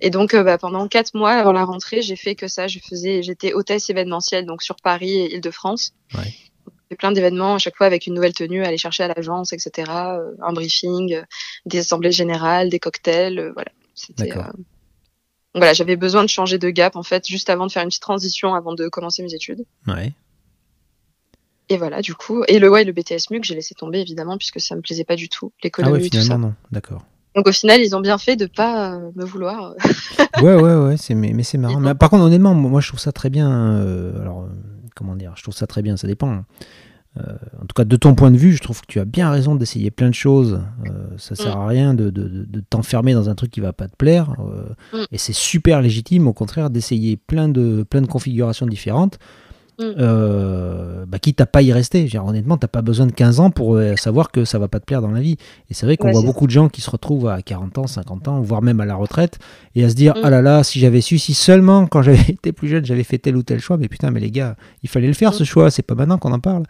Et 0.00 0.10
donc, 0.10 0.34
euh, 0.34 0.42
bah, 0.42 0.58
pendant 0.58 0.86
quatre 0.88 1.14
mois 1.14 1.32
avant 1.32 1.52
la 1.52 1.64
rentrée, 1.64 2.02
j'ai 2.02 2.16
fait 2.16 2.34
que 2.34 2.48
ça. 2.48 2.68
Je 2.68 2.78
faisais, 2.78 3.22
j'étais 3.22 3.52
hôtesse 3.54 3.90
événementielle, 3.90 4.46
donc 4.46 4.62
sur 4.62 4.76
Paris 4.76 5.18
et 5.18 5.34
Île-de-France. 5.34 5.92
Ouais. 6.14 6.32
Fait 6.94 6.96
plein 6.96 7.10
d'événements 7.12 7.54
à 7.56 7.58
chaque 7.58 7.76
fois 7.76 7.86
avec 7.86 8.06
une 8.06 8.14
nouvelle 8.14 8.32
tenue, 8.34 8.62
aller 8.64 8.78
chercher 8.78 9.02
à 9.02 9.08
l'agence, 9.08 9.52
etc. 9.52 9.90
euh, 9.90 10.30
un 10.42 10.52
briefing, 10.52 11.14
euh, 11.14 11.22
des 11.66 11.78
assemblées 11.80 12.12
générales, 12.12 12.68
des 12.70 12.78
cocktails, 12.78 13.38
euh, 13.38 13.52
voilà. 13.54 13.72
C'était. 13.94 14.32
Voilà, 15.56 15.72
j'avais 15.72 15.96
besoin 15.96 16.22
de 16.22 16.28
changer 16.28 16.58
de 16.58 16.68
gap 16.70 16.94
en 16.96 17.02
fait, 17.02 17.26
juste 17.26 17.50
avant 17.50 17.66
de 17.66 17.72
faire 17.72 17.82
une 17.82 17.88
petite 17.88 18.02
transition 18.02 18.54
avant 18.54 18.74
de 18.74 18.88
commencer 18.88 19.22
mes 19.22 19.34
études. 19.34 19.64
Ouais. 19.88 20.12
Et 21.68 21.76
voilà, 21.78 22.00
du 22.02 22.14
coup, 22.14 22.44
et 22.46 22.58
le 22.58 22.70
ouais, 22.70 22.84
le 22.84 22.92
BTS 22.92 23.30
MUC, 23.30 23.44
j'ai 23.44 23.54
laissé 23.54 23.74
tomber 23.74 24.00
évidemment 24.00 24.36
puisque 24.36 24.60
ça 24.60 24.76
me 24.76 24.80
plaisait 24.82 25.04
pas 25.04 25.16
du 25.16 25.28
tout, 25.28 25.52
Ah 25.54 25.60
l'économie, 25.64 26.02
ouais, 26.02 26.10
tout 26.10 26.20
ça. 26.20 26.38
non. 26.38 26.54
D'accord. 26.70 27.02
Donc 27.34 27.48
au 27.48 27.52
final, 27.52 27.80
ils 27.80 27.96
ont 27.96 28.00
bien 28.00 28.18
fait 28.18 28.36
de 28.36 28.46
pas 28.46 28.98
me 29.16 29.24
vouloir. 29.24 29.74
Ouais, 30.42 30.54
ouais, 30.56 30.74
ouais, 30.74 30.96
c'est, 30.96 31.14
mais, 31.14 31.32
mais 31.32 31.44
c'est 31.44 31.58
marrant. 31.58 31.78
Mais, 31.78 31.94
par 31.94 32.10
contre, 32.10 32.24
honnêtement, 32.24 32.54
moi, 32.54 32.80
je 32.80 32.88
trouve 32.88 32.98
ça 32.98 33.12
très 33.12 33.30
bien. 33.30 33.48
euh, 33.78 34.20
alors, 34.20 34.48
comment 34.96 35.14
dire 35.14 35.32
Je 35.36 35.42
trouve 35.44 35.54
ça 35.54 35.68
très 35.68 35.80
bien, 35.80 35.96
ça 35.96 36.08
dépend. 36.08 36.44
En 37.16 37.66
tout 37.66 37.74
cas, 37.76 37.84
de 37.84 37.96
ton 37.96 38.14
point 38.14 38.30
de 38.32 38.36
vue, 38.36 38.52
je 38.52 38.62
trouve 38.62 38.80
que 38.80 38.86
tu 38.88 38.98
as 39.00 39.04
bien 39.04 39.30
raison 39.30 39.54
d'essayer 39.54 39.90
plein 39.92 40.08
de 40.08 40.14
choses. 40.14 40.60
Euh, 40.86 40.90
ça 41.16 41.34
sert 41.36 41.56
à 41.56 41.66
rien 41.68 41.94
de, 41.94 42.10
de- 42.10 42.28
de- 42.28 42.44
de 42.44 42.60
t'enfermer 42.68 43.14
dans 43.14 43.28
un 43.30 43.34
truc 43.36 43.50
qui 43.52 43.60
va 43.60 43.72
pas 43.72 43.86
te 43.88 43.96
plaire. 43.96 44.34
euh, 44.40 44.64
Mm. 44.92 45.04
Et 45.12 45.18
c'est 45.18 45.32
super 45.34 45.80
légitime, 45.80 46.26
au 46.26 46.32
contraire, 46.32 46.70
d'essayer 46.70 47.16
plein 47.16 47.48
de, 47.48 47.84
plein 47.88 48.02
de 48.02 48.06
configurations 48.08 48.66
différentes. 48.66 49.18
Mm. 49.78 49.82
Euh, 49.98 51.04
bah, 51.06 51.18
quitte 51.18 51.40
à 51.40 51.46
pas 51.46 51.62
y 51.62 51.72
rester. 51.72 52.04
Dire, 52.04 52.24
honnêtement, 52.24 52.56
t'as 52.56 52.68
pas 52.68 52.82
besoin 52.82 53.06
de 53.06 53.12
15 53.12 53.40
ans 53.40 53.50
pour 53.50 53.76
euh, 53.76 53.96
savoir 53.96 54.30
que 54.30 54.44
ça 54.44 54.58
va 54.58 54.68
pas 54.68 54.80
te 54.80 54.84
plaire 54.84 55.00
dans 55.02 55.10
la 55.10 55.20
vie. 55.20 55.36
Et 55.70 55.74
c'est 55.74 55.86
vrai 55.86 55.96
qu'on 55.96 56.08
Ouais, 56.08 56.12
voit 56.12 56.22
beaucoup 56.22 56.46
de 56.46 56.52
gens 56.52 56.68
qui 56.68 56.80
se 56.80 56.90
retrouvent 56.90 57.28
à 57.28 57.42
40 57.42 57.78
ans, 57.78 57.86
50 57.86 58.28
ans, 58.28 58.40
voire 58.40 58.62
même 58.62 58.80
à 58.80 58.86
la 58.86 58.94
retraite, 58.94 59.38
et 59.74 59.84
à 59.84 59.88
se 59.88 59.94
dire 59.94 60.14
Mm. 60.14 60.20
ah 60.24 60.30
là 60.30 60.42
là, 60.42 60.62
si 60.64 60.78
j'avais 60.80 61.00
su, 61.00 61.18
si 61.18 61.34
seulement 61.34 61.86
quand 61.86 62.02
j'avais 62.02 62.18
été 62.38 62.52
plus 62.52 62.68
jeune, 62.68 62.84
j'avais 62.84 63.04
fait 63.04 63.18
tel 63.18 63.36
ou 63.36 63.42
tel 63.42 63.60
choix, 63.60 63.76
mais 63.76 63.88
putain, 63.88 64.10
mais 64.10 64.20
les 64.20 64.30
gars, 64.30 64.56
il 64.82 64.88
fallait 64.88 65.08
le 65.08 65.12
faire 65.14 65.30
Mm. 65.30 65.34
ce 65.34 65.44
choix, 65.44 65.70
c'est 65.70 65.82
pas 65.82 65.94
maintenant 65.94 66.18
qu'on 66.18 66.32
en 66.32 66.40
parle. 66.40 66.64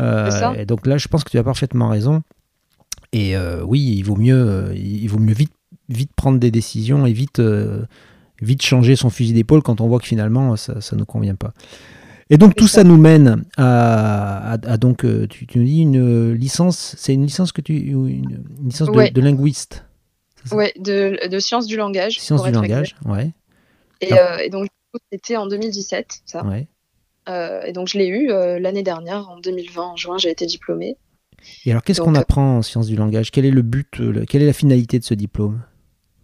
Euh, 0.00 0.30
ça. 0.30 0.54
et 0.56 0.66
donc 0.66 0.86
là, 0.86 0.98
je 0.98 1.08
pense 1.08 1.24
que 1.24 1.30
tu 1.30 1.38
as 1.38 1.42
parfaitement 1.44 1.88
raison. 1.88 2.22
Et 3.12 3.36
euh, 3.36 3.62
oui, 3.64 3.80
il 3.80 4.02
vaut 4.02 4.16
mieux, 4.16 4.36
euh, 4.36 4.74
il 4.74 5.06
vaut 5.08 5.18
mieux 5.18 5.34
vite, 5.34 5.52
vite 5.88 6.10
prendre 6.14 6.38
des 6.38 6.50
décisions 6.50 7.06
et 7.06 7.12
vite, 7.12 7.40
vite 8.40 8.62
changer 8.62 8.96
son 8.96 9.10
fusil 9.10 9.32
d'épaule 9.32 9.62
quand 9.62 9.80
on 9.80 9.88
voit 9.88 9.98
que 9.98 10.06
finalement 10.06 10.56
ça 10.56 10.74
ne 10.96 11.04
convient 11.04 11.34
pas. 11.34 11.52
Et 12.32 12.38
donc 12.38 12.54
tout 12.54 12.68
ça. 12.68 12.84
nous 12.84 12.96
mène 12.96 13.44
à, 13.56 14.52
à- 14.52 14.72
à 14.72 14.76
donc 14.76 15.04
tu, 15.28 15.46
tu 15.48 15.58
nous 15.58 15.64
dis 15.64 15.80
une 15.80 16.32
licence, 16.32 16.94
c'est 16.96 17.12
une 17.12 17.24
licence 17.24 17.50
que 17.50 17.60
tu 17.60 17.74
une, 17.76 18.06
une 18.60 18.66
licence 18.66 18.86
de- 18.88 18.92
Ouais. 18.96 19.10
de, 19.10 19.20
linguiste, 19.20 19.84
Ouais, 20.52 20.72
de, 20.78 21.18
de 21.28 21.38
sciences 21.40 21.66
du 21.66 21.76
langage. 21.76 22.20
science 22.20 22.40
pour 22.42 22.46
du 22.48 22.54
langage, 22.54 22.94
ouais. 23.06 23.32
Et, 24.00 24.12
euh, 24.14 24.38
et 24.38 24.48
donc 24.48 24.68
c'était 25.12 25.36
en 25.36 25.46
2017, 25.48 26.20
ça. 26.24 26.46
ouais. 26.46 26.68
Euh, 27.30 27.62
et 27.62 27.72
donc 27.72 27.88
je 27.88 27.98
l'ai 27.98 28.06
eu 28.06 28.30
euh, 28.30 28.58
l'année 28.58 28.82
dernière, 28.82 29.28
en 29.28 29.38
2020, 29.38 29.82
en 29.82 29.96
juin, 29.96 30.18
j'ai 30.18 30.30
été 30.30 30.46
diplômée. 30.46 30.96
Et 31.64 31.70
alors 31.70 31.82
qu'est-ce 31.82 32.00
qu'on 32.00 32.14
apprend 32.14 32.58
en 32.58 32.62
sciences 32.62 32.86
du 32.86 32.96
langage? 32.96 33.30
Quel 33.30 33.46
est 33.46 33.50
le 33.50 33.62
but, 33.62 34.00
euh, 34.00 34.12
le- 34.12 34.24
quelle 34.26 34.42
est 34.42 34.46
la 34.46 34.52
finalité 34.52 34.98
de 34.98 35.04
ce 35.04 35.14
diplôme? 35.14 35.62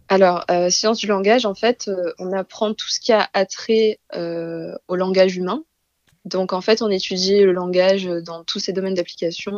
Alors, 0.09 0.45
euh, 0.51 0.69
science 0.69 0.99
du 0.99 1.07
langage, 1.07 1.45
en 1.45 1.53
fait, 1.55 1.87
euh, 1.87 2.13
on 2.19 2.31
apprend 2.31 2.73
tout 2.73 2.87
ce 2.87 2.99
qui 2.99 3.11
a 3.11 3.27
attrait 3.33 3.99
au 4.13 4.95
langage 4.95 5.35
humain. 5.35 5.63
Donc, 6.25 6.53
en 6.53 6.61
fait, 6.61 6.81
on 6.81 6.89
étudie 6.89 7.39
le 7.39 7.51
langage 7.51 8.05
dans 8.25 8.43
tous 8.43 8.59
ces 8.59 8.73
domaines 8.73 8.95
d'application. 8.95 9.53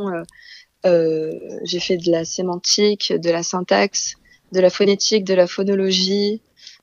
J'ai 0.84 1.80
fait 1.80 1.98
de 1.98 2.12
la 2.12 2.26
sémantique, 2.26 3.14
de 3.16 3.30
la 3.30 3.44
syntaxe, 3.44 4.16
de 4.52 4.60
la 4.60 4.70
phonétique, 4.70 5.24
de 5.24 5.34
la 5.34 5.48
phonologie, 5.48 6.42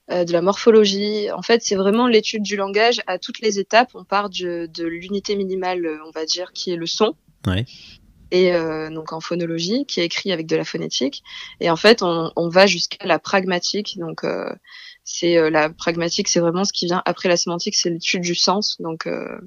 de 0.09 0.33
la 0.33 0.41
morphologie. 0.41 1.31
En 1.33 1.43
fait, 1.43 1.63
c'est 1.63 1.75
vraiment 1.75 2.07
l'étude 2.07 2.43
du 2.43 2.57
langage 2.57 3.01
à 3.07 3.19
toutes 3.19 3.41
les 3.41 3.59
étapes. 3.59 3.91
On 3.95 4.05
part 4.05 4.31
de, 4.31 4.67
de 4.73 4.85
l'unité 4.85 5.35
minimale, 5.37 6.01
on 6.07 6.11
va 6.11 6.25
dire, 6.25 6.53
qui 6.53 6.71
est 6.73 6.77
le 6.77 6.87
son. 6.87 7.15
Ouais 7.47 7.65
et 8.31 8.53
euh, 8.53 8.91
donc 8.91 9.13
en 9.13 9.21
phonologie, 9.21 9.87
qui 9.87 10.01
est 10.01 10.05
écrit 10.05 10.33
avec 10.33 10.47
de 10.47 10.57
la 10.57 10.65
phonétique. 10.65 11.23
Et 11.61 11.71
en 11.71 11.77
fait, 11.77 12.03
on, 12.03 12.33
on 12.37 12.49
va 12.49 12.67
jusqu'à 12.67 13.07
la 13.07 13.19
pragmatique. 13.19 13.99
Donc, 13.99 14.25
euh, 14.25 14.53
c'est 15.05 15.37
euh, 15.37 15.51
la 15.51 15.71
pragmatique, 15.71 16.29
c'est 16.29 16.41
vraiment 16.41 16.65
ce 16.65 16.73
qui 16.73 16.87
vient 16.87 17.03
après 17.05 17.29
la 17.29 17.37
sémantique, 17.37 17.77
c'est 17.77 17.91
l'étude 17.91 18.23
du 18.23 18.35
sens. 18.35 18.77
Donc, 18.81 19.07
euh, 19.07 19.39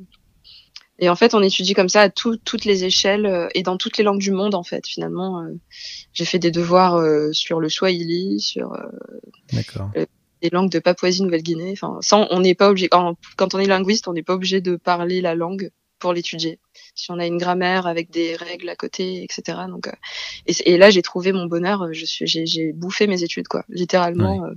et 1.00 1.10
en 1.10 1.16
fait, 1.16 1.34
on 1.34 1.42
étudie 1.42 1.74
comme 1.74 1.90
ça 1.90 2.02
à 2.02 2.10
tout, 2.10 2.38
toutes 2.38 2.66
les 2.66 2.84
échelles 2.84 3.26
euh, 3.26 3.48
et 3.56 3.64
dans 3.64 3.78
toutes 3.78 3.98
les 3.98 4.04
langues 4.04 4.20
du 4.20 4.32
monde. 4.32 4.56
En 4.56 4.64
fait, 4.64 4.86
finalement, 4.88 5.46
j'ai 6.14 6.26
fait 6.26 6.40
des 6.40 6.52
devoirs 6.52 7.02
sur 7.34 7.60
le 7.60 7.70
swahili, 7.70 8.40
sur 8.40 8.78
les 10.42 10.50
langues 10.50 10.72
de 10.72 10.80
Papouasie-Nouvelle-Guinée. 10.80 11.72
Enfin, 11.74 11.98
sans, 12.02 12.28
on 12.32 12.40
n'est 12.40 12.56
pas 12.56 12.70
obligé. 12.70 12.90
Quand 12.90 13.16
on 13.54 13.60
est 13.60 13.66
linguiste, 13.66 14.08
on 14.08 14.14
n'est 14.14 14.24
pas 14.24 14.34
obligé 14.34 14.62
de 14.62 14.76
parler 14.76 15.22
la 15.22 15.36
langue 15.36 15.72
pour 16.00 16.14
l'étudier. 16.14 16.60
Si 16.96 17.12
on 17.12 17.20
a 17.20 17.26
une 17.26 17.38
grammaire 17.38 17.86
avec 17.86 18.10
des 18.10 18.36
règles 18.36 18.70
à 18.70 18.76
côté, 18.76 19.24
etc. 19.24 19.60
Donc, 19.70 19.88
euh, 19.88 19.92
et, 20.48 20.78
là, 20.78 20.90
j'ai 20.90 21.02
trouvé 21.02 21.32
mon 21.32 21.46
bonheur. 21.46 21.94
Je 21.94 22.06
suis, 22.06 22.26
j'ai, 22.26 22.74
bouffé 22.74 23.06
mes 23.06 23.22
études, 23.24 23.48
quoi, 23.48 23.64
littéralement. 23.70 24.46
Euh, 24.46 24.54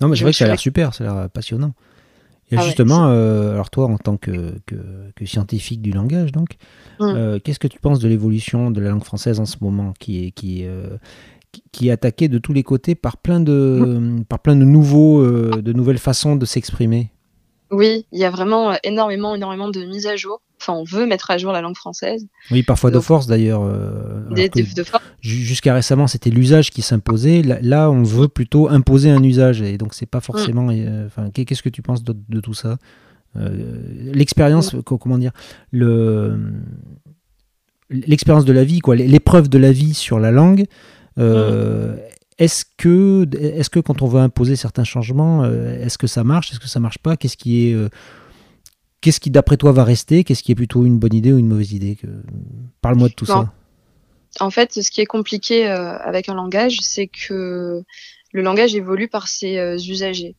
non, 0.00 0.08
mais 0.08 0.16
c'est 0.16 0.22
vrai 0.22 0.32
que 0.32 0.38
ça 0.38 0.44
a 0.44 0.48
l'air 0.48 0.60
super, 0.60 0.94
ça 0.94 1.04
a 1.04 1.20
l'air 1.20 1.30
passionnant. 1.30 1.74
Et 2.50 2.56
ah 2.58 2.62
justement, 2.62 3.06
euh, 3.08 3.54
alors 3.54 3.70
toi, 3.70 3.86
en 3.86 3.96
tant 3.96 4.18
que, 4.18 4.54
que, 4.66 5.24
scientifique 5.24 5.80
du 5.80 5.92
langage, 5.92 6.30
donc, 6.30 6.56
mmh. 7.00 7.40
qu'est-ce 7.42 7.58
que 7.58 7.66
tu 7.66 7.80
penses 7.80 8.00
de 8.00 8.08
l'évolution 8.08 8.70
de 8.70 8.82
la 8.82 8.90
langue 8.90 9.02
française 9.02 9.40
en 9.40 9.46
ce 9.46 9.56
moment, 9.62 9.94
qui 9.98 10.26
est, 10.26 10.30
qui, 10.30 10.66
qui 11.72 11.88
est 11.88 11.90
attaquée 11.90 12.28
de 12.28 12.38
tous 12.38 12.52
les 12.52 12.62
côtés 12.62 12.94
par 12.94 13.16
plein 13.16 13.40
de, 13.40 13.52
mmh. 13.52 14.24
par 14.24 14.38
plein 14.40 14.56
de 14.56 14.64
nouveaux, 14.64 15.24
de 15.24 15.72
nouvelles 15.72 15.98
façons 15.98 16.36
de 16.36 16.46
s'exprimer 16.46 17.10
oui, 17.74 18.06
il 18.12 18.18
y 18.18 18.24
a 18.24 18.30
vraiment 18.30 18.72
euh, 18.72 18.76
énormément, 18.84 19.34
énormément 19.34 19.68
de 19.68 19.84
mises 19.84 20.06
à 20.06 20.16
jour. 20.16 20.40
Enfin, 20.60 20.74
on 20.74 20.84
veut 20.84 21.06
mettre 21.06 21.30
à 21.30 21.38
jour 21.38 21.52
la 21.52 21.60
langue 21.60 21.76
française. 21.76 22.26
Oui, 22.50 22.62
parfois 22.62 22.90
de 22.90 23.00
force 23.00 23.26
d'ailleurs. 23.26 23.62
Euh. 23.64 24.22
Jusqu'à 25.20 25.74
récemment, 25.74 26.06
c'était 26.06 26.30
l'usage 26.30 26.70
qui 26.70 26.82
s'imposait. 26.82 27.42
Là, 27.42 27.90
on 27.90 28.02
veut 28.02 28.28
plutôt 28.28 28.68
imposer 28.68 29.10
un 29.10 29.22
usage. 29.22 29.60
Et 29.60 29.76
donc, 29.76 29.94
c'est 29.94 30.06
pas 30.06 30.20
forcément. 30.20 30.64
Mm. 30.64 30.86
Euh, 30.86 31.06
enfin, 31.06 31.30
qu'est-ce 31.30 31.62
que 31.62 31.68
tu 31.68 31.82
penses 31.82 32.04
de, 32.04 32.40
tout 32.40 32.54
ça? 32.54 32.78
L'expérience, 33.34 34.76
comment 34.84 35.18
dire? 35.18 35.32
Le 35.72 36.38
l'expérience 37.90 38.44
de 38.44 38.52
la 38.52 38.64
vie, 38.64 38.78
quoi, 38.78 38.96
l'épreuve 38.96 39.48
de 39.48 39.58
la 39.58 39.70
vie 39.70 39.94
sur 39.94 40.18
la 40.18 40.30
langue, 40.30 40.64
mm. 41.16 41.96
Est-ce 42.38 42.64
que, 42.76 43.28
est 43.36 43.68
que 43.68 43.78
quand 43.78 44.02
on 44.02 44.08
veut 44.08 44.20
imposer 44.20 44.56
certains 44.56 44.82
changements, 44.82 45.44
euh, 45.44 45.80
est-ce 45.84 45.98
que 45.98 46.08
ça 46.08 46.24
marche 46.24 46.50
Est-ce 46.50 46.58
que 46.58 46.66
ça 46.66 46.80
marche 46.80 46.98
pas 46.98 47.16
Qu'est-ce 47.16 47.36
qui 47.36 47.68
est, 47.68 47.74
euh, 47.74 47.88
qu'est-ce 49.00 49.20
qui 49.20 49.30
d'après 49.30 49.56
toi 49.56 49.70
va 49.70 49.84
rester 49.84 50.24
Qu'est-ce 50.24 50.42
qui 50.42 50.50
est 50.50 50.56
plutôt 50.56 50.84
une 50.84 50.98
bonne 50.98 51.14
idée 51.14 51.32
ou 51.32 51.38
une 51.38 51.46
mauvaise 51.46 51.72
idée 51.72 51.96
Parle-moi 52.80 53.08
de 53.08 53.14
tout 53.14 53.26
ça. 53.26 53.52
En 54.40 54.50
fait, 54.50 54.72
ce 54.72 54.90
qui 54.90 55.00
est 55.00 55.06
compliqué 55.06 55.68
euh, 55.68 55.96
avec 55.98 56.28
un 56.28 56.34
langage, 56.34 56.78
c'est 56.80 57.06
que 57.06 57.84
le 58.32 58.42
langage 58.42 58.74
évolue 58.74 59.06
par 59.06 59.28
ses 59.28 59.56
usagers. 59.88 60.34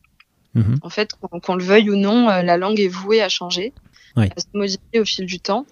Mmh 0.54 0.74
en 0.82 0.90
fait, 0.90 1.12
qu'on 1.42 1.54
le 1.54 1.64
veuille 1.64 1.90
ou 1.90 1.96
non, 1.96 2.26
la 2.26 2.56
langue 2.58 2.80
est 2.80 2.88
vouée 2.88 3.22
à 3.22 3.30
changer, 3.30 3.72
à 4.16 4.26
se 4.38 4.46
modifier 4.52 5.00
au 5.00 5.04
fil 5.04 5.24
du 5.24 5.40
temps. 5.40 5.66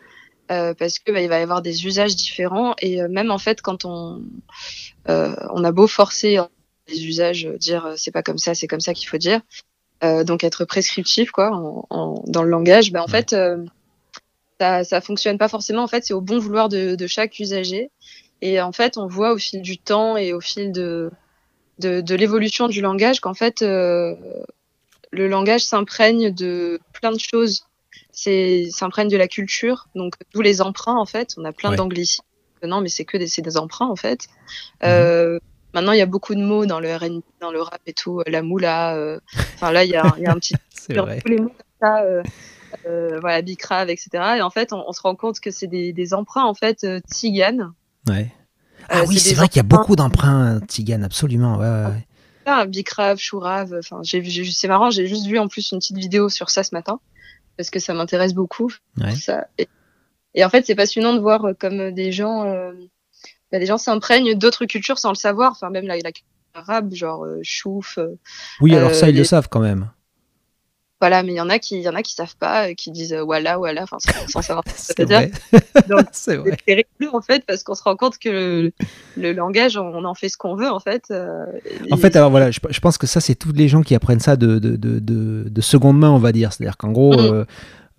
Euh, 0.50 0.74
parce 0.74 0.98
que 0.98 1.10
bah, 1.10 1.22
il 1.22 1.28
va 1.28 1.38
y 1.38 1.42
avoir 1.42 1.62
des 1.62 1.86
usages 1.86 2.16
différents. 2.16 2.74
Et 2.80 3.02
euh, 3.02 3.08
même 3.08 3.30
en 3.30 3.38
fait 3.38 3.62
quand 3.62 3.84
on 3.84 4.22
euh, 5.08 5.34
on 5.50 5.64
a 5.64 5.72
beau 5.72 5.86
forcer 5.86 6.38
les 6.88 7.06
usages 7.06 7.48
dire 7.58 7.94
c'est 7.96 8.10
pas 8.10 8.22
comme 8.22 8.36
ça 8.36 8.54
c'est 8.54 8.66
comme 8.66 8.80
ça 8.80 8.92
qu'il 8.92 9.08
faut 9.08 9.18
dire 9.18 9.40
donc 10.26 10.44
être 10.44 10.66
prescriptif 10.66 11.30
quoi 11.30 11.50
en, 11.88 12.22
dans 12.26 12.42
le 12.42 12.50
langage 12.50 12.92
bah, 12.92 13.02
en 13.02 13.06
fait 13.06 13.34
ça 14.60 14.84
ça 14.84 15.00
fonctionne 15.00 15.38
pas 15.38 15.48
forcément. 15.48 15.82
En 15.82 15.86
fait 15.86 16.04
c'est 16.04 16.12
au 16.12 16.20
bon 16.20 16.38
vouloir 16.38 16.68
de, 16.68 16.94
de, 16.94 17.06
chaque 17.06 17.38
usager. 17.38 17.90
Et 18.42 18.60
en 18.60 18.72
fait 18.72 18.98
on 18.98 19.06
voit 19.06 19.32
au 19.32 19.38
fil 19.38 19.62
du 19.62 19.78
temps 19.78 20.18
et 20.18 20.34
au 20.34 20.42
fil 20.42 20.72
de 20.72 21.10
de, 21.78 22.02
de 22.02 22.14
l'évolution 22.14 22.68
du 22.68 22.82
langage 22.82 23.20
qu'en 23.20 23.32
fait 23.32 23.62
le 23.62 24.16
langage 25.12 25.62
s'imprègne 25.62 26.34
de 26.34 26.80
plein 26.92 27.12
de 27.12 27.18
choses 27.18 27.64
c'est 28.14 28.68
s'imprègne 28.70 29.08
de 29.08 29.16
la 29.16 29.28
culture, 29.28 29.88
donc 29.94 30.14
tous 30.32 30.40
les 30.40 30.62
emprunts 30.62 30.96
en 30.96 31.06
fait. 31.06 31.34
On 31.36 31.44
a 31.44 31.52
plein 31.52 31.76
ouais. 31.76 31.94
Non, 32.62 32.80
mais 32.80 32.88
c'est 32.88 33.04
que 33.04 33.18
des, 33.18 33.28
des 33.36 33.56
emprunts 33.58 33.88
en 33.88 33.96
fait. 33.96 34.28
Mhm. 34.82 34.88
Euh, 34.88 35.38
maintenant, 35.74 35.92
il 35.92 35.98
y 35.98 36.02
a 36.02 36.06
beaucoup 36.06 36.34
de 36.34 36.40
mots 36.40 36.64
dans 36.64 36.80
le 36.80 36.94
RN, 36.94 37.20
dans 37.40 37.50
le 37.50 37.60
rap 37.60 37.80
et 37.86 37.92
tout, 37.92 38.22
la 38.26 38.42
moula. 38.42 38.96
Euh, 38.96 39.20
enfin 39.54 39.70
là, 39.72 39.84
il 39.84 39.90
y 39.90 39.96
a, 39.96 40.14
y 40.18 40.26
a, 40.26 40.32
un 40.32 40.36
petit. 40.36 40.54
c'est 40.70 40.94
vrai. 40.94 41.20
Tous 41.20 41.28
les 41.28 41.38
mots 41.38 41.50
comme 41.50 41.88
ça. 41.88 42.02
Euh, 42.02 42.22
euh, 42.86 43.20
voilà, 43.20 43.42
bicrave, 43.42 43.90
etc. 43.90 44.08
Et 44.38 44.42
en 44.42 44.50
fait, 44.50 44.72
on, 44.72 44.82
on 44.86 44.92
se 44.92 45.00
rend 45.00 45.14
compte 45.14 45.40
que 45.40 45.50
c'est 45.50 45.66
des, 45.66 45.92
des, 45.92 46.14
emprunts 46.14 46.44
en 46.44 46.54
fait 46.54 46.84
euh, 46.84 47.00
tziganes. 47.00 47.72
Ouais. 48.08 48.32
Ah 48.88 49.04
oui, 49.06 49.18
c'est 49.18 49.34
vrai 49.34 49.48
qu'il 49.48 49.56
y 49.56 49.60
a 49.60 49.62
beaucoup 49.62 49.96
d'emprunts 49.96 50.60
tziganes, 50.66 51.04
absolument. 51.04 51.56
Ouais, 51.56 51.90
ouais. 51.90 52.06
Ah, 52.46 52.66
bicrave, 52.66 53.18
chourave. 53.18 53.76
Enfin, 53.78 54.02
c'est 54.02 54.68
marrant. 54.68 54.90
J'ai 54.90 55.06
juste 55.06 55.26
vu 55.26 55.38
en 55.38 55.48
plus 55.48 55.72
une 55.72 55.78
petite 55.78 55.96
vidéo 55.96 56.28
sur 56.28 56.50
ça 56.50 56.62
ce 56.62 56.74
matin 56.74 57.00
parce 57.56 57.70
que 57.70 57.78
ça 57.78 57.94
m'intéresse 57.94 58.34
beaucoup. 58.34 58.70
Ça. 59.16 59.46
Et, 60.34 60.44
en 60.44 60.50
fait, 60.50 60.66
c'est 60.66 60.74
passionnant 60.74 61.14
de 61.14 61.20
voir 61.20 61.44
euh, 61.44 61.52
comme 61.58 61.92
des 61.92 62.12
gens, 62.12 62.44
euh, 62.44 62.72
bah, 63.52 63.58
des 63.58 63.66
gens 63.66 63.78
s'imprègnent 63.78 64.34
d'autres 64.34 64.66
cultures 64.66 64.98
sans 64.98 65.10
le 65.10 65.16
savoir. 65.16 65.52
Enfin, 65.52 65.70
même 65.70 65.86
la, 65.86 65.96
la 65.96 66.12
culture 66.12 66.34
arabe, 66.54 66.94
genre 66.94 67.24
euh, 67.24 67.40
chouf. 67.42 67.98
Euh, 67.98 68.18
oui, 68.60 68.74
alors 68.74 68.94
ça, 68.94 69.08
ils 69.08 69.16
le 69.16 69.24
savent 69.24 69.48
quand 69.48 69.60
même. 69.60 69.90
Voilà, 71.04 71.22
mais 71.22 71.32
il 71.32 71.36
y 71.36 71.40
en 71.42 71.50
a 71.50 71.58
qui, 71.58 71.82
y 71.82 71.88
en 71.90 71.94
a 71.94 72.00
qui 72.00 72.14
savent 72.14 72.34
pas, 72.38 72.72
qui 72.72 72.90
disent 72.90 73.12
euh, 73.12 73.22
voilà, 73.22 73.58
voilà, 73.58 73.82
enfin, 73.82 73.98
sans, 74.00 74.40
savoir 74.40 74.64
ce 74.74 74.94
que 74.94 75.06
ça 75.06 75.20
veut 75.20 75.26
dire. 75.26 75.38
Donc, 75.86 76.06
c'est 76.12 76.32
rigolo, 76.66 77.14
en 77.14 77.20
fait, 77.20 77.44
parce 77.46 77.62
qu'on 77.62 77.74
se 77.74 77.82
rend 77.82 77.94
compte 77.94 78.16
que 78.16 78.30
le, 78.30 78.72
le, 79.18 79.32
langage, 79.34 79.76
on 79.76 80.02
en 80.06 80.14
fait 80.14 80.30
ce 80.30 80.38
qu'on 80.38 80.56
veut, 80.56 80.70
en 80.70 80.80
fait. 80.80 81.04
Euh, 81.10 81.44
en 81.90 81.98
fait, 81.98 82.16
alors 82.16 82.30
voilà, 82.30 82.50
je, 82.50 82.58
je, 82.70 82.80
pense 82.80 82.96
que 82.96 83.06
ça, 83.06 83.20
c'est 83.20 83.34
tous 83.34 83.52
les 83.52 83.68
gens 83.68 83.82
qui 83.82 83.94
apprennent 83.94 84.18
ça 84.18 84.36
de, 84.36 84.58
de, 84.58 84.76
de, 84.76 84.98
de, 84.98 85.46
de 85.46 85.60
seconde 85.60 85.98
main, 85.98 86.10
on 86.10 86.18
va 86.18 86.32
dire. 86.32 86.54
C'est-à-dire 86.54 86.78
qu'en 86.78 86.90
gros, 86.90 87.12
mm. 87.12 87.20
euh, 87.20 87.44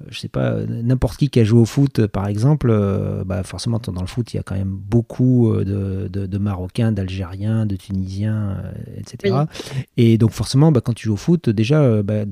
je 0.09 0.19
sais 0.19 0.27
pas, 0.27 0.55
n'importe 0.67 1.17
qui 1.17 1.29
qui 1.29 1.39
a 1.39 1.43
joué 1.43 1.59
au 1.59 1.65
foot, 1.65 2.07
par 2.07 2.25
exemple, 2.25 2.69
euh, 2.71 3.23
bah 3.23 3.43
forcément, 3.43 3.79
dans 3.79 4.01
le 4.01 4.07
foot, 4.07 4.33
il 4.33 4.37
y 4.37 4.39
a 4.39 4.43
quand 4.43 4.55
même 4.55 4.75
beaucoup 4.75 5.53
de, 5.55 6.07
de, 6.07 6.25
de 6.25 6.37
Marocains, 6.39 6.91
d'Algériens, 6.91 7.67
de 7.67 7.75
Tunisiens, 7.75 8.57
euh, 8.63 8.71
etc. 8.97 9.35
Oui. 9.35 9.83
Et 9.97 10.17
donc, 10.17 10.31
forcément, 10.31 10.71
bah, 10.71 10.81
quand 10.83 10.93
tu 10.93 11.05
joues 11.05 11.13
au 11.13 11.17
foot, 11.17 11.51
déjà, 11.51 12.01
bah, 12.01 12.25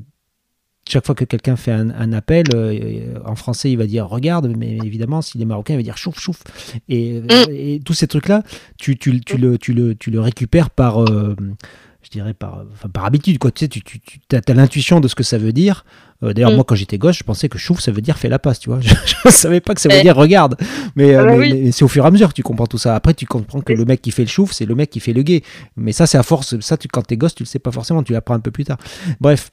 chaque 0.89 1.06
fois 1.06 1.15
que 1.15 1.24
quelqu'un 1.24 1.56
fait 1.56 1.72
un, 1.72 1.89
un 1.91 2.13
appel, 2.13 2.46
euh, 2.54 3.15
en 3.26 3.36
français, 3.36 3.72
il 3.72 3.78
va 3.78 3.86
dire 3.86 4.08
regarde, 4.08 4.54
mais 4.58 4.78
évidemment, 4.84 5.22
s'il 5.22 5.41
est 5.41 5.46
marocain, 5.46 5.74
il 5.74 5.78
va 5.78 5.84
dire 5.84 5.98
chouf, 5.98 6.19
chouf. 6.19 6.43
Et, 6.89 7.22
mm. 7.22 7.30
et 7.50 7.82
tous 7.84 7.93
ces 7.93 8.08
trucs-là, 8.08 8.43
tu, 8.78 8.98
tu, 8.98 9.22
tu, 9.22 9.38
le, 9.38 9.58
tu, 9.58 9.74
le, 9.74 9.96
tu 9.96 10.12
le 10.12 10.19
récupères 10.19 10.69
par, 10.69 11.02
euh, 11.02 11.36
je 12.02 12.10
dirais, 12.10 12.34
par, 12.34 12.65
enfin, 12.74 12.89
par 12.89 13.06
habitude. 13.06 13.38
Quoi. 13.39 13.52
Tu 13.52 13.65
sais, 13.65 13.69
tu, 13.69 13.82
tu, 13.82 14.00
tu 14.02 14.36
as, 14.36 14.54
l'intuition 14.54 15.00
de 15.00 15.08
ce 15.08 15.15
que 15.15 15.24
ça 15.24 15.38
veut 15.38 15.54
dire. 15.54 15.86
Euh, 16.22 16.34
D'ailleurs, 16.34 16.52
mm. 16.52 16.56
moi, 16.56 16.63
quand 16.65 16.76
j'étais 16.76 16.98
gosse, 16.98 17.17
je 17.17 17.24
pensais 17.24 17.48
que 17.48 17.58
chouf, 17.58 17.80
ça 17.80 17.93
veut 17.93 18.02
dire 18.02 18.17
fais 18.17 18.30
la 18.30 18.39
passe, 18.39 18.60
tu 18.60 18.69
vois. 18.69 18.82
Je 18.82 18.93
ne 19.26 19.32
savais 19.32 19.62
pas 19.62 19.76
que 19.76 19.82
ça 19.82 19.88
veut 19.88 20.02
dire 20.02 20.17
regarde. 20.17 20.58
Mais, 20.98 21.15
ah, 21.15 21.24
mais, 21.24 21.38
oui. 21.38 21.54
mais 21.63 21.72
c'est 21.72 21.86
au 21.86 21.88
fur 21.88 22.04
et 22.04 22.08
à 22.08 22.12
mesure 22.12 22.28
que 22.28 22.34
tu 22.34 22.43
comprends 22.43 22.67
tout 22.67 22.78
ça. 22.78 22.93
Après, 22.93 23.13
tu 23.13 23.26
comprends 23.26 23.62
que 23.62 23.72
le 23.72 23.86
mec 23.86 24.02
qui 24.02 24.12
fait 24.12 24.24
le 24.24 24.30
chouf, 24.30 24.52
c'est 24.52 24.65
le 24.65 24.76
mec 24.76 24.89
qui 24.89 25.00
fait 25.00 25.13
le 25.13 25.24
gay. 25.24 25.43
Mais 25.78 25.93
ça, 25.93 26.08
c'est 26.08 26.17
à 26.17 26.24
force. 26.24 26.60
Ça, 26.60 26.76
tu, 26.76 26.89
quand 26.89 27.04
t'es 27.04 27.15
gosse, 27.15 27.36
tu 27.36 27.43
le 27.43 27.48
sais 27.48 27.60
pas 27.60 27.72
forcément. 27.72 28.04
Tu 28.04 28.12
l'apprends 28.12 28.36
un 28.36 28.41
peu 28.41 28.52
plus 28.52 28.65
tard. 28.65 28.78
Bref. 29.22 29.52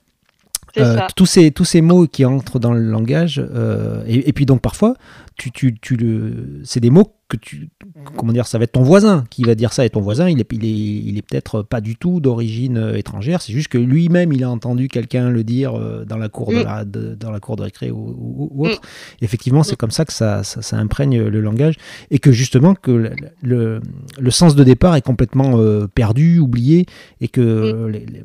Euh, 0.78 0.98
tous, 1.16 1.26
ces, 1.26 1.50
tous 1.50 1.64
ces 1.64 1.80
mots 1.80 2.06
qui 2.06 2.24
entrent 2.24 2.58
dans 2.58 2.72
le 2.72 2.82
langage, 2.82 3.42
euh, 3.54 4.02
et, 4.06 4.28
et, 4.28 4.32
puis 4.32 4.46
donc 4.46 4.60
parfois, 4.60 4.94
tu, 5.36 5.50
tu, 5.50 5.76
tu 5.80 5.96
le, 5.96 6.60
c'est 6.64 6.80
des 6.80 6.90
mots 6.90 7.14
que 7.28 7.36
tu, 7.36 7.70
comment 8.16 8.32
dire, 8.32 8.46
ça 8.46 8.58
va 8.58 8.64
être 8.64 8.72
ton 8.72 8.82
voisin 8.82 9.24
qui 9.30 9.44
va 9.44 9.54
dire 9.54 9.72
ça, 9.72 9.84
et 9.84 9.90
ton 9.90 10.00
voisin, 10.00 10.28
il 10.28 10.40
est, 10.40 10.52
il 10.52 10.64
est, 10.64 10.68
il 10.68 11.18
est 11.18 11.22
peut-être 11.22 11.62
pas 11.62 11.80
du 11.80 11.96
tout 11.96 12.20
d'origine 12.20 12.76
euh, 12.76 12.96
étrangère, 12.96 13.42
c'est 13.42 13.52
juste 13.52 13.68
que 13.68 13.78
lui-même, 13.78 14.32
il 14.32 14.44
a 14.44 14.50
entendu 14.50 14.88
quelqu'un 14.88 15.30
le 15.30 15.44
dire 15.44 15.72
dans 16.06 16.18
la 16.18 16.28
cour, 16.28 16.52
mm. 16.52 16.54
de, 16.54 16.62
la, 16.62 16.84
de, 16.84 17.14
dans 17.14 17.30
la 17.30 17.40
cour 17.40 17.56
de 17.56 17.62
récré 17.62 17.90
ou, 17.90 17.98
ou, 17.98 18.50
ou 18.52 18.66
autre. 18.66 18.80
Mm. 18.80 19.24
Effectivement, 19.24 19.62
c'est 19.62 19.74
mm. 19.74 19.76
comme 19.76 19.90
ça 19.90 20.04
que 20.04 20.12
ça, 20.12 20.44
ça, 20.44 20.62
ça, 20.62 20.76
imprègne 20.76 21.22
le 21.22 21.40
langage, 21.40 21.76
et 22.10 22.18
que 22.18 22.32
justement, 22.32 22.74
que 22.74 22.90
le, 22.90 23.10
le, 23.42 23.80
le 24.18 24.30
sens 24.30 24.54
de 24.54 24.64
départ 24.64 24.96
est 24.96 25.02
complètement 25.02 25.58
euh, 25.58 25.86
perdu, 25.86 26.38
oublié, 26.38 26.86
et 27.20 27.28
que 27.28 27.86
les, 27.90 28.06
les 28.06 28.22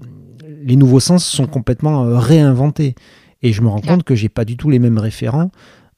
les 0.66 0.76
nouveaux 0.76 1.00
sens 1.00 1.26
sont 1.26 1.48
complètement 1.48 2.04
euh, 2.04 2.18
réinventés. 2.18 2.96
Et 3.42 3.54
je 3.54 3.62
me 3.62 3.68
rends 3.68 3.82
compte 3.82 4.04
que 4.04 4.16
j'ai 4.16 4.30
pas 4.30 4.44
du 4.44 4.58
tout 4.58 4.70
les 4.70 4.80
mêmes 4.80 4.98
référents 4.98 5.52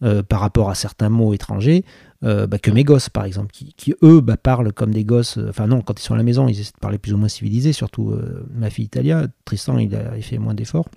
euh, 0.03 0.21
par 0.21 0.41
rapport 0.41 0.69
à 0.69 0.75
certains 0.75 1.09
mots 1.09 1.33
étrangers 1.33 1.85
euh, 2.23 2.45
bah, 2.45 2.59
que 2.59 2.69
mes 2.71 2.83
gosses, 2.83 3.09
par 3.09 3.23
exemple, 3.25 3.51
qui, 3.51 3.73
qui 3.77 3.95
eux 4.03 4.21
bah, 4.21 4.37
parlent 4.37 4.73
comme 4.73 4.93
des 4.93 5.05
gosses. 5.05 5.39
Enfin, 5.49 5.65
non, 5.67 5.81
quand 5.81 5.99
ils 5.99 6.03
sont 6.03 6.13
à 6.13 6.17
la 6.17 6.23
maison, 6.23 6.47
ils 6.47 6.59
essaient 6.59 6.73
de 6.75 6.79
parler 6.79 6.97
plus 6.97 7.13
ou 7.13 7.17
moins 7.17 7.29
civilisé, 7.29 7.71
surtout 7.71 8.11
euh, 8.11 8.45
ma 8.53 8.69
fille 8.69 8.85
Italia. 8.85 9.27
Tristan, 9.45 9.77
il, 9.77 9.95
a, 9.95 10.17
il 10.17 10.23
fait 10.23 10.37
moins 10.37 10.53
d'efforts. 10.53 10.89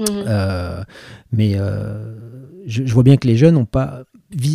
Euh, 0.00 0.82
mais 1.30 1.56
je, 2.66 2.84
je 2.84 2.94
vois 2.94 3.04
bien 3.04 3.16
que 3.16 3.28
les 3.28 3.36
jeunes 3.36 3.54
n'ont 3.54 3.64
pas, 3.64 4.02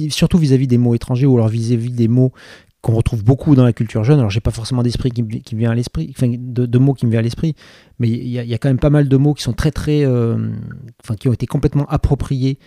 surtout 0.09 0.37
vis-à-vis 0.37 0.67
des 0.67 0.77
mots 0.77 0.95
étrangers 0.95 1.25
ou 1.25 1.35
alors 1.35 1.47
vis-à-vis 1.47 1.91
des 1.91 2.07
mots 2.07 2.33
qu'on 2.81 2.93
retrouve 2.93 3.23
beaucoup 3.23 3.55
dans 3.55 3.63
la 3.65 3.73
culture 3.73 4.03
jeune. 4.03 4.19
Alors, 4.19 4.29
j'ai 4.29 4.39
pas 4.39 4.51
forcément 4.51 4.83
d'esprit 4.83 5.11
qui, 5.11 5.55
vient 5.55 5.71
à 5.71 5.75
l'esprit, 5.75 6.13
enfin, 6.15 6.33
de, 6.37 6.65
de 6.65 6.77
mots 6.77 6.93
qui 6.93 7.05
me 7.05 7.11
viennent 7.11 7.19
à 7.19 7.23
l'esprit, 7.23 7.55
mais 7.99 8.07
il 8.09 8.27
y, 8.29 8.39
a- 8.39 8.43
il 8.43 8.49
y 8.49 8.53
a 8.53 8.57
quand 8.57 8.69
même 8.69 8.79
pas 8.79 8.89
mal 8.89 9.09
de 9.09 9.17
mots 9.17 9.33
qui 9.33 9.43
sont 9.43 9.53
très, 9.53 9.71
très, 9.71 10.05
euh, 10.05 10.49
enfin, 11.03 11.15
qui 11.15 11.27
ont 11.27 11.33
été 11.33 11.45
complètement 11.45 11.85
appropriés 11.87 12.57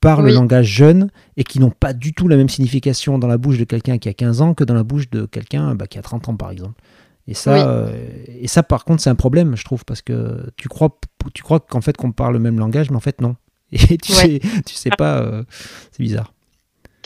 par 0.00 0.20
le 0.20 0.28
langage 0.34 0.66
jeune 0.66 1.10
et 1.38 1.42
qui 1.44 1.58
n'ont 1.58 1.70
pas 1.70 1.94
du 1.94 2.12
tout 2.12 2.28
la 2.28 2.36
même 2.36 2.50
signification 2.50 3.18
dans 3.18 3.26
la 3.28 3.38
bouche 3.38 3.58
de 3.58 3.64
quelqu'un 3.64 3.96
qui 3.98 4.08
a 4.10 4.12
15 4.14 4.42
ans 4.42 4.52
que 4.52 4.62
dans 4.62 4.74
la 4.74 4.84
bouche 4.84 5.08
de 5.10 5.24
quelqu'un 5.24 5.74
bah, 5.74 5.86
qui 5.86 5.98
a 5.98 6.02
30 6.02 6.28
ans, 6.28 6.36
par 6.36 6.50
exemple. 6.50 6.80
Et 7.26 7.34
ça, 7.34 7.52
Oui. 7.54 7.60
euh, 7.66 8.06
et 8.28 8.46
ça, 8.46 8.62
par 8.62 8.84
contre, 8.84 9.02
c'est 9.02 9.10
un 9.10 9.14
problème, 9.16 9.56
je 9.56 9.64
trouve, 9.64 9.84
parce 9.86 10.02
que 10.02 10.50
tu 10.56 10.68
crois, 10.68 11.00
tu 11.34 11.42
crois 11.42 11.58
qu'en 11.60 11.80
fait 11.80 11.96
qu'on 11.96 12.12
parle 12.12 12.34
le 12.34 12.38
même 12.40 12.58
langage, 12.58 12.90
mais 12.90 12.96
en 12.96 13.00
fait 13.00 13.20
non. 13.22 13.36
Et 13.72 13.96
tu 13.98 14.12
Ouais. 14.12 14.18
sais, 14.18 14.40
tu 14.64 14.74
sais 14.74 14.90
pas, 14.96 15.18
euh, 15.22 15.42
c'est 15.90 16.02
bizarre. 16.02 16.34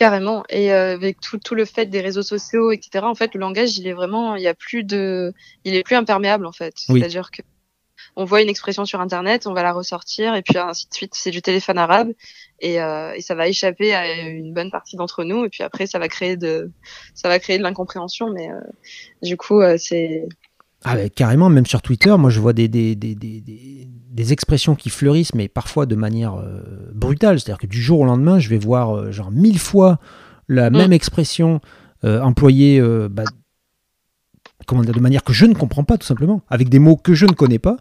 Carrément. 0.00 0.44
Et 0.48 0.72
euh, 0.72 0.94
avec 0.94 1.20
tout, 1.20 1.36
tout 1.36 1.54
le 1.54 1.66
fait 1.66 1.84
des 1.84 2.00
réseaux 2.00 2.22
sociaux, 2.22 2.72
etc., 2.72 3.04
en 3.04 3.14
fait, 3.14 3.34
le 3.34 3.40
langage, 3.40 3.76
il 3.76 3.86
est 3.86 3.92
vraiment, 3.92 4.34
il 4.34 4.42
y 4.42 4.48
a 4.48 4.54
plus 4.54 4.82
de, 4.82 5.34
il 5.64 5.74
est 5.74 5.82
plus 5.82 5.94
imperméable, 5.94 6.46
en 6.46 6.52
fait. 6.52 6.72
Oui. 6.88 7.00
C'est-à-dire 7.00 7.30
que 7.30 7.42
on 8.16 8.24
voit 8.24 8.40
une 8.40 8.48
expression 8.48 8.86
sur 8.86 8.98
Internet, 9.02 9.46
on 9.46 9.52
va 9.52 9.62
la 9.62 9.74
ressortir, 9.74 10.34
et 10.34 10.40
puis 10.40 10.56
ainsi 10.56 10.88
de 10.88 10.94
suite. 10.94 11.12
C'est 11.14 11.30
du 11.30 11.42
téléphone 11.42 11.76
arabe, 11.76 12.12
et, 12.60 12.80
euh, 12.80 13.12
et 13.12 13.20
ça 13.20 13.34
va 13.34 13.46
échapper 13.46 13.94
à 13.94 14.22
une 14.22 14.54
bonne 14.54 14.70
partie 14.70 14.96
d'entre 14.96 15.22
nous, 15.22 15.44
et 15.44 15.50
puis 15.50 15.62
après, 15.62 15.86
ça 15.86 15.98
va 15.98 16.08
créer 16.08 16.38
de, 16.38 16.72
ça 17.14 17.28
va 17.28 17.38
créer 17.38 17.58
de 17.58 17.62
l'incompréhension, 17.62 18.30
mais 18.32 18.50
euh, 18.50 18.58
du 19.22 19.36
coup, 19.36 19.60
euh, 19.60 19.76
c'est, 19.76 20.26
Ah, 20.84 20.96
carrément, 21.10 21.50
même 21.50 21.66
sur 21.66 21.82
Twitter, 21.82 22.14
moi 22.16 22.30
je 22.30 22.40
vois 22.40 22.52
des, 22.54 22.68
des, 22.68 22.94
des, 22.96 23.14
des, 23.14 23.40
des- 23.40 23.88
des 24.10 24.32
expressions 24.32 24.74
qui 24.74 24.90
fleurissent, 24.90 25.34
mais 25.34 25.46
parfois 25.48 25.86
de 25.86 25.94
manière 25.94 26.34
euh, 26.34 26.60
brutale. 26.94 27.38
C'est-à-dire 27.38 27.58
que 27.60 27.66
du 27.66 27.80
jour 27.80 28.00
au 28.00 28.04
lendemain, 28.04 28.38
je 28.38 28.48
vais 28.48 28.58
voir 28.58 28.96
euh, 28.96 29.12
genre 29.12 29.30
mille 29.30 29.58
fois 29.58 29.98
la 30.48 30.68
Mm. 30.70 30.76
même 30.76 30.92
expression 30.92 31.60
euh, 32.04 32.20
employée 32.22 32.80
bah, 33.10 33.24
comment 34.66 34.82
dire, 34.82 34.94
de 34.94 35.00
manière 35.00 35.22
que 35.22 35.32
je 35.32 35.46
ne 35.46 35.54
comprends 35.54 35.84
pas, 35.84 35.98
tout 35.98 36.06
simplement, 36.06 36.42
avec 36.48 36.68
des 36.68 36.78
mots 36.78 36.96
que 36.96 37.14
je 37.14 37.26
ne 37.26 37.32
connais 37.32 37.58
pas. 37.58 37.76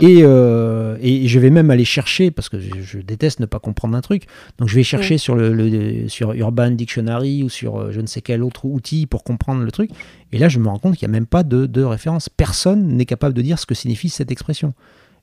Mm. 0.00 0.04
Et, 0.04 0.20
euh, 0.22 0.96
et 1.00 1.26
je 1.26 1.38
vais 1.38 1.50
même 1.50 1.70
aller 1.70 1.84
chercher, 1.84 2.30
parce 2.30 2.48
que 2.48 2.60
je, 2.60 2.68
je 2.82 2.98
déteste 2.98 3.40
ne 3.40 3.46
pas 3.46 3.58
comprendre 3.58 3.96
un 3.96 4.00
truc, 4.00 4.24
donc 4.58 4.68
je 4.68 4.74
vais 4.74 4.82
chercher 4.82 5.18
sur, 5.18 5.34
le, 5.34 5.52
le- 5.52 6.08
sur 6.08 6.32
Urban 6.34 6.70
Dictionary 6.70 7.42
ou 7.42 7.48
sur 7.48 7.76
euh, 7.78 7.90
je 7.92 8.00
ne 8.00 8.06
sais 8.06 8.20
quel 8.20 8.42
autre 8.42 8.64
outil 8.66 9.06
pour 9.06 9.24
comprendre 9.24 9.62
le 9.62 9.70
truc. 9.70 9.90
Et 10.32 10.38
là, 10.38 10.48
je 10.48 10.58
me 10.58 10.68
rends 10.68 10.78
compte 10.78 10.96
qu'il 10.96 11.08
n'y 11.08 11.14
a 11.14 11.16
même 11.18 11.26
pas 11.26 11.42
de, 11.42 11.66
de 11.66 11.82
référence. 11.82 12.28
Personne 12.28 12.88
n'est 12.96 13.06
capable 13.06 13.34
de 13.34 13.42
dire 13.42 13.58
ce 13.58 13.66
que 13.66 13.74
signifie 13.74 14.08
cette 14.10 14.30
expression. 14.30 14.74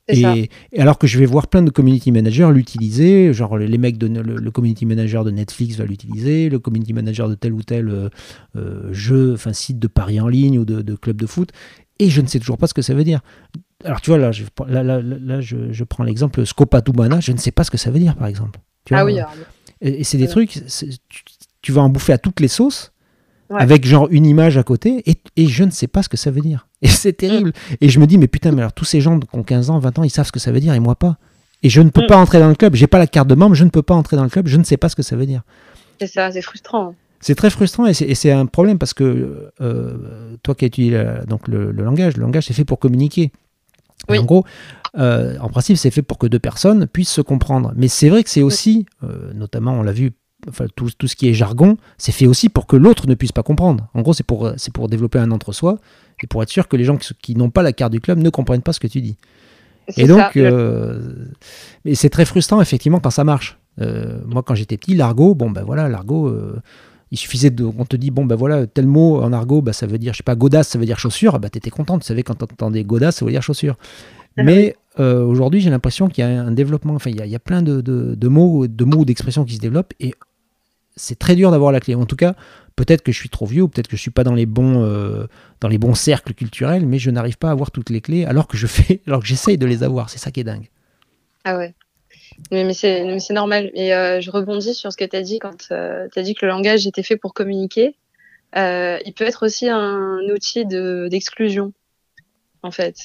Et, 0.10 0.49
et 0.71 0.80
alors 0.80 0.97
que 0.97 1.06
je 1.06 1.19
vais 1.19 1.25
voir 1.25 1.47
plein 1.47 1.62
de 1.62 1.69
community 1.69 2.13
managers 2.13 2.49
l'utiliser, 2.53 3.34
genre 3.34 3.58
les 3.58 3.77
mecs 3.77 3.97
de 3.97 4.08
le, 4.08 4.38
le 4.38 4.51
community 4.51 4.86
manager 4.86 5.25
de 5.25 5.32
Netflix 5.32 5.75
va 5.75 5.84
l'utiliser, 5.84 6.47
le 6.47 6.60
community 6.60 6.93
manager 6.93 7.27
de 7.27 7.36
tel 7.36 7.51
ou 7.51 7.62
tel 7.62 7.89
euh, 7.89 8.08
euh, 8.56 8.88
jeu, 8.93 9.34
enfin 9.34 9.51
site 9.51 9.80
de 9.80 9.88
paris 9.88 10.21
en 10.21 10.30
ligne 10.30 10.60
ou 10.60 10.63
de, 10.63 10.82
de 10.82 10.95
club 10.95 11.17
de 11.17 11.25
foot, 11.25 11.51
et 11.99 12.10
je 12.10 12.21
ne 12.21 12.27
sais 12.27 12.39
toujours 12.39 12.58
pas 12.58 12.67
ce 12.67 12.73
que 12.73 12.82
ça 12.82 12.93
veut 12.93 13.03
dire. 13.03 13.19
Alors 13.85 14.01
tu 14.01 14.09
vois 14.09 14.17
là, 14.17 14.31
je, 14.31 14.43
là, 14.67 14.83
là, 14.83 14.99
là, 15.01 15.41
je, 15.41 15.71
je 15.71 15.83
prends 15.83 16.03
l'exemple 16.03 16.45
Scopatumana, 16.45 17.19
je 17.19 17.31
ne 17.31 17.37
sais 17.37 17.51
pas 17.51 17.63
ce 17.63 17.71
que 17.71 17.77
ça 17.77 17.91
veut 17.91 17.99
dire 17.99 18.15
par 18.15 18.27
exemple. 18.27 18.59
Tu 18.85 18.93
vois, 18.93 19.01
ah 19.01 19.05
oui, 19.05 19.19
alors, 19.19 19.31
et, 19.81 20.01
et 20.01 20.03
c'est 20.03 20.17
des 20.17 20.23
Ouais. 20.23 20.29
trucs, 20.29 20.49
tu, 21.09 21.25
tu 21.61 21.71
vas 21.71 21.81
en 21.81 21.89
bouffer 21.89 22.13
à 22.13 22.17
toutes 22.17 22.39
les 22.39 22.47
sauces, 22.47 22.91
Ouais. 23.49 23.61
avec 23.61 23.85
genre 23.85 24.07
une 24.11 24.25
image 24.25 24.57
à 24.57 24.63
côté, 24.63 25.03
et, 25.09 25.15
et 25.37 25.47
je 25.47 25.63
ne 25.63 25.69
sais 25.71 25.87
pas 25.87 26.03
ce 26.03 26.09
que 26.09 26.17
ça 26.17 26.31
veut 26.31 26.41
dire. 26.41 26.67
Et 26.81 26.87
c'est 26.89 27.13
terrible. 27.13 27.53
Et 27.79 27.87
je 27.87 27.99
me 28.01 28.05
dis, 28.05 28.17
mais 28.17 28.27
putain, 28.27 28.51
mais 28.51 28.59
alors 28.61 28.73
tous 28.73 28.83
ces 28.83 28.99
gens 28.99 29.17
qui 29.19 29.27
ont 29.31 29.41
15 29.43 29.69
ans, 29.69 29.79
20 29.79 29.99
ans, 29.99 30.03
ils 30.03 30.09
savent 30.09 30.25
ce 30.27 30.33
que 30.33 30.39
ça 30.39 30.51
veut 30.51 30.59
dire, 30.59 30.73
et 30.73 30.79
moi 30.81 30.95
pas. 30.95 31.17
Et 31.63 31.69
je 31.69 31.79
ne 31.81 31.89
peux 31.89 32.03
Mm. 32.03 32.07
pas 32.07 32.17
entrer 32.17 32.39
dans 32.39 32.49
le 32.49 32.55
club, 32.55 32.75
j'ai 32.75 32.87
pas 32.87 32.97
la 32.99 33.07
carte 33.07 33.27
de 33.29 33.35
membre, 33.35 33.55
je 33.55 33.63
ne 33.63 33.69
peux 33.69 33.81
pas 33.81 33.95
entrer 33.95 34.17
dans 34.17 34.23
le 34.25 34.29
club, 34.29 34.47
je 34.47 34.57
ne 34.57 34.63
sais 34.65 34.75
pas 34.77 34.89
ce 34.89 34.95
que 34.97 35.01
ça 35.03 35.15
veut 35.15 35.25
dire. 35.25 35.43
c'est 36.01 36.07
ça, 36.07 36.29
c'est 36.31 36.41
frustrant. 36.41 36.93
C'est 37.21 37.35
très 37.35 37.49
frustrant 37.49 37.85
et 37.87 37.93
c'est- 37.93 38.31
un 38.31 38.45
problème 38.47 38.77
parce 38.77 38.93
que 38.93 39.49
euh, 39.61 40.35
toi 40.43 40.53
qui 40.53 40.65
as 40.65 40.67
étudié 40.67 40.91
la- 40.91 41.23
donc 41.25 41.47
le, 41.47 41.71
le 41.71 41.83
langage, 41.83 42.15
le 42.17 42.23
langage 42.23 42.45
c'est 42.47 42.53
fait 42.53 42.65
pour 42.65 42.79
communiquer. 42.79 43.31
Oui. 44.09 44.19
En 44.19 44.23
gros, 44.23 44.45
euh, 44.97 45.37
en 45.39 45.49
principe, 45.49 45.77
c'est 45.77 45.91
fait 45.91 46.01
pour 46.01 46.17
que 46.17 46.27
deux 46.27 46.39
personnes 46.39 46.87
puissent 46.87 47.11
se 47.11 47.21
comprendre. 47.21 47.73
Mais 47.75 47.87
c'est 47.87 48.09
vrai 48.09 48.23
que 48.23 48.29
c'est 48.29 48.41
aussi, 48.41 48.85
euh, 49.03 49.33
notamment, 49.33 49.73
on 49.73 49.83
l'a 49.83 49.91
vu, 49.91 50.11
enfin, 50.47 50.65
tout, 50.75 50.89
tout 50.97 51.07
ce 51.07 51.15
qui 51.15 51.27
est 51.27 51.33
jargon, 51.33 51.77
c'est 51.97 52.11
fait 52.11 52.27
aussi 52.27 52.49
pour 52.49 52.67
que 52.67 52.75
l'autre 52.75 53.07
ne 53.07 53.15
puisse 53.15 53.31
pas 53.31 53.43
comprendre. 53.43 53.87
En 53.93 54.01
gros, 54.01 54.13
c'est 54.13 54.25
pour, 54.25 54.51
c'est 54.57 54.73
pour 54.73 54.87
développer 54.87 55.19
un 55.19 55.31
entre-soi 55.31 55.79
et 56.23 56.27
pour 56.27 56.41
être 56.41 56.49
sûr 56.49 56.67
que 56.67 56.77
les 56.77 56.83
gens 56.83 56.97
qui, 56.97 57.13
qui 57.21 57.35
n'ont 57.35 57.49
pas 57.49 57.63
la 57.63 57.73
carte 57.73 57.91
du 57.91 57.99
club 57.99 58.19
ne 58.19 58.29
comprennent 58.29 58.61
pas 58.61 58.73
ce 58.73 58.79
que 58.79 58.87
tu 58.87 59.01
dis. 59.01 59.17
C'est 59.89 60.01
Et 60.01 60.07
donc, 60.07 60.35
euh, 60.35 60.99
mais 61.85 61.95
c'est 61.95 62.09
très 62.09 62.25
frustrant 62.25 62.61
effectivement 62.61 62.99
quand 62.99 63.09
ça 63.09 63.23
marche. 63.23 63.57
Euh, 63.79 64.19
moi, 64.25 64.43
quand 64.43 64.55
j'étais 64.55 64.77
petit, 64.77 64.95
l'argot, 64.95 65.35
bon 65.35 65.49
ben 65.49 65.63
voilà, 65.63 65.87
l'argot, 65.87 66.27
euh, 66.27 66.59
il 67.11 67.17
suffisait 67.17 67.49
de, 67.49 67.63
on 67.63 67.85
te 67.85 67.95
dit 67.95 68.11
bon 68.11 68.25
ben 68.25 68.35
voilà, 68.35 68.67
tel 68.67 68.87
mot 68.87 69.21
en 69.21 69.31
argot, 69.33 69.61
bah, 69.61 69.73
ça 69.73 69.87
veut 69.87 69.97
dire, 69.97 70.13
je 70.13 70.17
sais 70.17 70.23
pas, 70.23 70.35
godasse, 70.35 70.69
ça 70.69 70.79
veut 70.79 70.85
dire 70.85 70.99
chaussure. 70.99 71.39
Bah 71.39 71.49
t'étais 71.49 71.69
content, 71.69 71.97
tu 71.99 72.05
savais 72.05 72.23
quand 72.23 72.35
t'entendais 72.35 72.83
godasse, 72.83 73.17
ça 73.17 73.25
veut 73.25 73.31
dire 73.31 73.41
chaussure. 73.43 73.77
Ah 74.37 74.43
Mais 74.43 74.75
euh, 74.99 75.23
aujourd'hui, 75.23 75.61
j'ai 75.61 75.69
l'impression 75.69 76.09
qu'il 76.09 76.23
y 76.23 76.27
a 76.27 76.41
un 76.41 76.51
développement. 76.51 76.93
Enfin, 76.95 77.09
il 77.09 77.17
y 77.17 77.21
a, 77.21 77.25
il 77.25 77.31
y 77.31 77.35
a 77.35 77.39
plein 77.39 77.61
de, 77.61 77.81
de- 77.81 78.15
de 78.15 78.27
mots, 78.27 78.67
de 78.67 78.83
mots 78.85 78.99
ou 78.99 79.05
d'expressions 79.05 79.45
qui 79.45 79.55
se 79.55 79.59
développent 79.59 79.93
et 79.99 80.13
c'est 80.95 81.17
très 81.19 81.35
dur 81.35 81.51
d'avoir 81.51 81.71
la 81.71 81.79
clé. 81.79 81.95
En 81.95 82.05
tout 82.05 82.15
cas, 82.15 82.35
peut-être 82.75 83.03
que 83.03 83.11
je 83.11 83.17
suis 83.17 83.29
trop 83.29 83.45
vieux 83.45 83.61
ou 83.63 83.67
peut-être 83.67 83.87
que 83.87 83.95
je 83.97 84.01
suis 84.01 84.11
pas 84.11 84.23
dans 84.23 84.33
les 84.33 84.45
bons 84.47 84.83
euh, 84.83 85.27
dans 85.61 85.67
les 85.67 85.77
bons 85.77 85.93
cercles 85.95 86.33
culturels, 86.33 86.85
mais 86.87 86.99
je 86.99 87.11
n'arrive 87.11 87.37
pas 87.37 87.49
à 87.49 87.51
avoir 87.51 87.71
toutes 87.71 87.89
les 87.91 88.01
clés 88.01 88.25
alors 88.25 88.47
que 88.47 88.57
je 88.57 88.67
fais, 88.67 89.01
alors 89.07 89.21
que 89.21 89.27
j'essaye 89.27 89.57
de 89.57 89.65
les 89.65 89.83
avoir. 89.83 90.09
C'est 90.09 90.17
ça 90.19 90.31
qui 90.31 90.39
est 90.39 90.43
dingue. 90.43 90.69
Ah 91.43 91.57
ouais. 91.57 91.73
Mais, 92.52 92.63
mais 92.63 92.73
c'est 92.73 93.34
normal. 93.34 93.71
Et 93.73 93.93
euh, 93.93 94.21
je 94.21 94.32
rebondis 94.32 94.73
sur 94.73 94.91
ce 94.91 94.97
que 94.97 95.06
tu 95.06 95.15
as 95.15 95.21
dit 95.21 95.39
quand 95.39 95.58
tu 95.67 95.73
as 95.73 96.21
dit 96.23 96.34
que 96.36 96.45
le 96.45 96.52
langage 96.52 96.88
était 96.88 97.04
fait 97.04 97.17
pour 97.17 97.34
communiquer. 97.34 97.95
Euh, 98.56 98.97
il 99.06 99.13
peut 99.13 99.26
être 99.26 99.45
aussi 99.45 99.67
un 99.69 100.19
outil 100.34 100.65
de- 100.65 101.08
d'exclusion, 101.10 101.73
en 102.63 102.71
fait. 102.71 102.95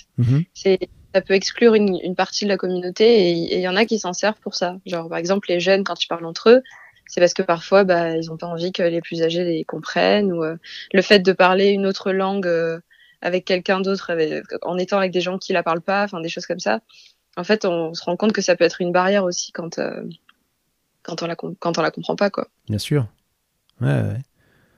C'est 0.55 0.79
ça 1.15 1.21
peut 1.21 1.35
exclure 1.35 1.75
une, 1.75 1.99
une 2.03 2.15
partie 2.15 2.45
de 2.45 2.49
la 2.49 2.57
communauté 2.57 3.05
et 3.05 3.57
il 3.57 3.61
y 3.61 3.69
en 3.69 3.77
a 3.77 3.85
qui 3.85 3.99
s'en 3.99 4.15
servent 4.15 4.41
pour 4.41 4.55
ça. 4.55 4.79
Genre 4.87 5.09
par 5.11 5.19
exemple 5.19 5.49
les 5.51 5.61
jeunes 5.61 5.85
quand 5.85 6.03
ils 6.03 6.07
parlent 6.07 6.25
entre 6.25 6.49
eux, 6.49 6.63
c'est 7.07 7.21
parce 7.21 7.35
que 7.35 7.43
parfois 7.43 7.85
bah 7.85 8.17
ils 8.17 8.31
ont 8.33 8.39
pas 8.39 8.47
envie 8.47 8.73
que 8.73 8.83
les 8.83 9.03
plus 9.03 9.23
âgés 9.23 9.45
les 9.45 9.65
comprennent 9.65 10.33
ou 10.33 10.43
euh, 10.43 10.57
le 10.95 11.03
fait 11.03 11.19
de 11.19 11.33
parler 11.33 11.69
une 11.69 11.87
autre 11.87 12.13
langue 12.13 12.47
euh, 12.47 12.81
avec 13.21 13.45
quelqu'un 13.45 13.81
d'autre 13.81 14.11
en 14.63 14.79
étant 14.79 14.97
avec 14.97 15.13
des 15.13 15.21
gens 15.21 15.37
qui 15.37 15.53
la 15.53 15.63
parlent 15.63 15.83
pas, 15.83 16.05
enfin 16.05 16.21
des 16.21 16.31
choses 16.31 16.47
comme 16.47 16.61
ça. 16.61 16.81
En 17.37 17.45
fait, 17.45 17.65
on 17.65 17.95
se 17.95 18.05
rend 18.05 18.17
compte 18.17 18.33
que 18.33 18.43
ça 18.43 18.57
peut 18.57 18.65
être 18.65 18.81
une 18.81 18.93
barrière 18.93 19.25
aussi 19.25 19.53
quand 19.53 19.79
euh, 19.79 20.03
quand 21.03 21.23
on 21.23 21.27
la 21.27 21.37
com- 21.37 21.55
quand 21.59 21.79
on 21.79 21.83
la 21.83 21.91
comprend 21.91 22.17
pas 22.17 22.31
quoi. 22.31 22.49
Bien 22.69 22.79
sûr. 22.79 23.07
Ouais, 23.81 23.89
ouais. 23.89 24.21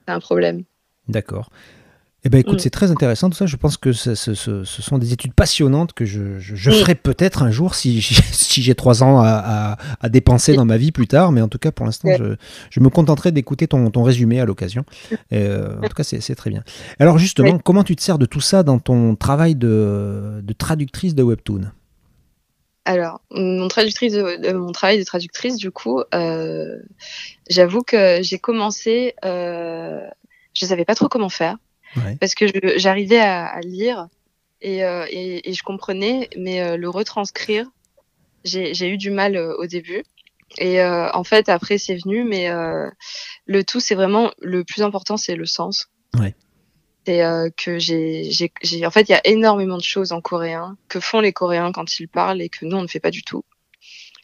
C'est 0.06 0.14
un 0.14 0.20
problème. 0.20 0.62
D'accord. 1.08 1.50
Eh 2.26 2.30
ben 2.30 2.38
écoute, 2.38 2.54
Mm. 2.54 2.58
c'est 2.60 2.70
très 2.70 2.90
intéressant 2.90 3.28
tout 3.28 3.36
ça. 3.36 3.44
Je 3.44 3.56
pense 3.56 3.76
que 3.76 3.92
ce, 3.92 4.14
ce- 4.14 4.32
ce- 4.32 4.64
ce 4.64 4.80
sont 4.80 4.96
des 4.96 5.12
études 5.12 5.34
passionnantes 5.34 5.92
que 5.92 6.06
je, 6.06 6.38
je- 6.38 6.54
je 6.56 6.70
Mm. 6.70 6.74
ferai 6.74 6.94
peut-être 6.94 7.42
un 7.42 7.50
jour 7.50 7.74
si, 7.74 8.00
j'ai- 8.00 8.14
si 8.32 8.62
j'ai 8.62 8.74
trois 8.74 9.02
ans 9.02 9.20
à, 9.20 9.28
à- 9.72 9.76
à 10.00 10.08
dépenser 10.08 10.54
dans 10.54 10.64
ma 10.64 10.78
vie 10.78 10.90
plus 10.92 11.06
tard. 11.06 11.32
Mais 11.32 11.42
en 11.42 11.48
tout 11.48 11.58
cas, 11.58 11.70
pour 11.72 11.84
l'instant, 11.84 12.08
Ouais. 12.08 12.16
je, 12.18 12.36
je 12.70 12.80
me 12.80 12.88
contenterai 12.88 13.30
d'écouter 13.32 13.68
ton, 13.68 13.90
ton 13.90 14.02
résumé 14.04 14.40
à 14.40 14.46
l'occasion. 14.46 14.84
Euh, 15.34 15.76
en 15.82 15.88
tout 15.88 15.94
cas, 15.94 16.04
c'est 16.04 16.20
c'est 16.22 16.34
très 16.34 16.48
bien. 16.48 16.62
Alors 16.98 17.18
justement, 17.18 17.54
Ouais. 17.54 17.60
comment 17.62 17.84
tu 17.84 17.94
te 17.94 18.00
sers 18.02 18.16
de 18.18 18.24
tout 18.26 18.40
ça 18.40 18.62
dans 18.62 18.78
ton 18.78 19.16
travail 19.16 19.54
de, 19.54 20.40
de 20.42 20.52
traductrice 20.54 21.14
de 21.14 21.22
webtoon? 21.22 21.72
Alors, 22.84 23.20
mon 23.30 23.68
traductrice, 23.68 24.12
de, 24.12 24.36
de- 24.36 24.52
mon 24.52 24.72
travail 24.72 24.98
de 24.98 25.04
traductrice, 25.04 25.56
du 25.56 25.70
coup, 25.70 26.02
euh, 26.14 26.78
j'avoue 27.48 27.82
que 27.82 28.18
j'ai 28.22 28.38
commencé, 28.38 29.14
euh, 29.24 30.06
je 30.54 30.66
savais 30.66 30.84
pas 30.84 30.94
trop 30.94 31.08
comment 31.08 31.28
faire 31.30 31.56
Ouais. 31.96 32.16
parce 32.20 32.34
que 32.34 32.46
j'arrivais 32.76 33.20
à, 33.20 33.46
à 33.46 33.60
lire 33.60 34.08
et, 34.60 34.84
euh, 34.84 35.06
et, 35.10 35.48
et 35.48 35.52
je 35.54 35.62
comprenais, 35.62 36.28
mais 36.36 36.60
euh, 36.60 36.76
le 36.76 36.88
retranscrire, 36.90 37.66
j'ai 38.44 38.74
j'ai 38.74 38.88
eu 38.88 38.96
du 38.98 39.10
mal 39.10 39.36
euh, 39.36 39.54
au 39.58 39.66
début. 39.66 40.02
Et 40.58 40.80
euh, 40.82 41.10
en 41.12 41.24
fait, 41.24 41.48
après, 41.48 41.78
c'est 41.78 41.94
venu, 41.96 42.24
mais 42.24 42.50
euh, 42.50 42.90
le 43.46 43.64
tout, 43.64 43.80
c'est 43.80 43.94
vraiment 43.94 44.30
le 44.40 44.64
plus 44.64 44.82
important, 44.82 45.16
c'est 45.16 45.36
le 45.36 45.46
sens. 45.46 45.88
Ouais. 46.18 46.34
C'est 47.06 47.22
euh, 47.22 47.50
que 47.56 47.78
j'ai, 47.78 48.30
j'ai, 48.30 48.50
j'ai- 48.62 48.86
en 48.86 48.90
fait, 48.90 49.02
il 49.08 49.12
y 49.12 49.14
a 49.14 49.20
énormément 49.26 49.76
de 49.76 49.82
choses 49.82 50.12
en 50.12 50.20
coréen 50.20 50.76
que 50.88 51.00
font 51.00 51.20
les 51.20 51.32
Coréens 51.32 51.72
quand 51.72 51.98
ils 52.00 52.08
parlent 52.08 52.40
et 52.40 52.48
que 52.48 52.64
nous 52.64 52.76
on 52.76 52.82
ne 52.82 52.86
fait 52.86 53.00
pas 53.00 53.10
du 53.10 53.22
tout. 53.22 53.44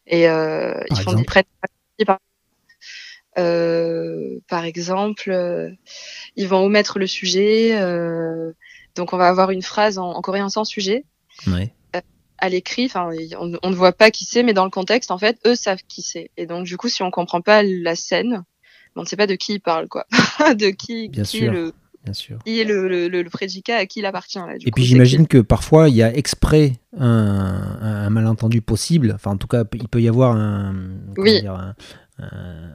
Et 0.07 0.29
euh, 0.29 0.81
ils 0.91 0.97
font 0.97 1.13
des 1.13 1.25
prêts. 1.25 1.45
Par, 2.07 2.19
euh, 3.39 4.41
par 4.49 4.65
exemple, 4.65 5.31
euh, 5.31 5.71
ils 6.37 6.49
vont 6.49 6.65
omettre 6.65 6.99
le 6.99 7.07
sujet. 7.07 7.79
euh, 7.79 8.53
donc 8.97 9.13
on 9.13 9.17
va 9.17 9.29
avoir 9.29 9.51
une 9.51 9.63
phrase 9.63 9.99
en, 9.99 10.11
en 10.11 10.21
coréen 10.23 10.49
sans 10.49 10.65
sujet 10.65 11.05
Ouais. 11.47 11.73
à 12.39 12.49
l'écrit, 12.49 12.87
enfin, 12.87 13.11
on, 13.39 13.53
on 13.63 13.71
ne 13.71 13.75
voit 13.75 13.93
pas 13.93 14.11
qui 14.11 14.25
c'est, 14.25 14.43
mais 14.43 14.53
dans 14.55 14.65
le 14.65 14.71
contexte, 14.71 15.11
en 15.11 15.19
fait, 15.19 15.39
eux 15.47 15.55
savent 15.55 15.83
qui 15.89 16.03
c'est. 16.03 16.31
Et 16.39 16.47
donc, 16.47 16.65
du 16.65 16.77
coup, 16.77 16.89
si 16.89 17.03
on 17.03 17.11
comprend 17.11 17.41
pas 17.43 17.63
la 17.63 17.95
scène, 17.95 18.45
on 18.97 19.03
ne 19.03 19.07
sait 19.07 19.17
pas 19.17 19.27
de 19.27 19.35
qui 19.37 19.55
il 19.55 19.61
parle, 19.61 19.89
quoi. 19.89 20.07
de 20.55 20.71
qui, 20.71 21.09
Bien 21.09 21.23
qui 21.23 21.39
sûr. 21.39 21.53
le, 21.53 21.73
Bien 22.05 22.15
sûr. 22.15 22.39
qui 22.45 22.59
est 22.61 22.65
le, 22.65 23.09
le, 23.09 23.25
prédicat 23.25 23.77
à 23.77 23.87
qui 23.87 23.99
il 24.01 24.07
appartient. 24.07 24.39
Là, 24.39 24.57
du 24.57 24.67
Et 24.67 24.71
coup, 24.71 24.77
puis 24.77 24.85
j'imagine 24.85 25.27
que 25.27 25.39
parfois 25.39 25.89
il 25.91 25.97
y 25.97 26.03
a 26.03 26.15
exprès 26.17 26.81
un, 26.97 27.79
un 27.81 28.11
malentendu 28.11 28.63
possible. 28.63 29.13
Enfin, 29.15 29.33
en 29.33 29.37
tout 29.37 29.47
cas, 29.47 29.65
il 29.75 29.89
peut 29.89 30.01
y 30.01 30.09
avoir 30.09 30.35
un. 30.37 30.75
Oui. 31.19 31.41
dire, 31.43 31.53
un- 31.55 31.75
un- 32.19 32.73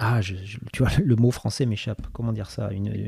ah, 0.00 0.20
je- 0.20 0.34
je- 0.44 0.58
tu 0.72 0.82
vois, 0.82 0.90
le 1.04 1.14
mot 1.16 1.30
français 1.30 1.66
m'échappe. 1.66 2.02
Comment 2.12 2.32
dire 2.32 2.50
ça? 2.50 2.70
Une, 2.72 2.92
qui- 2.92 3.06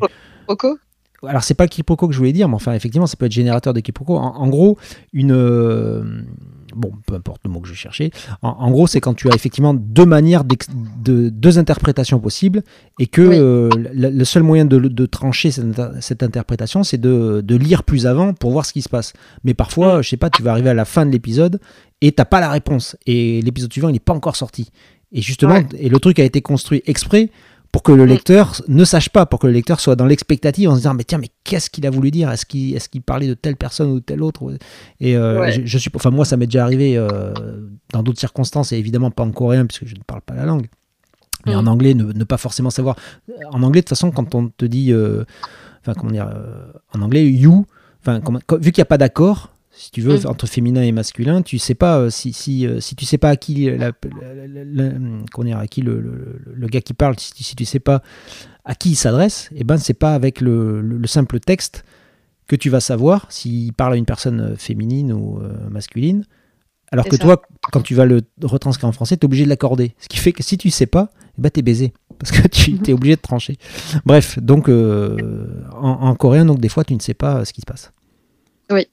Rocco 0.48 0.78
Alors, 1.26 1.42
c'est 1.42 1.54
pas 1.54 1.64
le 1.64 1.68
quiproquo 1.68 2.06
que 2.08 2.14
je 2.14 2.18
voulais 2.18 2.32
dire, 2.32 2.48
mais 2.48 2.54
enfin, 2.54 2.72
effectivement, 2.74 3.06
ça 3.06 3.16
peut 3.16 3.26
être 3.26 3.32
générateur 3.32 3.74
de 3.74 3.80
quiproquo. 3.80 4.16
En, 4.16 4.36
en 4.36 4.48
gros, 4.48 4.78
une. 5.12 5.32
Bon, 6.74 6.92
peu 7.06 7.14
importe 7.14 7.42
le 7.44 7.50
mot 7.50 7.60
que 7.60 7.68
je 7.68 7.74
cherchais. 7.74 8.10
En, 8.42 8.48
en 8.50 8.70
gros, 8.70 8.86
c'est 8.86 9.00
quand 9.00 9.14
tu 9.14 9.30
as 9.30 9.34
effectivement 9.34 9.74
deux 9.74 10.06
manières, 10.06 10.44
de, 10.44 11.28
deux 11.28 11.58
interprétations 11.58 12.18
possibles, 12.20 12.62
et 12.98 13.06
que 13.06 13.22
Oui. 13.22 13.36
euh, 13.38 13.68
le, 13.92 14.10
le 14.10 14.24
seul 14.24 14.42
moyen 14.42 14.64
de, 14.64 14.78
de 14.78 15.06
trancher 15.06 15.50
cette, 15.50 15.64
inter- 15.78 16.00
cette 16.00 16.22
interprétation, 16.22 16.82
c'est 16.82 16.98
de, 16.98 17.40
de 17.44 17.54
lire 17.56 17.82
plus 17.84 18.06
avant 18.06 18.32
pour 18.34 18.50
voir 18.50 18.66
ce 18.66 18.72
qui 18.72 18.82
se 18.82 18.88
passe. 18.88 19.12
Mais 19.44 19.54
parfois, 19.54 20.02
je 20.02 20.08
sais 20.08 20.16
pas, 20.16 20.30
tu 20.30 20.42
vas 20.42 20.52
arriver 20.52 20.70
à 20.70 20.74
la 20.74 20.84
fin 20.84 21.06
de 21.06 21.10
l'épisode 21.10 21.60
et 22.00 22.12
t'as 22.12 22.24
pas 22.24 22.40
la 22.40 22.50
réponse. 22.50 22.96
Et 23.06 23.40
l'épisode 23.42 23.72
suivant, 23.72 23.88
il 23.88 23.92
n'est 23.92 23.98
pas 24.00 24.14
encore 24.14 24.36
sorti. 24.36 24.70
Et 25.12 25.22
justement, 25.22 25.54
Ouais. 25.54 25.66
et 25.78 25.88
le 25.88 25.98
truc 25.98 26.18
a 26.18 26.24
été 26.24 26.40
construit 26.40 26.82
exprès 26.86 27.30
pour 27.72 27.82
que 27.84 27.92
le 27.92 28.04
Mm. 28.04 28.08
lecteur 28.08 28.62
ne 28.68 28.84
sache 28.84 29.08
pas, 29.10 29.26
pour 29.26 29.38
que 29.38 29.46
le 29.46 29.52
lecteur 29.52 29.78
soit 29.80 29.94
dans 29.96 30.06
l'expectative 30.06 30.68
en 30.68 30.72
se 30.72 30.78
disant 30.78 30.94
mais 30.94 31.04
tiens 31.04 31.18
mais 31.18 31.28
qu'est-ce 31.44 31.70
qu'il 31.70 31.86
a 31.86 31.90
voulu 31.90 32.10
dire? 32.10 32.28
Est-ce 32.30 32.44
qu'il 32.44 32.74
est 32.74 32.88
qu'il 32.88 33.02
parlait 33.02 33.28
de 33.28 33.34
telle 33.34 33.56
personne 33.56 33.90
ou 33.90 33.94
de 34.00 34.04
telle 34.04 34.22
autre? 34.22 34.42
Et 34.98 35.16
euh, 35.16 35.40
Ouais. 35.40 35.52
je, 35.52 35.60
je 35.64 35.78
suis, 35.78 35.90
enfin 35.94 36.10
moi 36.10 36.24
ça 36.24 36.36
m'est 36.36 36.46
déjà 36.46 36.64
arrivé 36.64 36.96
euh, 36.96 37.32
dans 37.92 38.02
d'autres 38.02 38.18
circonstances 38.18 38.72
et 38.72 38.76
évidemment 38.76 39.10
pas 39.12 39.22
en 39.22 39.30
coréen 39.30 39.66
puisque 39.66 39.86
je 39.86 39.94
ne 39.94 40.02
parle 40.06 40.20
pas 40.22 40.34
la 40.34 40.44
langue, 40.46 40.66
mais 41.46 41.54
Mm. 41.54 41.58
en 41.58 41.66
anglais 41.68 41.94
ne, 41.94 42.12
ne 42.12 42.24
pas 42.24 42.38
forcément 42.38 42.70
savoir. 42.70 42.96
En 43.52 43.62
anglais 43.62 43.80
de 43.82 43.84
toute 43.84 43.90
façon 43.90 44.10
quand 44.10 44.34
on 44.34 44.48
te 44.48 44.64
dit, 44.64 44.92
euh, 44.92 45.24
enfin 45.80 45.94
comment 45.94 46.10
dire, 46.12 46.28
euh, 46.34 46.72
en 46.94 47.02
anglais 47.02 47.24
you, 47.30 47.66
enfin 48.04 48.20
vu 48.58 48.72
qu'il 48.72 48.80
n'y 48.80 48.82
a 48.82 48.86
pas 48.86 48.98
d'accord. 48.98 49.50
Si 49.82 49.90
tu 49.90 50.02
veux, 50.02 50.18
Mm. 50.18 50.26
entre 50.26 50.46
féminin 50.46 50.82
et 50.82 50.92
masculin, 50.92 51.40
tu 51.40 51.58
sais 51.58 51.74
pas 51.74 51.98
euh, 51.98 52.10
si, 52.10 52.34
si, 52.34 52.66
euh, 52.66 52.80
si 52.80 52.94
tu 52.96 53.06
sais 53.06 53.16
pas 53.16 53.30
à 53.30 53.36
qui, 53.36 53.64
la, 53.70 53.92
dire, 53.92 55.58
à 55.58 55.66
qui 55.66 55.80
le, 55.80 56.00
le- 56.00 56.40
le 56.52 56.66
gars 56.68 56.80
qui 56.82 56.92
parle, 56.94 57.18
si, 57.18 57.32
tu- 57.32 57.42
si 57.44 57.56
tu 57.56 57.64
sais 57.64 57.80
pas 57.80 58.02
à 58.64 58.74
qui 58.74 58.90
il 58.90 58.94
s'adresse, 58.96 59.48
et 59.54 59.64
ben 59.64 59.78
c'est 59.78 59.94
pas 59.94 60.14
avec 60.14 60.40
le, 60.42 60.80
le- 60.82 60.98
le 60.98 61.06
simple 61.06 61.40
texte 61.40 61.84
que 62.46 62.56
tu 62.56 62.68
vas 62.68 62.80
savoir 62.80 63.26
s'il 63.30 63.72
parle 63.72 63.94
à 63.94 63.96
une 63.96 64.04
personne 64.04 64.54
féminine 64.56 65.12
ou 65.12 65.38
euh, 65.40 65.68
masculine. 65.70 66.24
Alors 66.92 67.04
que 67.06 67.16
ça. 67.16 67.22
toi, 67.22 67.40
quand 67.72 67.80
tu 67.82 67.94
vas 67.94 68.04
le 68.04 68.20
retranscrire 68.42 68.88
en 68.88 68.92
français, 68.92 69.16
tu 69.16 69.22
es 69.22 69.24
obligé 69.24 69.44
de 69.44 69.48
l'accorder. 69.48 69.94
Ce 69.98 70.08
qui 70.08 70.18
fait 70.18 70.32
que 70.32 70.42
si 70.42 70.58
tu 70.58 70.70
sais 70.70 70.86
pas, 70.86 71.10
eh 71.38 71.40
ben 71.40 71.48
t'es 71.50 71.62
baisé. 71.62 71.92
Parce 72.18 72.32
que 72.32 72.46
tu 72.48 72.76
es 72.86 72.92
obligé 72.92 73.16
de 73.16 73.20
trancher. 73.22 73.56
Bref, 74.04 74.38
donc 74.40 74.68
euh, 74.68 75.16
en, 75.72 75.88
en 76.08 76.14
coréen, 76.16 76.44
donc 76.44 76.60
des 76.60 76.68
fois, 76.68 76.84
tu 76.84 76.94
ne 76.94 77.00
sais 77.00 77.14
pas 77.14 77.44
ce 77.44 77.52
qui 77.52 77.60
se 77.62 77.66
passe. 77.66 77.92
Oui. 78.70 78.86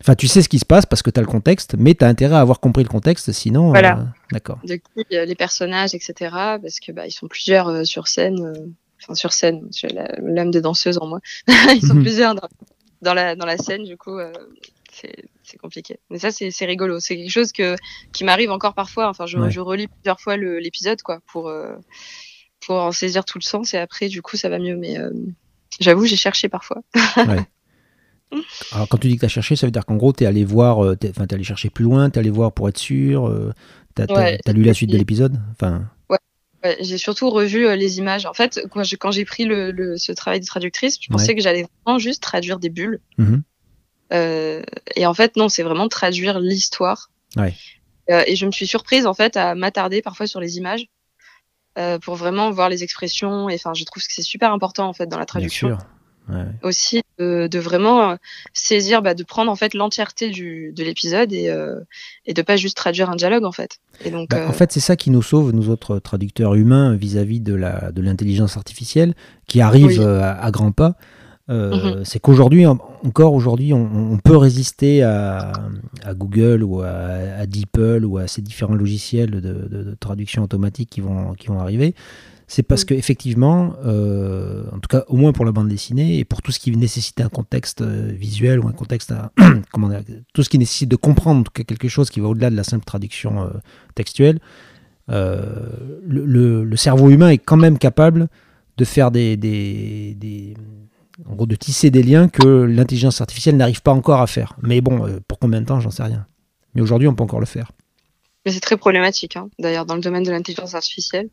Enfin, 0.00 0.14
tu 0.14 0.26
sais 0.28 0.40
ce 0.42 0.48
qui 0.48 0.58
se 0.58 0.64
passe 0.64 0.86
parce 0.86 1.02
que 1.02 1.10
tu 1.10 1.18
as 1.18 1.22
le 1.22 1.28
contexte, 1.28 1.74
mais 1.78 1.94
tu 1.94 2.04
as 2.04 2.08
intérêt 2.08 2.36
à 2.36 2.40
avoir 2.40 2.60
compris 2.60 2.82
le 2.82 2.88
contexte, 2.88 3.32
sinon. 3.32 3.68
Voilà. 3.68 3.98
euh, 3.98 4.04
D'accord. 4.32 4.58
de 4.64 4.76
qui 4.76 5.04
euh, 5.16 5.24
les 5.26 5.34
personnages, 5.34 5.94
etc. 5.94 6.14
Parce 6.30 6.80
que 6.80 6.90
bah, 6.92 7.06
ils 7.06 7.12
sont 7.12 7.28
plusieurs 7.28 7.68
euh, 7.68 7.84
sur 7.84 8.08
scène. 8.08 8.74
Enfin, 9.02 9.14
sur 9.14 9.32
scène, 9.32 9.68
j'ai 9.74 9.88
l'âme 9.88 10.50
de 10.50 10.60
danseuse 10.60 10.98
en 10.98 11.06
moi. 11.06 11.20
ils 11.74 11.86
sont 11.86 11.94
Mhm. 11.94 12.02
plusieurs 12.02 12.34
dans, 12.34 12.48
dans 13.02 13.14
la, 13.14 13.34
dans 13.36 13.46
la 13.46 13.56
scène, 13.58 13.84
du 13.84 13.96
coup, 13.96 14.18
c'est 14.92 15.56
compliqué. 15.58 15.98
Mais 16.10 16.18
ça, 16.18 16.30
c'est 16.30 16.64
rigolo. 16.66 16.98
C'est 17.00 17.16
quelque 17.16 17.30
chose 17.30 17.52
que, 17.52 17.76
qui 18.12 18.24
m'arrive 18.24 18.50
encore 18.50 18.74
parfois. 18.74 19.08
Enfin, 19.08 19.26
je, 19.26 19.38
Ouais. 19.38 19.50
je 19.50 19.60
relis 19.60 19.88
plusieurs 19.88 20.20
fois 20.20 20.36
l'épisode, 20.36 21.00
quoi, 21.02 21.20
pour, 21.32 21.50
pour 22.66 22.76
en 22.76 22.92
saisir 22.92 23.24
tout 23.24 23.38
le 23.38 23.44
sens. 23.44 23.72
Et 23.74 23.78
après, 23.78 24.08
du 24.08 24.20
coup, 24.22 24.36
ça 24.36 24.48
va 24.48 24.58
mieux. 24.58 24.76
Mais 24.76 24.96
j'avoue, 25.80 26.04
j'ai 26.06 26.16
cherché 26.16 26.48
parfois. 26.48 26.82
Alors, 28.72 28.88
quand 28.88 28.98
tu 28.98 29.08
dis 29.08 29.14
que 29.16 29.20
tu 29.20 29.26
as 29.26 29.28
cherché, 29.28 29.56
ça 29.56 29.66
veut 29.66 29.70
dire 29.72 29.84
qu'en 29.86 29.96
gros, 29.96 30.12
tu 30.12 30.24
es 30.24 30.26
allé 30.26 30.44
voir, 30.44 30.84
euh, 30.84 30.96
tu 30.96 31.08
allé 31.34 31.44
chercher 31.44 31.70
plus 31.70 31.84
loin, 31.84 32.10
tu 32.10 32.18
allé 32.18 32.30
voir 32.30 32.52
pour 32.52 32.68
être 32.68 32.78
sûr, 32.78 33.52
tu 33.96 34.02
as, 34.02 34.12
Ouais. 34.12 34.38
lu 34.52 34.62
la 34.62 34.74
suite 34.74 34.90
de 34.90 34.96
l'épisode? 34.98 35.40
Enfin, 35.52 35.88
Ouais, 36.62 36.76
j'ai 36.80 36.98
surtout 36.98 37.30
revu 37.30 37.66
euh, 37.66 37.74
les 37.74 37.96
images. 37.98 38.26
En 38.26 38.34
fait, 38.34 38.60
quand 38.70 39.10
j'ai 39.12 39.24
pris 39.24 39.46
le, 39.46 39.70
le- 39.70 39.96
ce 39.96 40.12
travail 40.12 40.40
de 40.40 40.44
traductrice, 40.44 40.98
je 41.00 41.08
pensais 41.08 41.28
Ouais. 41.28 41.34
que 41.34 41.40
j'allais 41.40 41.66
vraiment 41.86 41.98
juste 41.98 42.22
traduire 42.22 42.58
des 42.58 42.68
bulles. 42.68 43.00
mhm. 43.16 43.42
Euh, 44.12 44.62
et 44.96 45.06
en 45.06 45.14
fait, 45.14 45.36
non, 45.36 45.48
c'est 45.48 45.62
vraiment 45.62 45.88
traduire 45.88 46.38
l'histoire. 46.40 47.10
Ouais. 47.36 47.54
Euh, 48.10 48.22
et 48.26 48.34
je 48.36 48.44
me 48.44 48.50
suis 48.50 48.66
surprise 48.66 49.06
en 49.06 49.14
fait 49.14 49.36
à 49.36 49.54
m'attarder 49.54 50.02
parfois 50.02 50.26
sur 50.26 50.40
les 50.40 50.58
images 50.58 50.86
euh, 51.78 51.98
pour 52.00 52.16
vraiment 52.16 52.50
voir 52.50 52.68
les 52.68 52.82
expressions. 52.82 53.48
Et 53.48 53.54
enfin, 53.54 53.72
je 53.72 53.84
trouve 53.84 54.02
que 54.02 54.12
c'est 54.12 54.22
super 54.22 54.52
important 54.52 54.88
en 54.88 54.92
fait 54.92 55.06
dans 55.06 55.16
la 55.16 55.22
Bien 55.22 55.26
traduction 55.26 55.68
sûr. 55.68 55.78
Ouais. 56.30 56.44
aussi 56.62 57.02
de, 57.18 57.46
de 57.48 57.58
vraiment 57.58 58.10
euh, 58.10 58.16
saisir, 58.52 59.02
bah, 59.02 59.14
de 59.14 59.22
prendre 59.24 59.50
en 59.50 59.56
fait 59.56 59.74
l'entièreté 59.74 60.30
de 60.30 60.82
l'épisode 60.84 61.32
et 61.32 61.48
euh, 61.50 61.80
et 62.26 62.34
de 62.34 62.42
pas 62.42 62.56
juste 62.56 62.76
traduire 62.76 63.10
un 63.10 63.16
dialogue 63.16 63.44
en 63.44 63.52
fait. 63.52 63.78
Et 64.04 64.10
donc, 64.10 64.30
Bah, 64.30 64.38
euh, 64.38 64.48
En 64.48 64.52
fait, 64.52 64.70
c'est 64.72 64.80
ça 64.80 64.96
qui 64.96 65.10
nous 65.10 65.22
sauve, 65.22 65.52
nous 65.52 65.68
autres 65.68 65.98
traducteurs 65.98 66.54
humains, 66.54 66.94
vis-à-vis 66.96 67.40
de 67.40 67.54
la 67.54 67.90
de 67.92 68.00
l'intelligence 68.02 68.56
artificielle, 68.56 69.14
qui 69.46 69.60
arrive 69.60 69.86
Oui. 69.86 69.98
euh, 70.00 70.20
à, 70.22 70.32
à 70.44 70.50
grands 70.50 70.72
pas. 70.72 70.94
Euh, 71.48 71.96
Mhm. 71.96 72.04
C'est 72.04 72.20
qu'aujourd'hui, 72.20 72.64
en- 72.64 72.78
encore 73.04 73.34
aujourd'hui, 73.34 73.72
on, 73.72 74.12
on 74.12 74.18
peut 74.18 74.36
résister 74.36 75.02
à, 75.02 75.50
à 76.04 76.14
Google 76.14 76.62
ou 76.62 76.80
à, 76.82 76.90
à 76.90 77.46
DeepL 77.46 78.04
ou 78.04 78.18
à 78.18 78.28
ces 78.28 78.40
différents 78.40 78.76
logiciels 78.76 79.30
de, 79.32 79.40
de- 79.40 79.66
de 79.82 79.96
traduction 79.98 80.44
automatique 80.44 80.90
qui 80.90 81.00
vont, 81.00 81.32
qui 81.34 81.48
vont 81.48 81.58
arriver. 81.58 81.96
C'est 82.52 82.64
parce 82.64 82.82
Mhm. 82.82 82.86
que 82.88 82.94
effectivement, 82.94 83.74
euh, 83.84 84.64
en 84.72 84.80
tout 84.80 84.88
cas 84.88 85.04
au 85.06 85.16
moins 85.16 85.32
pour 85.32 85.44
la 85.44 85.52
bande 85.52 85.68
dessinée 85.68 86.18
et 86.18 86.24
pour 86.24 86.42
tout 86.42 86.50
ce 86.50 86.58
qui 86.58 86.72
nécessite 86.76 87.20
un 87.20 87.28
contexte 87.28 87.80
euh, 87.80 88.10
visuel 88.12 88.58
ou 88.58 88.66
un 88.66 88.72
contexte, 88.72 89.12
à- 89.12 89.30
comment 89.72 89.88
dire, 89.88 90.02
tout 90.34 90.42
ce 90.42 90.48
qui 90.48 90.58
nécessite 90.58 90.88
de 90.90 90.96
comprendre 90.96 91.40
en 91.40 91.42
tout 91.44 91.52
cas 91.52 91.62
quelque 91.62 91.86
chose 91.86 92.10
qui 92.10 92.18
va 92.18 92.26
au-delà 92.26 92.50
de 92.50 92.56
la 92.56 92.64
simple 92.64 92.84
traduction 92.84 93.42
euh, 93.42 93.50
textuelle, 93.94 94.40
euh, 95.10 96.00
le, 96.04 96.24
le- 96.24 96.64
le 96.64 96.76
cerveau 96.76 97.10
humain 97.10 97.28
est 97.30 97.38
quand 97.38 97.56
même 97.56 97.78
capable 97.78 98.28
de 98.78 98.84
faire 98.84 99.12
des, 99.12 99.36
des, 99.36 100.14
des- 100.16 100.54
en 101.28 101.34
gros, 101.36 101.46
de 101.46 101.54
tisser 101.54 101.90
des 101.90 102.02
liens 102.02 102.28
que 102.28 102.42
l'intelligence 102.42 103.20
artificielle 103.20 103.56
n'arrive 103.58 103.82
pas 103.82 103.92
encore 103.92 104.20
à 104.20 104.26
faire. 104.26 104.56
Mais 104.62 104.80
bon, 104.80 105.06
pour 105.28 105.38
combien 105.38 105.60
de 105.60 105.66
temps, 105.66 105.78
j'en 105.78 105.90
sais 105.92 106.02
rien. 106.02 106.26
Mais 106.74 106.80
aujourd'hui, 106.80 107.06
on 107.06 107.14
peut 107.14 107.22
encore 107.22 107.40
le 107.40 107.46
faire. 107.46 107.70
Mais 108.46 108.52
c'est 108.52 108.60
très 108.60 108.78
problématique, 108.78 109.36
hein, 109.36 109.50
d'ailleurs, 109.58 109.84
dans 109.84 109.94
le 109.96 110.00
domaine 110.00 110.22
de 110.22 110.30
l'intelligence 110.30 110.74
artificielle. 110.74 111.28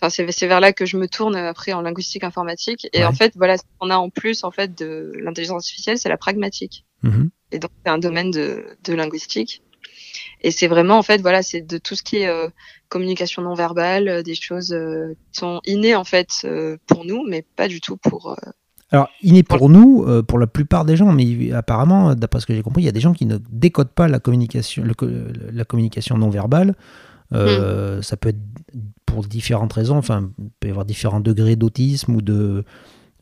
Enfin, 0.00 0.10
c'est 0.10 0.46
vers 0.46 0.60
là 0.60 0.72
que 0.72 0.84
je 0.84 0.96
me 0.96 1.08
tourne 1.08 1.36
euh, 1.36 1.48
après 1.50 1.72
en 1.72 1.80
linguistique 1.80 2.24
informatique. 2.24 2.86
Et 2.92 2.98
Ouais. 2.98 3.04
en 3.04 3.12
fait, 3.12 3.32
voilà, 3.36 3.56
ce 3.56 3.62
qu'on 3.78 3.90
a 3.90 3.96
en 3.96 4.10
plus 4.10 4.44
en 4.44 4.50
fait 4.50 4.76
de 4.76 5.12
l'intelligence 5.22 5.62
artificielle, 5.64 5.98
c'est 5.98 6.08
la 6.08 6.18
pragmatique. 6.18 6.84
Mhm. 7.02 7.30
Et 7.52 7.58
donc, 7.58 7.70
c'est 7.84 7.90
un 7.90 7.98
domaine 7.98 8.30
de, 8.30 8.64
de 8.84 8.94
linguistique. 8.94 9.62
Et 10.42 10.50
c'est 10.50 10.68
vraiment, 10.68 10.98
en 10.98 11.02
fait, 11.02 11.20
voilà, 11.20 11.42
c'est 11.42 11.62
de 11.62 11.78
tout 11.78 11.94
ce 11.94 12.02
qui 12.02 12.18
est 12.18 12.28
euh, 12.28 12.48
communication 12.88 13.42
non 13.42 13.54
verbale, 13.54 14.08
euh, 14.08 14.22
des 14.22 14.34
choses 14.34 14.72
euh, 14.72 15.14
qui 15.32 15.40
sont 15.40 15.60
innées, 15.66 15.94
en 15.94 16.04
fait, 16.04 16.46
pour 16.86 17.04
nous, 17.04 17.24
mais 17.26 17.42
pas 17.56 17.68
du 17.68 17.80
tout 17.80 17.96
pour... 17.96 18.36
Alors, 18.92 19.08
inné 19.20 19.42
pour 19.42 19.68
nous, 19.68 20.06
pour 20.28 20.38
la 20.38 20.46
plupart 20.46 20.84
des 20.84 20.96
gens, 20.96 21.10
mais 21.10 21.50
apparemment, 21.52 22.14
d'après 22.14 22.38
ce 22.38 22.46
que 22.46 22.54
j'ai 22.54 22.62
compris, 22.62 22.82
il 22.82 22.86
y 22.86 22.88
a 22.88 22.92
des 22.92 23.00
gens 23.00 23.14
qui 23.14 23.26
ne 23.26 23.38
décodent 23.50 23.90
pas 23.90 24.06
la 24.06 24.20
communication, 24.20 24.84
le 24.84 24.94
la 25.52 25.64
communication 25.64 26.16
non 26.16 26.30
verbale. 26.30 26.76
Euh, 27.34 28.02
Ça 28.02 28.16
peut 28.16 28.28
être 28.30 28.38
pour 29.04 29.22
différentes 29.24 29.72
raisons. 29.72 29.96
Enfin, 29.96 30.30
il 30.38 30.50
peut 30.60 30.68
y 30.68 30.70
avoir 30.70 30.84
différents 30.86 31.20
degrés 31.20 31.56
d'autisme 31.56 32.14
ou 32.16 32.22
de, 32.22 32.64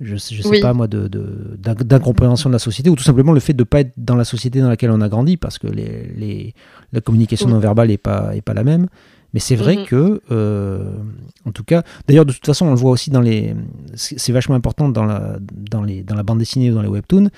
je 0.01 0.17
sais, 0.17 0.35
je 0.35 0.43
sais 0.43 0.49
Oui. 0.49 0.61
pas 0.61 0.73
moi, 0.75 0.89
de, 0.89 1.09
de- 1.09 1.57
d'inc- 1.59 1.83
d'incompréhension 1.85 2.51
de 2.51 2.55
la 2.55 2.59
société, 2.59 2.91
ou 2.91 2.97
tout 2.97 3.05
simplement 3.05 3.33
le 3.33 3.41
fait 3.41 3.53
de 3.55 3.63
ne 3.63 3.65
pas 3.65 3.81
être 3.81 3.93
dans 3.97 4.17
la 4.17 4.25
société 4.25 4.61
dans 4.61 4.69
laquelle 4.69 4.91
on 4.91 5.01
a 5.01 5.09
grandi, 5.09 5.37
parce 5.37 5.59
que 5.59 5.67
les, 5.69 6.13
les- 6.17 6.55
la 6.93 7.01
communication 7.01 7.49
non 7.49 7.59
verbale 7.61 7.89
n'est 7.89 7.97
pas, 7.99 8.35
est 8.37 8.43
pas 8.43 8.55
la 8.55 8.65
même. 8.65 8.89
Mais 9.33 9.41
c'est 9.41 9.57
vrai 9.57 9.77
Mhm. 9.77 9.85
que, 9.87 10.21
euh, 10.31 10.93
en 11.45 11.51
tout 11.51 11.65
cas, 11.65 11.83
d'ailleurs, 12.07 12.25
de 12.27 12.33
toute 12.33 12.47
façon, 12.47 12.67
on 12.67 12.71
le 12.71 12.77
voit 12.77 12.93
aussi 12.93 13.11
dans 13.11 13.21
les. 13.21 13.55
C'est 13.95 14.33
vachement 14.33 14.55
important 14.55 14.89
dans 14.89 15.05
la, 15.05 15.39
dans, 15.53 15.83
les, 15.83 16.03
dans 16.05 16.15
la 16.15 16.23
bande 16.23 16.39
dessinée 16.39 16.71
ou 16.71 16.75
dans 16.75 16.83
les 16.83 16.89
webtoons. 16.89 17.31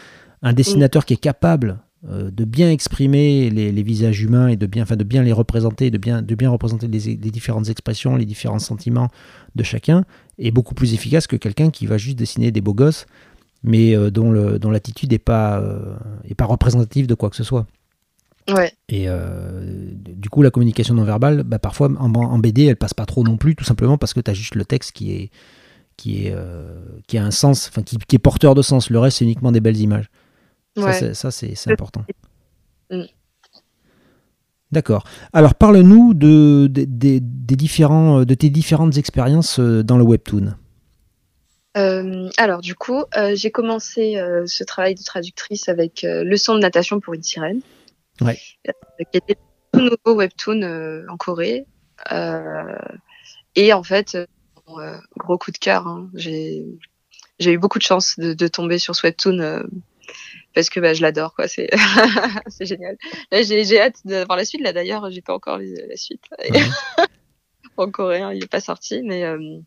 Un 0.43 0.53
dessinateur 0.53 1.07
qui 1.07 1.15
est 1.15 1.19
capable 1.19 1.79
de 2.09 2.45
bien 2.45 2.71
exprimer 2.71 3.51
les, 3.51 3.73
les 3.73 3.83
visages 3.83 4.21
humains 4.23 4.49
et 4.49 4.57
de 4.57 4.67
bien, 4.67 4.83
enfin, 4.85 4.97
de 4.97 5.05
bien 5.05 5.23
les 5.23 5.33
représenter, 5.33 5.91
de 5.91 5.99
bien, 5.99 6.23
de 6.23 6.35
bien 6.35 6.51
représenter 6.51 6.87
les, 6.89 6.99
les 7.01 7.31
différentes 7.31 7.69
expressions, 7.69 8.17
les 8.17 8.25
différents 8.27 8.59
sentiments 8.59 9.09
de 9.55 9.63
chacun, 9.63 10.05
est 10.39 10.51
beaucoup 10.51 10.75
plus 10.75 10.95
efficace 10.95 11.27
que 11.27 11.37
quelqu'un 11.37 11.71
qui 11.71 11.87
va 11.87 11.99
juste 11.99 12.17
dessiner 12.19 12.51
des 12.51 12.61
beaux 12.61 12.75
gosses, 12.75 13.07
mais 13.65 13.97
euh, 13.97 14.11
dont 14.11 14.31
le- 14.31 14.59
dont 14.59 14.71
l'attitude 14.71 15.11
n'est 15.13 15.19
pas, 15.19 15.59
euh, 15.61 15.97
est 16.29 16.35
pas 16.35 16.45
représentative 16.45 17.07
de 17.07 17.15
quoi 17.15 17.31
que 17.31 17.37
ce 17.37 17.45
soit. 17.45 17.67
Ouais, 18.49 18.73
Et 18.89 19.07
euh, 19.09 19.91
du 19.95 20.29
coup, 20.31 20.41
la 20.43 20.51
communication 20.51 20.95
non 20.95 21.03
verbale, 21.03 21.43
bah, 21.43 21.59
parfois 21.59 21.89
en, 21.99 22.13
en 22.15 22.39
BD, 22.39 22.67
elle 22.67 22.77
passe 22.77 22.95
pas 22.95 23.05
trop 23.07 23.25
non 23.25 23.37
plus, 23.37 23.57
tout 23.57 23.65
simplement 23.65 23.99
parce 23.99 24.15
que 24.15 24.21
tu 24.21 24.31
as 24.31 24.35
juste 24.35 24.55
le 24.55 24.65
texte 24.65 24.93
qui 24.93 25.13
est 25.13 25.31
qui 25.97 26.27
est 26.27 26.33
euh, 26.33 26.79
qui 27.09 27.17
a 27.19 27.25
un 27.25 27.31
sens, 27.33 27.69
enfin 27.69 27.83
qui, 27.83 27.97
qui 27.97 28.15
est 28.17 28.21
porteur 28.21 28.55
de 28.55 28.63
sens. 28.63 28.91
Le 28.91 28.99
reste, 29.01 29.19
c'est 29.19 29.25
uniquement 29.25 29.51
des 29.51 29.61
belles 29.61 29.79
images. 29.79 30.11
Ça, 30.77 30.85
ouais. 30.85 30.93
c'est- 30.93 31.15
ça, 31.15 31.31
c'est 31.31 31.55
c'est 31.55 31.73
important. 31.73 32.05
Mm. 32.91 33.03
D'accord. 34.73 35.05
Alors 35.33 35.55
parle-nous 35.55 36.13
de, 36.13 36.67
des 36.69 37.21
différents, 37.21 38.25
de 38.25 38.35
tes 38.35 38.51
différentes 38.51 38.97
expériences 38.97 39.61
dans 39.61 39.97
le 39.97 40.03
webtoon. 40.05 40.55
alors 41.75 42.61
du 42.63 42.75
coup, 42.75 43.05
j'ai 43.35 43.51
commencé 43.53 44.17
ce 44.47 44.65
travail 44.65 44.95
de 44.97 45.03
traductrice 45.03 45.69
avec 45.69 46.03
Leçon 46.03 46.55
de 46.57 46.61
natation 46.61 46.99
pour 47.01 47.15
une 47.15 47.23
sirène, 47.23 47.61
ouais. 48.21 48.39
qui 49.13 49.19
était 49.19 49.37
tout 49.73 49.81
nouveau 49.81 50.19
webtoon 50.19 51.07
en 51.09 51.17
Corée. 51.17 51.65
et 53.55 53.73
en 53.73 53.83
fait, 53.85 54.19
gros 55.17 55.39
coup 55.39 55.53
de 55.53 55.59
cœur, 55.59 55.87
hein, 55.87 56.11
j'ai 56.15 56.65
eu 57.41 57.59
beaucoup 57.59 57.79
de 57.79 57.85
chance 57.85 58.19
de, 58.19 58.35
de 58.35 58.49
tomber 58.49 58.79
sur 58.79 58.97
ce 58.97 59.07
webtoon 59.07 59.63
parce 60.55 60.71
que 60.71 60.81
bah, 60.81 60.95
je 60.95 61.03
l'adore 61.03 61.35
quoi 61.35 61.49
c'est 61.49 61.69
c'est 62.49 62.67
génial 62.67 62.97
là 63.31 63.43
j'ai 63.43 63.81
hâte 63.81 63.97
d'avoir 64.05 64.37
la 64.37 64.45
suite 64.45 64.63
là 64.63 64.73
d'ailleurs 64.73 65.11
j'ai 65.11 65.23
pas 65.23 65.35
encore 65.35 65.59
la 65.59 65.97
suite 65.97 66.23
en 67.77 67.91
coréen 67.91 68.33
il 68.33 68.45
est 68.45 68.51
pas 68.51 68.61
sorti 68.61 69.03
mais 69.03 69.25
euh, 69.25 69.61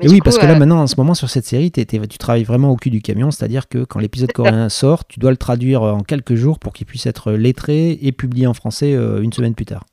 et 0.00 0.08
oui, 0.08 0.20
parce 0.20 0.38
que 0.38 0.46
là, 0.46 0.52
euh, 0.52 0.58
maintenant, 0.58 0.80
en 0.80 0.86
ce 0.86 0.94
moment, 0.96 1.14
sur 1.14 1.28
cette 1.28 1.44
série, 1.44 1.72
tu 1.72 2.18
travailles 2.18 2.44
vraiment 2.44 2.70
au 2.70 2.76
cul 2.76 2.90
du 2.90 3.02
camion, 3.02 3.30
c'est-à-dire 3.30 3.68
que 3.68 3.84
quand 3.84 3.98
l'épisode 3.98 4.32
coréen 4.32 4.68
sort, 4.68 5.06
tu 5.06 5.18
dois 5.18 5.30
le 5.30 5.36
traduire 5.36 5.82
en 5.82 6.00
quelques 6.00 6.34
jours 6.34 6.58
pour 6.58 6.72
qu'il 6.72 6.86
puisse 6.86 7.06
être 7.06 7.32
lettré 7.32 7.98
et 8.00 8.12
publié 8.12 8.46
en 8.46 8.54
français 8.54 8.94
euh, 8.94 9.22
une 9.22 9.32
semaine 9.32 9.54
plus 9.54 9.64
tard. 9.64 9.84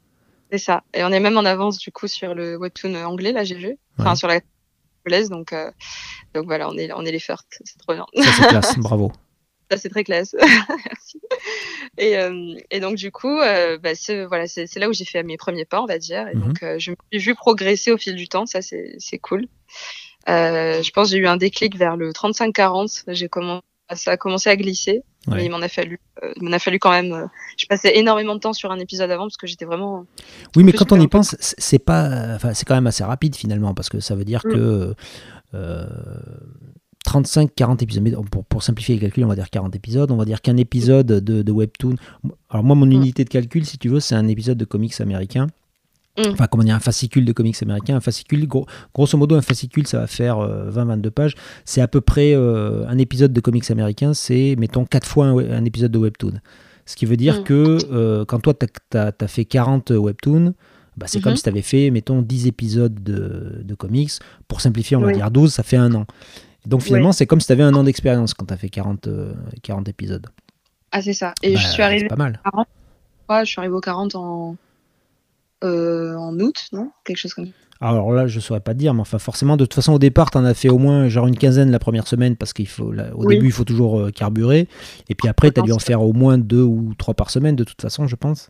C'est 0.51 0.59
ça. 0.59 0.84
Et 0.93 1.03
on 1.03 1.09
est 1.09 1.19
même 1.19 1.38
en 1.38 1.45
avance, 1.45 1.80
du 1.80 1.91
coup, 1.91 2.07
sur 2.07 2.36
le 2.36 2.57
webtoon 2.57 2.93
anglais, 3.03 3.32
là, 3.32 3.43
j'ai 3.43 3.55
vu. 3.55 3.78
Enfin, 3.97 4.15
sur 4.15 4.28
la 4.28 4.41
anglaise, 5.05 5.30
donc, 5.30 5.55
donc 6.34 6.45
voilà, 6.45 6.69
on 6.69 6.78
est, 6.78 6.91
on 6.93 7.03
est 7.03 7.11
les 7.11 7.19
first. 7.19 7.45
C'est 7.63 7.80
trop 7.80 7.93
bien. 7.93 8.05
Ça, 8.15 8.32
c'est 8.32 8.47
classe. 8.49 8.78
Bravo. 8.78 9.11
Ça, 9.72 9.78
c'est 9.78 9.89
très 9.89 10.03
classe. 10.03 10.36
Merci. 10.86 11.20
Et, 11.97 12.18
euh, 12.18 12.55
et, 12.70 12.80
donc, 12.80 12.95
du 12.95 13.11
coup, 13.11 13.39
euh, 13.39 13.78
bah, 13.78 13.95
c'est, 13.95 14.26
voilà, 14.26 14.47
c'est, 14.47 14.74
là 14.76 14.89
où 14.89 14.93
j'ai 14.93 15.05
fait 15.05 15.24
mes 15.24 15.38
premiers 15.38 15.66
pas, 15.66 15.82
on 15.82 15.86
va 15.86 15.97
dire. 15.97 16.28
Et 16.28 16.36
mhm. 16.36 16.47
donc, 16.47 16.63
euh, 16.63 16.76
je 16.78 16.91
me 16.91 16.95
suis 17.11 17.20
vu 17.20 17.36
progresser 17.36 17.91
au 17.91 17.97
fil 17.97 18.16
du 18.16 18.28
temps. 18.28 18.45
Ça, 18.45 18.61
c'est, 18.61 19.20
cool. 19.22 19.47
je 20.28 20.91
pense 20.91 21.07
que 21.07 21.11
j'ai 21.11 21.18
eu 21.18 21.28
un 21.28 21.38
déclic 21.38 21.76
vers 21.78 21.97
le 21.97 22.11
35-40. 22.11 23.03
J'ai 23.07 23.28
commencé, 23.28 23.63
ça 23.93 24.11
a 24.11 24.18
commencé 24.18 24.49
à 24.49 24.55
glisser. 24.55 25.03
Mais 25.28 25.43
il 25.43 25.49
m'en 25.49 25.61
a 25.63 25.68
fallu, 25.68 25.99
il 26.36 26.43
m'en 26.43 26.51
a 26.51 26.59
fallu 26.59 26.78
quand 26.78 26.91
même. 26.91 27.28
je 27.57 27.66
passais 27.66 27.97
énormément 27.97 28.36
de 28.36 28.39
temps 28.39 28.53
sur 28.53 28.72
un 28.72 28.78
épisode 28.78 29.09
avant 29.09 29.24
parce 29.24 29.38
que 29.38 29.47
j'étais 29.47 29.66
vraiment. 29.66 30.05
Oui, 30.55 30.63
mais 30.63 30.72
quand 30.72 30.91
on 30.91 31.01
y 31.01 31.07
pense, 31.07 31.36
c'est 31.39 31.80
pas, 31.80 32.36
enfin, 32.36 32.53
c'est 32.53 32.63
quand 32.63 32.76
même 32.76 32.86
assez 32.86 33.03
rapide 33.03 33.36
finalement 33.36 33.74
parce 33.74 33.89
que 33.89 33.99
ça 33.99 34.13
veut 34.13 34.24
dire 34.24 34.41
mm. 34.45 34.53
que 34.53 34.95
35-40 37.06 37.84
épisodes. 37.84 38.26
pour, 38.49 38.64
simplifier 38.64 38.95
les 38.95 39.01
calculs, 39.01 39.24
on 39.24 39.28
va 39.28 39.36
dire 39.36 39.49
40 39.49 39.76
épisodes. 39.76 40.12
On 40.12 40.18
va 40.18 40.26
dire 40.26 40.41
qu'un 40.41 40.58
épisode 40.58 41.08
de, 41.08 41.51
Webtoon. 41.51 41.95
Alors, 42.49 42.64
moi, 42.64 42.76
mon 42.76 42.86
mm. 42.86 42.91
unité 42.91 43.24
de 43.24 43.30
calcul, 43.30 43.66
si 43.66 43.78
tu 43.78 43.89
veux, 43.89 43.99
c'est 43.99 44.16
un 44.16 44.28
épisode 44.28 44.58
de 44.58 44.66
comics 44.66 44.99
américain. 44.99 45.47
Mm. 46.18 46.32
Enfin, 46.32 46.47
comment 46.47 46.64
dire, 46.64 46.76
un 46.76 46.80
fascicule 46.80 47.26
de 47.26 47.34
comics 47.34 47.62
américain. 47.62 47.95
Un 47.95 48.01
fascicule, 48.01 48.47
grosso 48.93 49.18
modo, 49.18 49.36
un 49.36 49.41
fascicule, 49.41 49.88
ça 49.88 49.99
va 49.99 50.08
faire 50.08 50.38
20-22 50.38 51.08
euh, 51.08 51.12
pages. 51.12 51.36
C'est 51.64 51.82
à 51.82 51.88
peu 51.88 52.01
près 52.01 52.34
euh, 52.34 52.88
un 52.88 52.97
épisode 52.97 53.34
de 53.34 53.39
comics 53.39 53.70
américain, 53.70 54.14
c'est, 54.14 54.56
mettons, 54.58 54.86
4 54.86 55.08
fois 55.08 55.28
un, 55.28 55.66
épisode 55.66 55.91
de 55.91 55.99
Webtoon. 55.99 56.34
Ce 56.86 56.95
qui 56.95 57.06
veut 57.06 57.18
dire 57.18 57.41
mm. 57.41 57.43
que 57.43 57.78
euh, 57.91 58.26
quand 58.26 58.39
toi, 58.39 58.53
tu 58.53 58.97
as, 58.97 59.28
fait 59.28 59.45
40 59.45 59.91
Webtoons, 59.91 60.53
bah, 60.97 61.08
c'est 61.08 61.20
comme 61.20 61.34
mm-hmm. 61.34 61.38
si 61.38 61.43
tu 61.43 61.49
avais 61.49 61.62
fait, 61.62 61.91
mettons, 61.91 62.22
10 62.22 62.47
épisodes 62.47 63.03
de, 63.03 63.62
de 63.64 63.76
comics. 63.76 64.12
Pour 64.47 64.62
simplifier, 64.62 64.95
on 64.95 65.01
va 65.01 65.12
dire 65.12 65.30
12, 65.30 65.53
ça 65.53 65.64
fait 65.64 65.78
un 65.78 65.93
an. 65.93 66.06
Donc 66.66 66.82
finalement, 66.82 67.11
c'est 67.11 67.26
comme 67.26 67.39
si 67.39 67.47
tu 67.47 67.53
avais 67.53 67.63
un 67.63 67.74
an 67.74 67.84
d'expérience 67.84 68.34
quand 68.34 68.45
tu 68.45 68.53
as 68.53 68.57
fait 68.57 68.70
40, 68.70 69.07
40 69.61 69.88
euh, 69.88 69.89
épisodes. 69.89 70.28
Ah, 70.91 71.01
c'est 71.01 71.13
ça. 71.13 71.34
Et 71.43 71.55
je 71.55 71.63
bah, 71.63 71.70
suis 71.70 71.84
arrivé 71.84 72.07
pas 72.07 72.16
mal. 72.16 72.39
40. 72.51 72.68
Ouais, 73.30 73.45
je 73.45 73.49
suis 73.51 73.59
arrivé 73.59 73.74
aux 73.74 73.82
40 73.82 74.16
en, 74.16 74.55
euh, 75.63 76.16
en 76.16 76.39
août, 76.39 76.68
non? 76.72 76.91
Quelque 77.03 77.18
chose 77.18 77.34
comme 77.34 77.47
ça. 77.47 77.51
Alors 77.82 78.13
là, 78.13 78.26
je 78.28 78.39
saurais 78.39 78.61
pas 78.61 78.74
te 78.74 78.80
dire, 78.80 78.93
mais 78.93 79.01
enfin, 79.01 79.20
forcément, 79.20 79.57
de 79.57 79.66
toute 79.66 79.74
façon, 79.74 79.93
au 79.93 79.99
départ, 79.99 80.32
tu 80.32 80.38
en 80.38 80.45
as 80.45 80.53
fait 80.53 80.70
au 80.70 80.78
moins 80.78 81.09
genre 81.09 81.28
une 81.28 81.38
quinzaine 81.38 81.72
la 81.72 81.80
première 81.80 82.07
semaine 82.07 82.38
parce 82.38 82.53
qu'il 82.53 82.68
faut, 82.68 82.93
au 83.13 83.26
début, 83.26 83.47
il 83.47 83.51
faut 83.51 83.66
toujours 83.66 83.99
euh, 83.99 84.11
carburer. 84.11 84.70
Et 85.09 85.16
puis 85.16 85.28
après, 85.28 85.51
tu 85.51 85.59
as 85.59 85.63
dû 85.63 85.74
en 85.74 85.80
faire 85.80 86.01
au 86.01 86.13
moins 86.13 86.38
deux 86.38 86.61
ou 86.61 86.93
trois 86.97 87.13
par 87.13 87.30
semaine, 87.30 87.55
de 87.55 87.66
toute 87.66 87.82
façon, 87.82 88.07
je 88.07 88.16
pense. 88.16 88.49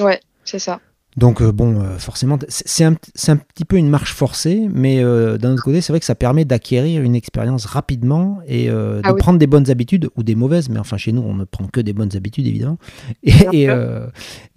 Ouais, 0.00 0.20
c'est 0.44 0.58
ça. 0.58 0.80
Donc 1.18 1.42
euh, 1.42 1.52
bon, 1.52 1.78
euh, 1.80 1.98
forcément, 1.98 2.38
c'est 2.48 2.84
un, 2.84 2.94
un, 3.28 3.36
petit 3.36 3.66
peu 3.66 3.76
une 3.76 3.90
marche 3.90 4.14
forcée, 4.14 4.66
mais 4.72 5.04
euh, 5.04 5.36
d'un 5.36 5.52
autre 5.52 5.62
côté, 5.62 5.82
c'est 5.82 5.92
vrai 5.92 6.00
que 6.00 6.06
ça 6.06 6.14
permet 6.14 6.46
d'acquérir 6.46 7.02
une 7.02 7.14
expérience 7.14 7.66
rapidement 7.66 8.40
et 8.46 8.68
de 8.68 9.00
ah 9.04 9.12
prendre 9.14 9.38
des 9.38 9.46
bonnes 9.46 9.70
habitudes 9.70 10.08
ou 10.16 10.22
des 10.22 10.34
mauvaises, 10.34 10.70
mais 10.70 10.78
enfin 10.78 10.96
chez 10.96 11.12
nous, 11.12 11.20
on 11.20 11.34
ne 11.34 11.44
prend 11.44 11.66
que 11.66 11.80
des 11.80 11.92
bonnes 11.92 12.16
habitudes 12.16 12.46
évidemment. 12.46 12.78
Et, 13.24 13.68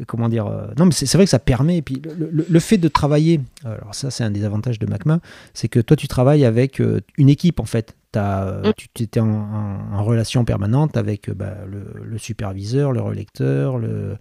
comment 0.08 0.30
dire 0.30 0.46
Non, 0.78 0.86
mais 0.86 0.92
c'est 0.92 1.14
vrai 1.14 1.26
que 1.26 1.30
ça 1.30 1.40
permet. 1.40 1.78
Et 1.78 1.82
puis 1.82 2.02
le, 2.18 2.60
fait 2.60 2.78
de 2.78 2.88
travailler, 2.88 3.42
alors 3.66 3.94
ça 3.94 4.10
c'est 4.10 4.24
un 4.24 4.32
des 4.32 4.46
avantages 4.46 4.80
de 4.80 4.86
MACMA, 4.86 5.20
c'est 5.54 5.68
que 5.68 5.80
toi 5.80 5.98
tu 5.98 6.08
travailles 6.08 6.46
avec 6.46 6.82
une 7.18 7.30
équipe 7.30 7.60
en 7.60 7.66
fait. 7.66 7.96
As, 8.18 8.62
mm. 8.64 8.72
Tu 8.94 9.04
étais 9.04 9.20
en, 9.20 9.28
en, 9.28 10.04
relation 10.06 10.46
permanente 10.46 10.96
avec 10.96 11.30
bah, 11.32 11.58
le, 11.68 12.18
superviseur, 12.18 12.94
le 12.94 13.02
relecteur, 13.02 13.78
le, 13.78 14.16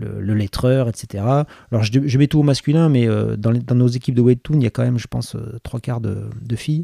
le, 0.00 0.34
lettreur, 0.34 0.88
etc. 0.88 1.24
Alors 1.70 1.82
je, 1.82 2.18
mets 2.18 2.26
tout 2.26 2.40
au 2.40 2.42
masculin, 2.42 2.88
mais 2.88 3.08
euh, 3.08 3.36
dans, 3.36 3.52
nos 3.74 3.88
équipes 3.88 4.14
de 4.14 4.22
Webtoon, 4.22 4.56
il 4.56 4.64
y 4.64 4.66
a 4.66 4.70
quand 4.70 4.82
même, 4.82 4.98
je 4.98 5.06
pense, 5.06 5.34
euh, 5.34 5.58
trois 5.62 5.80
quarts 5.80 6.00
de, 6.00 6.56
filles. 6.56 6.82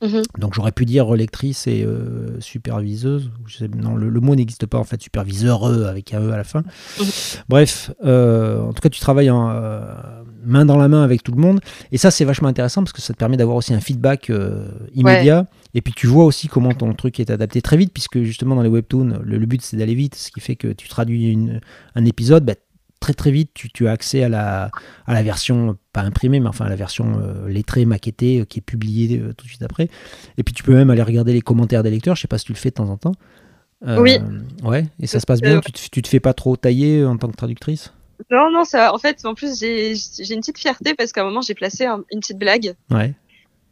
Mhm. 0.00 0.22
Donc 0.38 0.54
j'aurais 0.54 0.70
pu 0.70 0.84
dire 0.84 1.06
relectrice 1.06 1.66
et 1.66 1.82
euh, 1.84 2.40
superviseuse. 2.40 3.32
non, 3.76 3.96
le, 3.96 4.20
mot 4.20 4.36
n'existe 4.36 4.66
pas 4.66 4.78
en 4.78 4.84
fait, 4.84 5.02
superviseur 5.02 5.64
avec 5.64 6.14
un 6.14 6.20
E 6.20 6.30
à 6.30 6.36
la 6.36 6.44
fin. 6.44 6.62
Mhm. 7.00 7.06
Bref, 7.48 7.90
en 8.02 8.72
tout 8.72 8.80
cas 8.80 8.90
tu 8.90 9.00
travailles 9.00 9.30
en, 9.30 9.48
main 10.44 10.64
dans 10.64 10.76
la 10.76 10.88
main 10.88 11.02
avec 11.02 11.22
tout 11.22 11.32
le 11.32 11.40
monde. 11.40 11.60
Et 11.90 11.98
ça, 11.98 12.10
c'est 12.10 12.24
vachement 12.24 12.48
intéressant 12.48 12.82
parce 12.82 12.92
que 12.92 13.02
ça 13.02 13.12
te 13.12 13.18
permet 13.18 13.36
d'avoir 13.36 13.56
aussi 13.56 13.74
un 13.74 13.80
feedback 13.80 14.30
immédiat. 14.94 15.46
Et 15.78 15.80
puis 15.80 15.92
tu 15.94 16.08
vois 16.08 16.24
aussi 16.24 16.48
comment 16.48 16.74
ton 16.74 16.92
truc 16.92 17.20
est 17.20 17.30
adapté 17.30 17.62
très 17.62 17.76
vite, 17.76 17.92
puisque 17.92 18.20
justement 18.22 18.56
dans 18.56 18.62
les 18.62 18.68
webtoons, 18.68 19.20
le, 19.22 19.46
but 19.46 19.62
c'est 19.62 19.76
d'aller 19.76 19.94
vite, 19.94 20.16
ce 20.16 20.32
qui 20.32 20.40
fait 20.40 20.56
que 20.56 20.72
tu 20.72 20.88
traduis 20.88 21.38
un 21.94 22.04
épisode, 22.04 22.44
bah, 22.44 22.54
très 22.98 23.14
très 23.14 23.30
vite 23.30 23.52
tu, 23.54 23.86
as 23.86 23.92
accès 23.92 24.24
à 24.24 24.28
la, 24.28 24.72
à 25.06 25.14
la 25.14 25.22
version, 25.22 25.78
pas 25.92 26.00
imprimée, 26.00 26.40
mais 26.40 26.48
enfin 26.48 26.64
à 26.64 26.68
la 26.68 26.74
version 26.74 27.20
euh, 27.22 27.48
lettrée, 27.48 27.84
maquettée, 27.84 28.40
euh, 28.40 28.44
qui 28.44 28.58
est 28.58 28.62
publiée 28.62 29.22
tout 29.36 29.44
de 29.44 29.48
suite 29.48 29.62
après. 29.62 29.88
Et 30.36 30.42
puis 30.42 30.52
tu 30.52 30.64
peux 30.64 30.74
même 30.74 30.90
aller 30.90 31.02
regarder 31.02 31.32
les 31.32 31.42
commentaires 31.42 31.84
des 31.84 31.90
lecteurs, 31.90 32.16
je 32.16 32.22
sais 32.22 32.26
pas 32.28 32.38
si 32.38 32.46
tu 32.46 32.52
le 32.54 32.58
fais 32.58 32.70
de 32.70 32.74
temps 32.74 32.90
en 32.90 32.96
temps. 32.96 33.14
oui. 33.86 34.18
Ouais, 34.64 34.84
et 34.98 35.06
ça 35.06 35.20
se 35.20 35.26
passe 35.26 35.40
bien, 35.40 35.60
tu, 35.60 35.90
tu 35.90 36.02
te 36.02 36.08
fais 36.08 36.18
pas 36.18 36.34
trop 36.34 36.56
tailler 36.56 37.04
en 37.04 37.16
tant 37.18 37.28
que 37.28 37.36
traductrice? 37.36 37.92
Non, 38.32 38.50
non, 38.50 38.64
ça, 38.64 38.92
en 38.92 38.98
fait, 38.98 39.24
en 39.26 39.34
plus, 39.34 39.60
j'ai 39.60 39.92
une 39.92 40.40
petite 40.40 40.58
fierté 40.58 40.94
parce 40.94 41.12
qu'à 41.12 41.20
un 41.20 41.24
moment, 41.26 41.40
j'ai 41.40 41.54
placé 41.54 41.86
une 41.86 42.18
petite 42.18 42.38
blague. 42.40 42.74
Ouais. 42.90 43.14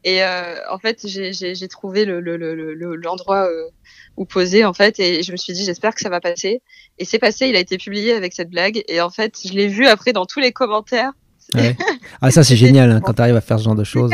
Et 0.06 0.22
euh, 0.22 0.54
en 0.70 0.78
fait, 0.78 1.04
j'ai 1.04 1.68
trouvé 1.68 2.04
l'endroit 2.04 2.22
le, 2.22 2.76
le, 2.76 3.64
euh, 3.66 3.70
où 4.16 4.24
poser, 4.24 4.64
en 4.64 4.72
fait, 4.72 5.00
et 5.00 5.24
je 5.24 5.32
me 5.32 5.36
suis 5.36 5.52
dit, 5.52 5.64
j'espère 5.64 5.96
que 5.96 6.00
ça 6.00 6.08
va 6.08 6.20
passer. 6.20 6.62
Et 6.98 7.04
c'est 7.04 7.18
passé, 7.18 7.48
il 7.48 7.56
a 7.56 7.58
été 7.58 7.76
publié 7.76 8.12
avec 8.12 8.32
cette 8.32 8.48
blague. 8.48 8.84
Et 8.86 9.00
en 9.00 9.10
fait, 9.10 9.36
je 9.44 9.52
l'ai 9.52 9.66
vu 9.66 9.88
après 9.88 10.12
dans 10.12 10.24
tous 10.24 10.38
les 10.38 10.52
commentaires. 10.52 11.10
Ouais. 11.54 11.76
Ah, 12.22 12.30
ça, 12.30 12.44
c'est 12.44 12.56
génial 12.56 12.92
hein, 12.92 13.00
quand 13.04 13.14
tu 13.14 13.20
arrives 13.20 13.34
à 13.34 13.40
faire 13.40 13.58
ce 13.58 13.64
genre 13.64 13.74
de 13.74 13.84
choses. 13.84 14.12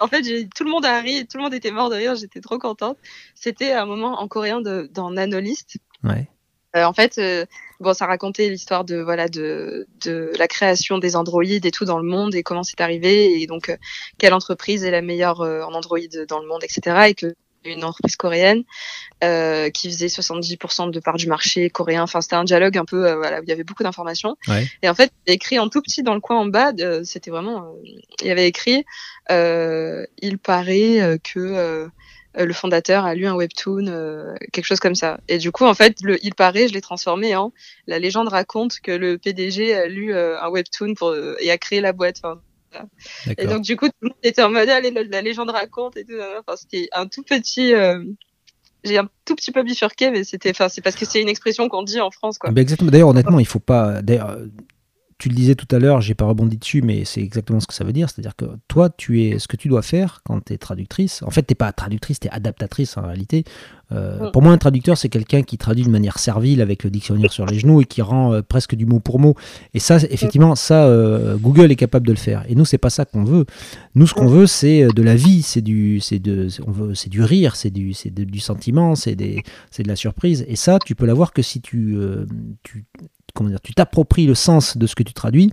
En 0.00 0.08
fait, 0.08 0.22
tout 0.54 0.64
le 0.64 0.70
monde 0.70 0.84
a 0.84 1.00
ri, 1.00 1.26
tout 1.26 1.38
le 1.38 1.44
monde 1.44 1.54
était 1.54 1.70
mort 1.70 1.90
de 1.90 1.94
rire, 1.94 2.16
j'étais 2.16 2.40
trop 2.40 2.58
contente. 2.58 2.98
C'était 3.36 3.72
un 3.72 3.86
moment 3.86 4.20
en 4.20 4.26
coréen 4.26 4.60
de, 4.60 4.90
dans 4.92 5.12
Nanolist. 5.12 5.78
Ouais. 6.02 6.28
Euh, 6.76 6.84
en 6.84 6.92
fait, 6.92 7.18
euh, 7.18 7.46
bon, 7.80 7.94
ça 7.94 8.06
racontait 8.06 8.48
l'histoire 8.48 8.84
de 8.84 9.00
voilà 9.00 9.28
de, 9.28 9.88
de 10.04 10.30
la 10.38 10.46
création 10.46 10.98
des 10.98 11.16
androïdes 11.16 11.66
et 11.66 11.70
tout 11.70 11.84
dans 11.84 11.98
le 11.98 12.08
monde 12.08 12.34
et 12.34 12.42
comment 12.42 12.62
c'est 12.62 12.80
arrivé 12.80 13.40
et 13.40 13.46
donc 13.46 13.68
euh, 13.68 13.76
quelle 14.18 14.34
entreprise 14.34 14.84
est 14.84 14.90
la 14.90 15.02
meilleure 15.02 15.40
en 15.40 15.74
Android 15.74 15.98
dans 16.28 16.40
le 16.40 16.46
monde, 16.46 16.62
etc. 16.62 17.08
Et 17.08 17.14
que 17.14 17.34
une 17.62 17.84
entreprise 17.84 18.16
coréenne 18.16 18.62
euh, 19.22 19.68
qui 19.68 19.90
faisait 19.90 20.06
70% 20.06 20.90
de 20.90 20.98
part 20.98 21.16
du 21.18 21.26
marché 21.26 21.68
coréen. 21.68 22.02
Enfin, 22.02 22.22
c'était 22.22 22.36
un 22.36 22.44
dialogue 22.44 22.78
un 22.78 22.86
peu, 22.86 23.12
voilà, 23.12 23.40
où 23.40 23.42
il 23.42 23.50
y 23.50 23.52
avait 23.52 23.64
beaucoup 23.64 23.82
d'informations. 23.82 24.36
Et 24.82 24.88
en 24.88 24.94
fait, 24.94 25.12
écrit 25.26 25.58
en 25.58 25.68
tout 25.68 25.82
petit 25.82 26.02
dans 26.02 26.14
le 26.14 26.20
coin 26.20 26.38
en 26.38 26.46
bas, 26.46 26.72
c'était 27.04 27.30
vraiment, 27.30 27.74
il 28.22 28.26
y 28.26 28.30
avait 28.30 28.48
écrit, 28.48 28.86
il 29.28 30.38
paraît 30.42 31.18
que 31.22 31.38
euh, 31.38 31.88
le 32.34 32.52
fondateur 32.52 33.04
a 33.04 33.14
lu 33.14 33.26
un 33.26 33.34
webtoon, 33.34 33.86
euh, 33.88 34.34
quelque 34.52 34.64
chose 34.64 34.80
comme 34.80 34.94
ça. 34.94 35.20
Et 35.28 35.38
du 35.38 35.50
coup, 35.50 35.64
en 35.64 35.74
fait, 35.74 35.96
le, 36.02 36.24
il 36.24 36.34
paraît, 36.34 36.68
je 36.68 36.74
l'ai 36.74 36.80
transformé 36.80 37.34
en 37.34 37.52
la 37.86 37.98
légende 37.98 38.28
raconte 38.28 38.80
que 38.80 38.92
le 38.92 39.18
PDG 39.18 39.74
a 39.74 39.86
lu 39.86 40.14
euh, 40.14 40.40
un 40.40 40.48
webtoon 40.48 40.94
pour, 40.94 41.14
et 41.40 41.50
a 41.50 41.58
créé 41.58 41.80
la 41.80 41.92
boîte. 41.92 42.22
et 43.36 43.46
donc, 43.46 43.62
du 43.62 43.76
coup, 43.76 43.88
tout 43.88 43.94
le 44.02 44.08
monde 44.08 44.18
était 44.22 44.42
en 44.42 44.50
mode, 44.50 44.68
allez, 44.68 44.90
la, 44.90 45.22
légende 45.22 45.50
raconte 45.50 45.96
et 45.96 46.04
tout. 46.04 46.14
Enfin, 46.38 46.56
c'était 46.56 46.88
un 46.92 47.06
tout 47.06 47.22
petit. 47.22 47.72
j'ai 48.84 48.98
un 48.98 49.08
tout 49.24 49.34
petit 49.34 49.50
peu 49.50 49.62
bifurqué, 49.62 50.10
mais 50.10 50.22
c'était, 50.22 50.50
enfin, 50.50 50.68
c'est 50.68 50.82
parce 50.82 50.96
que 50.96 51.04
c'est 51.04 51.20
une 51.20 51.28
expression 51.28 51.68
qu'on 51.68 51.82
dit 51.82 52.00
en 52.00 52.10
France, 52.10 52.38
quoi. 52.38 52.50
Ben 52.50 52.62
exactement. 52.62 52.90
D'ailleurs, 52.90 53.08
honnêtement, 53.08 53.40
il 53.40 53.46
faut 53.46 53.58
pas. 53.58 54.02
D'ailleurs, 54.02 54.38
tu 55.20 55.28
le 55.28 55.34
disais 55.34 55.54
tout 55.54 55.68
à 55.70 55.78
l'heure, 55.78 56.00
j'ai 56.00 56.14
pas 56.14 56.24
rebondi 56.24 56.56
dessus, 56.56 56.80
mais 56.80 57.04
c'est 57.04 57.20
exactement 57.20 57.60
ce 57.60 57.66
que 57.66 57.74
ça 57.74 57.84
veut 57.84 57.92
dire. 57.92 58.08
C'est-à-dire 58.08 58.34
que 58.34 58.46
toi, 58.68 58.88
tu 58.88 59.22
es 59.22 59.38
ce 59.38 59.48
que 59.48 59.56
tu 59.56 59.68
dois 59.68 59.82
faire 59.82 60.22
quand 60.24 60.42
tu 60.42 60.54
es 60.54 60.58
traductrice. 60.58 61.22
En 61.22 61.30
fait, 61.30 61.42
tu 61.42 61.54
pas 61.54 61.70
traductrice, 61.72 62.20
tu 62.20 62.28
es 62.28 62.30
adaptatrice 62.30 62.96
en 62.96 63.02
réalité. 63.02 63.44
Euh. 63.92 64.30
Pour 64.30 64.40
moi, 64.40 64.52
un 64.52 64.58
traducteur, 64.58 64.96
c'est 64.96 65.10
quelqu'un 65.10 65.42
qui 65.42 65.58
traduit 65.58 65.84
de 65.84 65.90
manière 65.90 66.18
servile 66.18 66.62
avec 66.62 66.84
le 66.84 66.90
dictionnaire 66.90 67.32
sur 67.32 67.44
les 67.44 67.58
genoux 67.58 67.82
et 67.82 67.84
qui 67.84 68.00
rend 68.00 68.32
euh, 68.32 68.40
presque 68.40 68.74
du 68.74 68.86
mot 68.86 68.98
pour 68.98 69.18
mot. 69.18 69.34
Et 69.74 69.78
ça, 69.78 69.96
effectivement, 69.96 70.54
ça, 70.54 70.86
euh, 70.86 71.36
Google 71.36 71.70
est 71.70 71.76
capable 71.76 72.06
de 72.06 72.12
le 72.12 72.18
faire. 72.18 72.44
Et 72.48 72.54
nous, 72.54 72.64
c'est 72.64 72.78
pas 72.78 72.90
ça 72.90 73.04
qu'on 73.04 73.24
veut. 73.24 73.44
Nous, 73.94 74.06
ce 74.06 74.14
qu'on 74.14 74.28
veut, 74.28 74.46
c'est 74.46 74.86
de 74.86 75.02
la 75.02 75.16
vie, 75.16 75.42
c'est 75.42 75.60
du, 75.60 76.00
c'est 76.00 76.18
de, 76.18 76.48
on 76.66 76.70
veut, 76.70 76.94
c'est 76.94 77.10
du 77.10 77.22
rire, 77.22 77.56
c'est 77.56 77.70
du, 77.70 77.92
c'est 77.92 78.10
du 78.14 78.40
sentiment, 78.40 78.94
c'est 78.94 79.16
des, 79.16 79.42
c'est 79.70 79.82
de 79.82 79.88
la 79.88 79.96
surprise. 79.96 80.46
Et 80.48 80.56
ça, 80.56 80.78
tu 80.78 80.94
peux 80.94 81.04
l'avoir 81.04 81.34
que 81.34 81.42
si 81.42 81.60
tu, 81.60 81.98
tu, 82.62 82.86
comment 83.34 83.50
dire, 83.50 83.60
tu 83.60 83.74
t'appropries 83.74 84.26
le 84.26 84.34
sens 84.34 84.76
de 84.76 84.86
ce 84.86 84.94
que 84.94 85.02
tu 85.02 85.12
traduis 85.12 85.52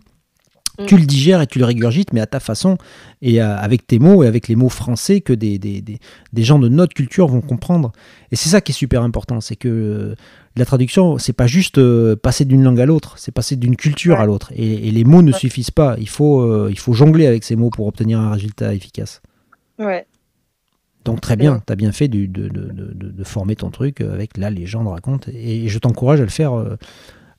tu 0.86 0.98
le 0.98 1.06
digères 1.06 1.42
et 1.42 1.48
tu 1.48 1.58
le 1.58 1.66
régurgites, 1.66 2.14
mais 2.14 2.22
à 2.22 2.28
ta 2.28 2.40
façon 2.40 2.78
et 3.22 3.42
avec 3.42 3.88
tes 3.88 3.98
mots 3.98 4.24
et 4.24 4.28
avec 4.28 4.48
les 4.48 4.56
mots 4.56 4.70
français 4.70 5.22
que 5.22 5.34
des, 5.34 5.58
des, 5.58 5.82
des, 5.82 6.44
gens 6.44 6.60
de 6.60 6.70
notre 6.70 6.94
culture 6.94 7.28
vont 7.28 7.42
comprendre. 7.42 7.92
Et 8.32 8.36
c'est 8.36 8.50
ça 8.50 8.62
qui 8.62 8.72
est 8.72 8.76
super 8.76 9.02
important, 9.02 9.42
c'est 9.42 9.56
que 9.56 9.68
euh, 9.68 10.16
la 10.56 10.66
traduction, 10.66 11.18
c'est 11.18 11.34
pas 11.34 11.48
juste 11.48 11.80
euh, 11.80 12.16
passer 12.16 12.46
d'une 12.46 12.64
langue 12.64 12.80
à 12.80 12.86
l'autre, 12.86 13.18
c'est 13.18 13.32
passer 13.32 13.56
d'une 13.56 13.76
culture 13.76 14.20
à 14.20 14.26
l'autre. 14.26 14.52
Et, 14.56 14.92
les 14.92 15.04
mots 15.04 15.22
ne 15.22 15.32
suffisent 15.32 15.72
pas. 15.72 15.96
Il 16.00 16.10
faut, 16.10 16.42
euh, 16.42 16.68
il 16.70 16.78
faut 16.78 16.94
jongler 16.94 17.26
avec 17.26 17.44
ces 17.44 17.56
mots 17.56 17.70
pour 17.70 17.88
obtenir 17.88 18.20
un 18.20 18.32
résultat 18.32 18.74
efficace. 18.74 19.22
Ouais. 19.80 20.06
Donc 21.06 21.22
très 21.22 21.38
bien, 21.38 21.62
tu 21.66 21.72
as 21.72 21.76
bien 21.78 21.94
fait 21.94 22.10
de, 22.10 22.26
de, 22.26 22.50
de, 22.50 22.94
de, 22.94 23.24
former 23.24 23.56
ton 23.56 23.70
truc 23.70 24.02
avec 24.02 24.36
la 24.36 24.50
légende 24.50 24.90
raconte. 24.90 25.30
Et 25.30 25.70
je 25.70 25.80
t'encourage 25.80 26.20
à 26.20 26.24
le 26.24 26.30
faire 26.30 26.52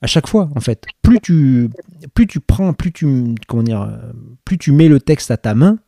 à 0.01 0.07
chaque 0.07 0.27
fois 0.27 0.49
en 0.55 0.59
fait. 0.59 0.85
Plus 1.01 1.19
tu, 1.21 1.69
plus 2.13 2.27
tu 2.27 2.39
prends, 2.39 2.73
plus 2.73 2.91
tu, 2.91 3.35
comment 3.47 3.63
dire, 3.63 3.89
plus 4.45 4.57
tu 4.57 4.71
mets 4.71 4.87
le 4.87 4.99
texte 4.99 5.31
à 5.31 5.37
ta 5.37 5.53
main, 5.53 5.79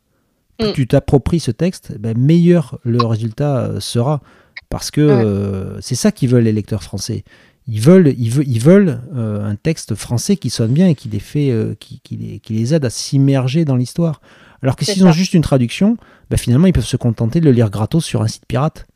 plus 0.61 0.69
mm. 0.69 0.73
tu 0.73 0.87
t'appropries 0.87 1.39
ce 1.39 1.51
texte, 1.51 1.97
ben, 1.99 2.17
meilleur 2.17 2.79
le 2.83 3.03
résultat 3.03 3.57
euh, 3.57 3.79
sera. 3.79 4.21
Parce 4.69 4.91
que 4.91 5.01
euh, 5.01 5.81
c'est 5.81 5.95
ça 5.95 6.11
qu'ils 6.11 6.29
veulent 6.29 6.43
les 6.43 6.53
lecteurs 6.53 6.83
français. 6.83 7.23
Ils 7.67 7.81
veulent, 7.81 8.13
ils 8.17 8.29
veulent, 8.29 8.47
ils 8.47 8.59
veulent 8.59 9.01
euh, 9.15 9.45
un 9.45 9.55
texte 9.55 9.95
français 9.95 10.37
qui 10.37 10.49
sonne 10.49 10.71
bien 10.71 10.87
et 10.87 10.95
qui 10.95 11.09
les, 11.09 11.19
fait, 11.19 11.53
qui, 11.79 11.99
qui, 12.01 12.15
les, 12.15 12.39
qui, 12.39 12.53
les, 12.53 12.73
aide 12.73 12.85
à 12.85 12.89
s'immerger 12.89 13.65
dans 13.65 13.75
l'histoire. 13.75 14.21
Alors 14.61 14.75
que 14.75 14.85
s'ils 14.85 15.05
ont 15.05 15.11
juste 15.11 15.33
une 15.33 15.41
traduction, 15.41 15.97
ben, 16.29 16.37
finalement 16.37 16.67
ils 16.67 16.73
peuvent 16.73 16.85
se 16.85 16.97
contenter 16.97 17.39
de 17.39 17.45
le 17.45 17.51
lire 17.51 17.69
gratos 17.69 18.05
sur 18.05 18.21
un 18.21 18.27
site 18.27 18.45
pirate. 18.47 18.87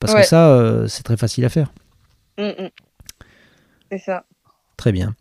Parce 0.00 0.14
que 0.14 0.22
ça, 0.22 0.88
c'est 0.88 1.02
très 1.02 1.16
facile 1.16 1.44
à 1.44 1.48
faire. 1.48 1.72
Mm, 2.38 2.64
mm. 2.64 2.68
C'est 3.92 3.98
ça. 3.98 4.24
Très 4.80 4.92
bien. 4.92 5.14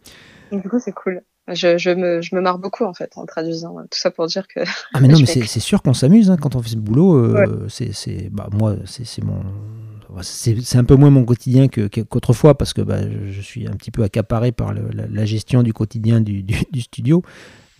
du 0.53 0.69
coup, 0.69 0.79
c'est 0.79 0.93
cool. 0.93 1.21
Je, 1.49 1.77
je, 1.77 1.89
me, 1.89 2.21
je, 2.21 2.33
me, 2.33 2.39
marre 2.39 2.59
beaucoup 2.59 2.85
en 2.85 2.93
fait 2.93 3.11
en 3.17 3.25
traduisant. 3.25 3.75
Tout 3.91 3.99
ça 3.99 4.09
pour 4.09 4.25
dire 4.27 4.47
que. 4.47 4.61
Ah, 4.93 5.01
mais 5.01 5.09
non, 5.09 5.19
mais 5.19 5.25
c'est 5.25 5.59
sûr 5.59 5.81
qu'on 5.81 5.93
s'amuse 5.93 6.31
hein, 6.31 6.37
quand 6.37 6.55
on 6.55 6.61
fait 6.61 6.69
ce 6.69 6.77
boulot. 6.77 7.17
Euh, 7.17 7.67
c'est 7.67 8.29
bah, 8.31 8.47
moi, 8.53 8.75
c'est 8.85 9.21
mon. 9.21 9.41
C'est 10.21 10.77
un 10.77 10.85
peu 10.85 10.95
moins 10.95 11.09
mon 11.09 11.25
quotidien 11.25 11.67
qu'autrefois 11.67 12.57
parce 12.57 12.73
que 12.73 12.81
bah, 12.81 12.99
je 13.01 13.41
suis 13.41 13.67
un 13.67 13.73
petit 13.73 13.91
peu 13.91 14.03
accaparé 14.03 14.53
par 14.53 14.73
la, 14.73 15.25
gestion 15.25 15.61
du 15.61 15.73
quotidien 15.73 16.21
du, 16.21 16.41
du, 16.41 16.81
studio. 16.81 17.21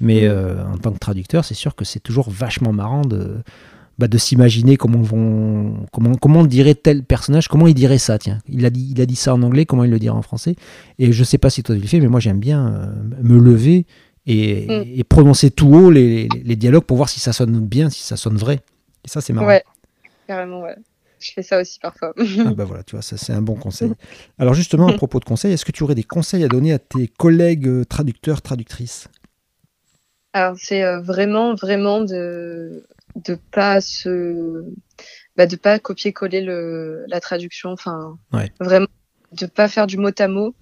Mais 0.01 0.23
mm. 0.23 0.31
euh, 0.31 0.65
en 0.65 0.77
tant 0.77 0.91
que 0.91 0.99
traducteur, 0.99 1.45
c'est 1.45 1.53
sûr 1.53 1.75
que 1.75 1.85
c'est 1.85 2.01
toujours 2.01 2.29
vachement 2.29 2.73
marrant 2.73 3.01
de, 3.01 3.37
bah, 3.99 4.07
de 4.07 4.17
s'imaginer 4.17 4.77
comment 4.77 5.01
vont 5.01 5.85
comment 5.91 6.15
comment 6.15 6.45
dirait 6.45 6.73
tel 6.73 7.03
personnage, 7.03 7.49
comment 7.49 7.67
il 7.67 7.73
dirait 7.73 7.97
ça. 7.97 8.17
Tiens, 8.17 8.39
il 8.47 8.65
a 8.65 8.69
dit 8.69 8.87
il 8.91 9.01
a 9.01 9.05
dit 9.05 9.17
ça 9.17 9.33
en 9.33 9.43
anglais, 9.43 9.65
comment 9.65 9.83
il 9.83 9.91
le 9.91 9.99
dirait 9.99 10.15
en 10.15 10.21
français. 10.21 10.55
Et 10.99 11.11
je 11.11 11.23
sais 11.25 11.37
pas 11.37 11.49
si 11.49 11.63
toi 11.63 11.75
tu 11.75 11.81
le 11.81 11.87
fais, 11.87 11.99
mais 11.99 12.07
moi 12.07 12.21
j'aime 12.21 12.39
bien 12.39 12.73
euh, 12.73 12.87
me 13.21 13.37
lever 13.37 13.85
et, 14.25 15.01
mm. 15.01 15.03
prononcer 15.03 15.51
tout 15.51 15.67
haut 15.75 15.91
les, 15.91 16.29
dialogues 16.29 16.85
pour 16.85 16.95
voir 16.95 17.09
si 17.09 17.19
ça 17.19 17.33
sonne 17.33 17.59
bien, 17.59 17.89
si 17.89 18.03
ça 18.03 18.15
sonne 18.15 18.37
vrai. 18.37 18.61
Et 19.03 19.09
ça 19.09 19.19
c'est 19.19 19.33
marrant. 19.33 19.47
Ouais, 19.47 19.63
carrément 20.27 20.61
ouais. 20.61 20.75
Je 21.19 21.33
fais 21.33 21.43
ça 21.43 21.59
aussi 21.59 21.77
parfois. 21.79 22.13
ah 22.17 22.53
bah 22.53 22.63
voilà, 22.63 22.83
tu 22.83 22.95
vois, 22.95 23.01
ça 23.01 23.17
c'est 23.17 23.33
un 23.33 23.41
bon 23.41 23.55
conseil. 23.55 23.91
Alors 24.39 24.53
justement, 24.53 24.87
à 24.87 24.93
propos 24.93 25.19
de 25.19 25.25
conseils, 25.25 25.51
est-ce 25.51 25.65
que 25.65 25.73
tu 25.73 25.83
aurais 25.83 25.95
des 25.95 26.03
conseils 26.03 26.45
à 26.45 26.47
donner 26.47 26.71
à 26.71 26.79
tes 26.79 27.09
collègues 27.09 27.67
euh, 27.67 27.83
traducteurs, 27.83 28.41
traductrices? 28.41 29.09
Alors 30.31 30.55
c'est 30.57 30.85
euh, 30.85 31.01
vraiment, 31.01 31.53
vraiment 31.55 31.99
de 31.99 32.85
de 33.15 33.37
pas 33.51 33.81
se 33.81 34.65
bah, 35.35 35.47
de 35.47 35.55
pas 35.55 35.79
copier-coller 35.79 36.41
le 36.41 37.05
la 37.07 37.19
traduction 37.19 37.71
enfin 37.71 38.17
vraiment 38.59 38.87
de 39.31 39.45
pas 39.45 39.67
faire 39.67 39.87
du 39.87 39.97
mot 39.97 40.11
à 40.17 40.27
mot 40.27 40.55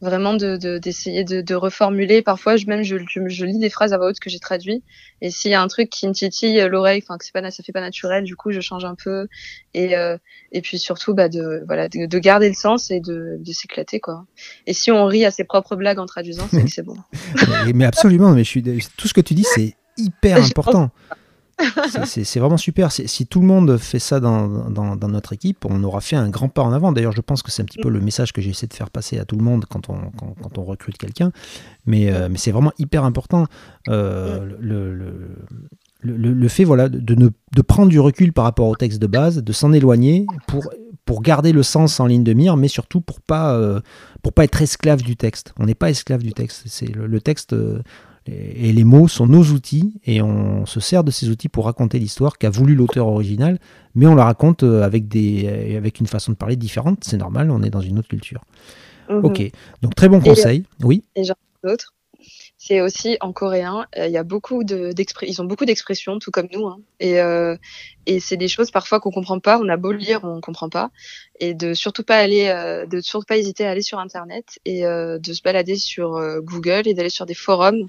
vraiment 0.00 0.34
de 0.34 0.78
d'essayer 0.78 1.24
de, 1.24 1.40
de, 1.40 1.54
reformuler. 1.54 2.22
Parfois 2.22 2.56
je 2.56 2.66
même 2.66 2.82
je, 2.82 2.96
je, 3.06 3.44
lis 3.44 3.58
des 3.58 3.68
phrases 3.68 3.92
à 3.92 3.98
voix 3.98 4.08
haute 4.08 4.18
que 4.18 4.30
j'ai 4.30 4.38
traduit 4.38 4.82
et 5.20 5.30
s'il 5.30 5.50
y 5.50 5.54
a 5.54 5.60
un 5.60 5.68
truc 5.68 5.90
qui 5.90 6.08
me 6.08 6.12
titille 6.12 6.58
l'oreille 6.70 7.02
enfin 7.04 7.18
que 7.18 7.24
c'est 7.24 7.32
pas 7.32 7.50
ça 7.50 7.62
fait 7.62 7.72
pas 7.72 7.80
naturel 7.80 8.24
du 8.24 8.36
coup 8.36 8.50
je 8.50 8.60
change 8.60 8.84
un 8.84 8.94
peu 8.94 9.28
et 9.74 9.96
euh, 9.96 10.16
et 10.52 10.62
puis 10.62 10.78
surtout 10.78 11.14
bah 11.14 11.28
de 11.28 11.62
voilà 11.66 11.88
de, 11.88 12.18
garder 12.18 12.48
le 12.48 12.54
sens 12.54 12.90
et 12.90 13.00
de, 13.00 13.36
de 13.38 13.52
s'éclater 13.52 14.00
quoi. 14.00 14.24
Et 14.66 14.72
si 14.72 14.90
on 14.90 15.04
rit 15.04 15.24
à 15.24 15.30
ses 15.30 15.44
propres 15.44 15.76
blagues 15.76 15.98
en 15.98 16.06
traduisant 16.06 16.48
c'est 16.50 16.62
que 16.64 16.70
c'est 16.70 16.82
bon. 16.82 16.96
Mais 17.74 17.84
absolument 17.84 18.32
mais 18.32 18.44
je 18.44 18.48
suis 18.48 18.62
tout 18.96 19.08
ce 19.08 19.14
que 19.14 19.20
tu 19.20 19.34
dis 19.34 19.44
c'est 19.44 19.74
hyper 19.96 20.42
important 20.42 20.90
c'est 22.04 22.38
vraiment 22.38 22.56
super. 22.56 22.92
Si 22.92 23.26
tout 23.26 23.40
le 23.40 23.46
monde 23.46 23.76
fait 23.78 23.98
ça 23.98 24.20
dans, 24.20 25.08
notre 25.08 25.32
équipe, 25.32 25.64
on 25.64 25.82
aura 25.84 26.00
fait 26.00 26.16
un 26.16 26.28
grand 26.28 26.48
pas 26.48 26.62
en 26.62 26.72
avant. 26.72 26.92
D'ailleurs, 26.92 27.12
je 27.12 27.20
pense 27.20 27.42
que 27.42 27.50
c'est 27.50 27.62
un 27.62 27.64
petit 27.64 27.78
peu 27.78 27.88
le 27.88 28.00
message 28.00 28.32
que 28.32 28.40
j'essaie 28.40 28.66
de 28.66 28.74
faire 28.74 28.90
passer 28.90 29.18
à 29.18 29.24
tout 29.24 29.36
le 29.36 29.44
monde 29.44 29.64
quand 29.68 29.88
on, 29.88 30.64
recrute 30.64 30.98
quelqu'un. 30.98 31.32
Mais, 31.86 32.12
euh, 32.12 32.28
c'est 32.36 32.52
vraiment 32.52 32.72
hyper 32.78 33.04
important. 33.04 33.46
Euh, 33.88 34.46
le, 36.02 36.48
fait 36.48 36.64
voilà, 36.64 36.88
de, 36.88 37.62
prendre 37.62 37.88
du 37.88 38.00
recul 38.00 38.32
par 38.32 38.44
rapport 38.44 38.68
au 38.68 38.76
texte 38.76 39.00
de 39.00 39.06
base, 39.06 39.42
de 39.42 39.52
s'en 39.52 39.72
éloigner 39.72 40.26
pour, 40.46 40.70
garder 41.22 41.50
le 41.52 41.64
sens 41.64 41.98
en 41.98 42.06
ligne 42.06 42.22
de 42.22 42.32
mire, 42.32 42.56
mais 42.56 42.68
surtout 42.68 43.00
pour 43.00 43.20
pas, 43.20 43.56
euh, 43.56 43.80
pas 44.34 44.44
être 44.44 44.62
esclave 44.62 45.02
du 45.02 45.16
texte. 45.16 45.52
On 45.58 45.66
n'est 45.66 45.74
pas 45.74 45.90
esclave 45.90 46.22
du 46.22 46.32
texte. 46.32 46.62
C'est 46.66 46.86
le, 46.86 47.20
texte 47.20 47.52
et 48.30 48.72
les 48.72 48.84
mots 48.84 49.08
sont 49.08 49.26
nos 49.26 49.42
outils 49.42 50.00
et 50.04 50.22
on 50.22 50.66
se 50.66 50.80
sert 50.80 51.04
de 51.04 51.10
ces 51.10 51.28
outils 51.28 51.48
pour 51.48 51.66
raconter 51.66 51.98
l'histoire 51.98 52.38
qu'a 52.38 52.50
voulu 52.50 52.74
l'auteur 52.74 53.06
original, 53.08 53.58
mais 53.94 54.06
on 54.06 54.14
la 54.14 54.24
raconte 54.24 54.62
euh, 54.62 54.82
avec, 54.82 55.08
des, 55.08 55.46
euh, 55.46 55.76
avec 55.76 56.00
une 56.00 56.06
façon 56.06 56.32
de 56.32 56.36
parler 56.36 56.56
différente. 56.56 56.98
C'est 57.02 57.16
normal, 57.16 57.50
on 57.50 57.62
est 57.62 57.70
dans 57.70 57.80
une 57.80 57.98
autre 57.98 58.08
culture. 58.08 58.42
Mhm. 59.08 59.24
Ok, 59.24 59.50
donc 59.82 59.94
très 59.94 60.08
bon 60.08 60.20
conseil. 60.20 60.64
oui. 60.82 61.04
Et 61.16 61.24
j'en 61.24 61.34
d'autres. 61.64 61.94
C'est 62.62 62.82
aussi 62.82 63.16
en 63.22 63.32
coréen, 63.32 63.86
euh, 63.96 64.06
il 64.06 64.12
y 64.12 64.18
a 64.18 64.22
beaucoup 64.22 64.64
de, 64.64 64.92
ils 65.22 65.40
ont 65.40 65.46
beaucoup 65.46 65.64
d'expressions, 65.64 66.18
tout 66.18 66.30
comme 66.30 66.48
nous, 66.52 66.66
hein. 66.66 66.80
et, 67.00 67.16
et 68.06 68.20
c'est 68.20 68.36
des 68.36 68.48
choses 68.48 68.70
parfois 68.70 69.00
qu'on 69.00 69.10
comprend 69.10 69.40
pas. 69.40 69.58
On 69.58 69.68
a 69.70 69.78
beau 69.78 69.92
lire, 69.92 70.20
on 70.24 70.42
comprend 70.42 70.68
pas, 70.68 70.90
et 71.38 71.54
de 71.54 71.72
surtout 71.72 72.04
pas 72.04 72.18
aller, 72.18 72.52
de 72.86 73.00
surtout 73.00 73.24
pas 73.24 73.38
hésiter 73.38 73.64
à 73.64 73.70
aller 73.70 73.80
sur 73.80 73.98
internet 73.98 74.58
et 74.66 74.82
de 74.82 75.32
se 75.32 75.40
balader 75.42 75.76
sur 75.76 76.20
Google 76.42 76.82
et 76.86 76.92
d'aller 76.92 77.08
sur 77.08 77.24
des 77.24 77.34
forums 77.34 77.88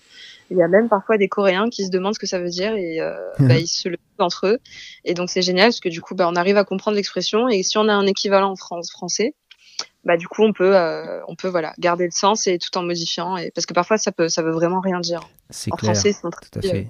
il 0.52 0.58
y 0.58 0.62
a 0.62 0.68
même 0.68 0.90
parfois 0.90 1.18
des 1.18 1.30
Coréens 1.30 1.70
qui 1.70 1.86
se 1.86 1.90
demandent 1.90 2.14
ce 2.14 2.20
que 2.20 2.28
ça 2.28 2.38
veut 2.38 2.50
dire 2.50 2.76
et 2.76 3.00
euh, 3.00 3.16
bah, 3.40 3.58
ils 3.58 3.68
se 3.68 3.88
le 3.88 3.96
disent 3.96 4.20
entre 4.20 4.48
eux. 4.48 4.60
Et 5.06 5.14
donc 5.14 5.30
c'est 5.30 5.42
génial 5.42 5.68
parce 5.68 5.80
que 5.80 5.90
du 5.90 6.02
coup, 6.02 6.14
bah, 6.14 6.28
on 6.30 6.36
arrive 6.36 6.58
à 6.58 6.66
comprendre 6.66 6.96
l'expression 6.96 7.48
et 7.48 7.64
si 7.64 7.78
on 7.78 7.88
a 7.88 7.94
un 7.94 8.06
équivalent 8.06 8.52
en 8.52 8.56
France, 8.58 8.92
français, 8.92 9.34
bah 10.04 10.18
du 10.18 10.28
coup 10.28 10.44
on 10.44 10.54
peut 10.54 10.76
euh, 10.76 11.20
on 11.28 11.36
peut 11.36 11.48
voilà 11.48 11.74
garder 11.78 12.06
le 12.06 12.12
sens 12.12 12.48
et 12.48 12.58
tout 12.58 12.76
en 12.78 12.84
modifiant 12.84 13.38
et 13.38 13.52
parce 13.52 13.66
que 13.66 13.74
parfois 13.74 13.98
ça 13.98 14.12
peut 14.12 14.30
ça 14.30 14.42
veut 14.42 14.52
vraiment 14.52 14.80
rien 14.80 15.00
dire. 15.00 15.22
Clair. 15.50 15.78
Français, 15.78 16.14
c'est 16.14 16.22
tout 16.22 16.60
à 16.60 16.62
fait. 16.62 16.88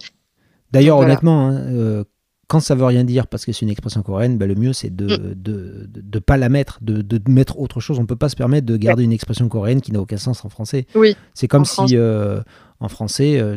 D'ailleurs, 0.71 0.99
honnêtement, 0.99 1.49
hein, 1.49 1.55
euh, 1.73 2.03
quand 2.47 2.61
ça 2.61 2.75
veut 2.75 2.85
rien 2.85 3.03
dire 3.03 3.27
parce 3.27 3.45
que 3.45 3.51
c'est 3.51 3.63
une 3.63 3.69
expression 3.69 4.01
coréenne, 4.03 4.37
bah, 4.37 4.45
le 4.45 4.55
mieux 4.55 4.71
c'est 4.71 4.95
de 4.95 5.07
ne 5.07 5.17
mm. 5.17 5.33
de, 5.35 5.89
de, 5.89 6.19
pas 6.19 6.37
la 6.37 6.47
mettre, 6.47 6.79
de, 6.81 7.01
de, 7.01 7.19
mettre 7.29 7.59
autre 7.59 7.81
chose. 7.81 7.99
On 7.99 8.05
peut 8.05 8.15
pas 8.15 8.29
se 8.29 8.37
permettre 8.37 8.65
de 8.65 8.77
garder 8.77 9.03
une 9.03 9.11
expression 9.11 9.49
coréenne 9.49 9.81
qui 9.81 9.91
n'a 9.91 9.99
aucun 9.99 10.17
sens 10.17 10.45
en 10.45 10.49
français. 10.49 10.85
Oui. 10.95 11.17
C'est 11.33 11.49
comme 11.49 11.65
si 11.65 11.97
en 12.81 12.89
français, 12.89 13.39
euh, 13.39 13.55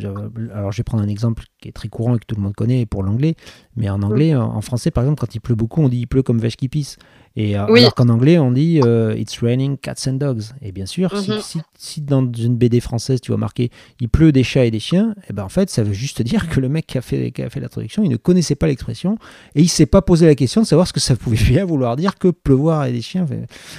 alors 0.53 0.71
je 0.71 0.77
vais 0.77 0.85
prendre 0.85 1.03
un 1.03 1.09
exemple 1.09 1.45
qui 1.59 1.69
est 1.69 1.73
très 1.73 1.89
courant 1.89 2.15
et 2.15 2.19
que 2.19 2.27
tout 2.27 2.37
le 2.37 2.43
monde 2.43 2.55
connaît 2.55 2.85
pour 2.85 3.03
l'anglais, 3.03 3.37
mais 3.75 3.89
en 3.89 4.03
anglais, 4.03 4.37
en, 4.37 4.61
français, 4.61 4.91
par 4.91 5.03
exemple, 5.05 5.19
quand 5.19 5.35
il 5.35 5.41
pleut 5.41 5.55
beaucoup, 5.55 5.83
on 5.83 5.89
dit 5.89 6.01
il 6.01 6.07
pleut 6.07 6.23
comme 6.23 6.39
vache 6.39 6.57
qui 6.57 6.69
pisse. 6.69 6.99
Et 7.37 7.59
euh, 7.59 7.67
alors 7.67 7.95
qu'en 7.95 8.09
anglais, 8.11 8.39
on 8.39 8.53
dit 8.53 8.81
euh, 8.85 9.17
It's 9.17 9.39
raining 9.41 9.77
cats 9.77 10.07
and 10.07 10.15
dogs. 10.15 10.45
Et 10.63 10.71
bien 10.71 10.87
sûr, 10.87 11.13
mhm. 11.13 11.63
si, 11.77 12.01
dans 12.01 12.31
une 12.33 12.57
BD 12.57 12.79
française, 12.79 13.21
tu 13.21 13.33
vas 13.33 13.37
marquer 13.37 13.71
Il 14.01 14.09
pleut 14.09 14.31
des 14.31 14.45
chats 14.45 14.65
et 14.65 14.71
des 14.71 14.79
chiens, 14.79 15.15
et 15.23 15.27
eh 15.31 15.33
ben 15.33 15.43
en 15.43 15.49
fait, 15.49 15.69
ça 15.69 15.83
veut 15.83 15.93
juste 15.93 16.23
dire 16.23 16.49
que 16.49 16.61
le 16.61 16.69
mec 16.69 16.87
qui 16.87 16.97
a 16.97 17.03
fait, 17.03 17.33
qui 17.33 17.43
a 17.43 17.51
fait 17.51 17.59
la 17.59 17.69
traduction, 17.69 18.05
il 18.05 18.11
ne 18.11 18.17
connaissait 18.17 18.55
pas 18.55 18.69
l'expression 18.69 19.19
et 19.57 19.63
il 19.63 19.69
s'est 19.69 19.87
pas 19.87 20.01
posé 20.01 20.27
la 20.27 20.37
question 20.37 20.61
de 20.61 20.67
savoir 20.67 20.87
ce 20.87 20.93
que 20.93 21.01
ça 21.01 21.17
pouvait 21.17 21.37
bien 21.37 21.65
vouloir 21.65 21.97
dire 21.97 22.19
que 22.19 22.29
pleuvoir 22.29 22.85
et 22.85 22.93
des 22.93 23.03
chiens, 23.03 23.27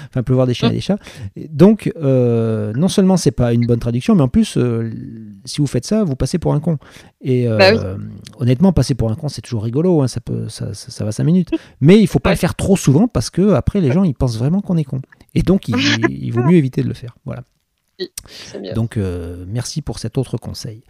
enfin 0.10 0.24
pleuvoir 0.24 0.48
des 0.48 0.54
chiens 0.54 0.70
et 0.70 0.74
des 0.74 0.82
chats. 0.82 1.00
Donc, 1.50 1.92
non 1.96 2.88
seulement 2.90 3.16
c'est 3.16 3.32
pas 3.32 3.54
une 3.54 3.66
bonne 3.66 3.80
traduction, 3.80 4.16
mais 4.16 4.24
en 4.24 4.28
plus, 4.28 4.58
si 5.46 5.62
vous 5.62 5.68
faites 5.68 5.86
ça, 5.86 6.04
vous 6.04 6.18
passez 6.18 6.40
pour 6.40 6.54
un 6.54 6.60
con. 6.60 6.78
Et 7.28 7.48
bah 7.48 7.98
honnêtement, 8.38 8.72
passer 8.72 8.94
pour 8.94 9.10
un 9.12 9.16
con, 9.16 9.30
c'est 9.30 9.42
toujours 9.42 9.64
rigolo, 9.64 10.04
hein, 10.04 10.08
ça, 10.08 10.22
peut, 10.22 10.48
ça, 10.48 10.76
ça, 10.76 11.04
va 11.04 11.12
5 11.12 11.24
minutes. 11.24 11.50
Mais 11.82 12.00
il 12.00 12.08
faut 12.08 12.20
pas 12.20 12.30
le 12.30 12.36
faire 12.36 12.54
trop 12.54 12.78
souvent 12.78 13.08
parce 13.08 13.32
que 13.32 13.54
après, 13.54 13.82
les 13.82 13.92
gens, 13.92 14.04
ils 14.04 14.14
pensent 14.14 14.38
vraiment 14.38 14.62
qu'on 14.62 14.78
est 14.78 14.84
con. 14.84 15.02
Et 15.34 15.42
donc, 15.42 15.68
il, 15.68 16.32
vaut 16.32 16.44
mieux 16.44 16.58
éviter 16.58 16.84
de 16.84 16.88
le 16.88 16.94
faire. 16.94 17.18
Voilà. 17.26 17.44
Donc, 18.76 18.98
merci 19.48 19.82
pour 19.82 19.98
cet 19.98 20.20
autre 20.20 20.38
conseil. 20.38 20.84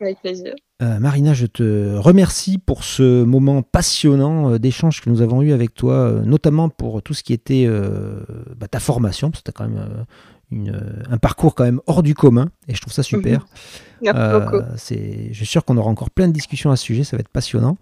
Avec 0.00 0.20
plaisir. 0.20 0.54
Marina, 0.80 1.32
je 1.32 1.46
te 1.46 1.94
remercie 1.96 2.58
pour 2.58 2.82
ce 2.82 3.22
moment 3.22 3.62
passionnant 3.62 4.58
d'échange 4.58 5.00
que 5.00 5.08
nous 5.08 5.22
avons 5.22 5.42
eu 5.42 5.52
avec 5.52 5.74
toi, 5.74 6.22
notamment 6.24 6.68
pour 6.68 7.02
tout 7.02 7.14
ce 7.14 7.22
qui 7.22 7.32
était 7.32 7.68
bah, 8.56 8.66
ta 8.66 8.80
formation, 8.80 9.30
parce 9.30 9.42
que 9.42 9.50
tu 9.52 9.56
as 9.56 9.64
quand 9.64 9.68
même 9.68 10.06
un 11.08 11.18
parcours 11.18 11.54
quand 11.54 11.64
même 11.64 11.80
hors 11.86 12.02
du 12.02 12.14
commun, 12.14 12.50
et 12.66 12.74
je 12.74 12.80
trouve 12.80 12.92
ça 12.92 13.04
super. 13.04 13.46
Euh, 14.04 14.62
je 14.88 15.32
suis 15.34 15.46
sûr 15.46 15.64
qu'on 15.64 15.76
aura 15.76 15.90
encore 15.90 16.10
plein 16.10 16.28
de 16.28 16.32
discussions 16.32 16.70
à 16.70 16.76
ce 16.76 16.84
sujet, 16.84 17.04
ça 17.04 17.16
va 17.16 17.20
être 17.20 17.28
passionnant. 17.28 17.78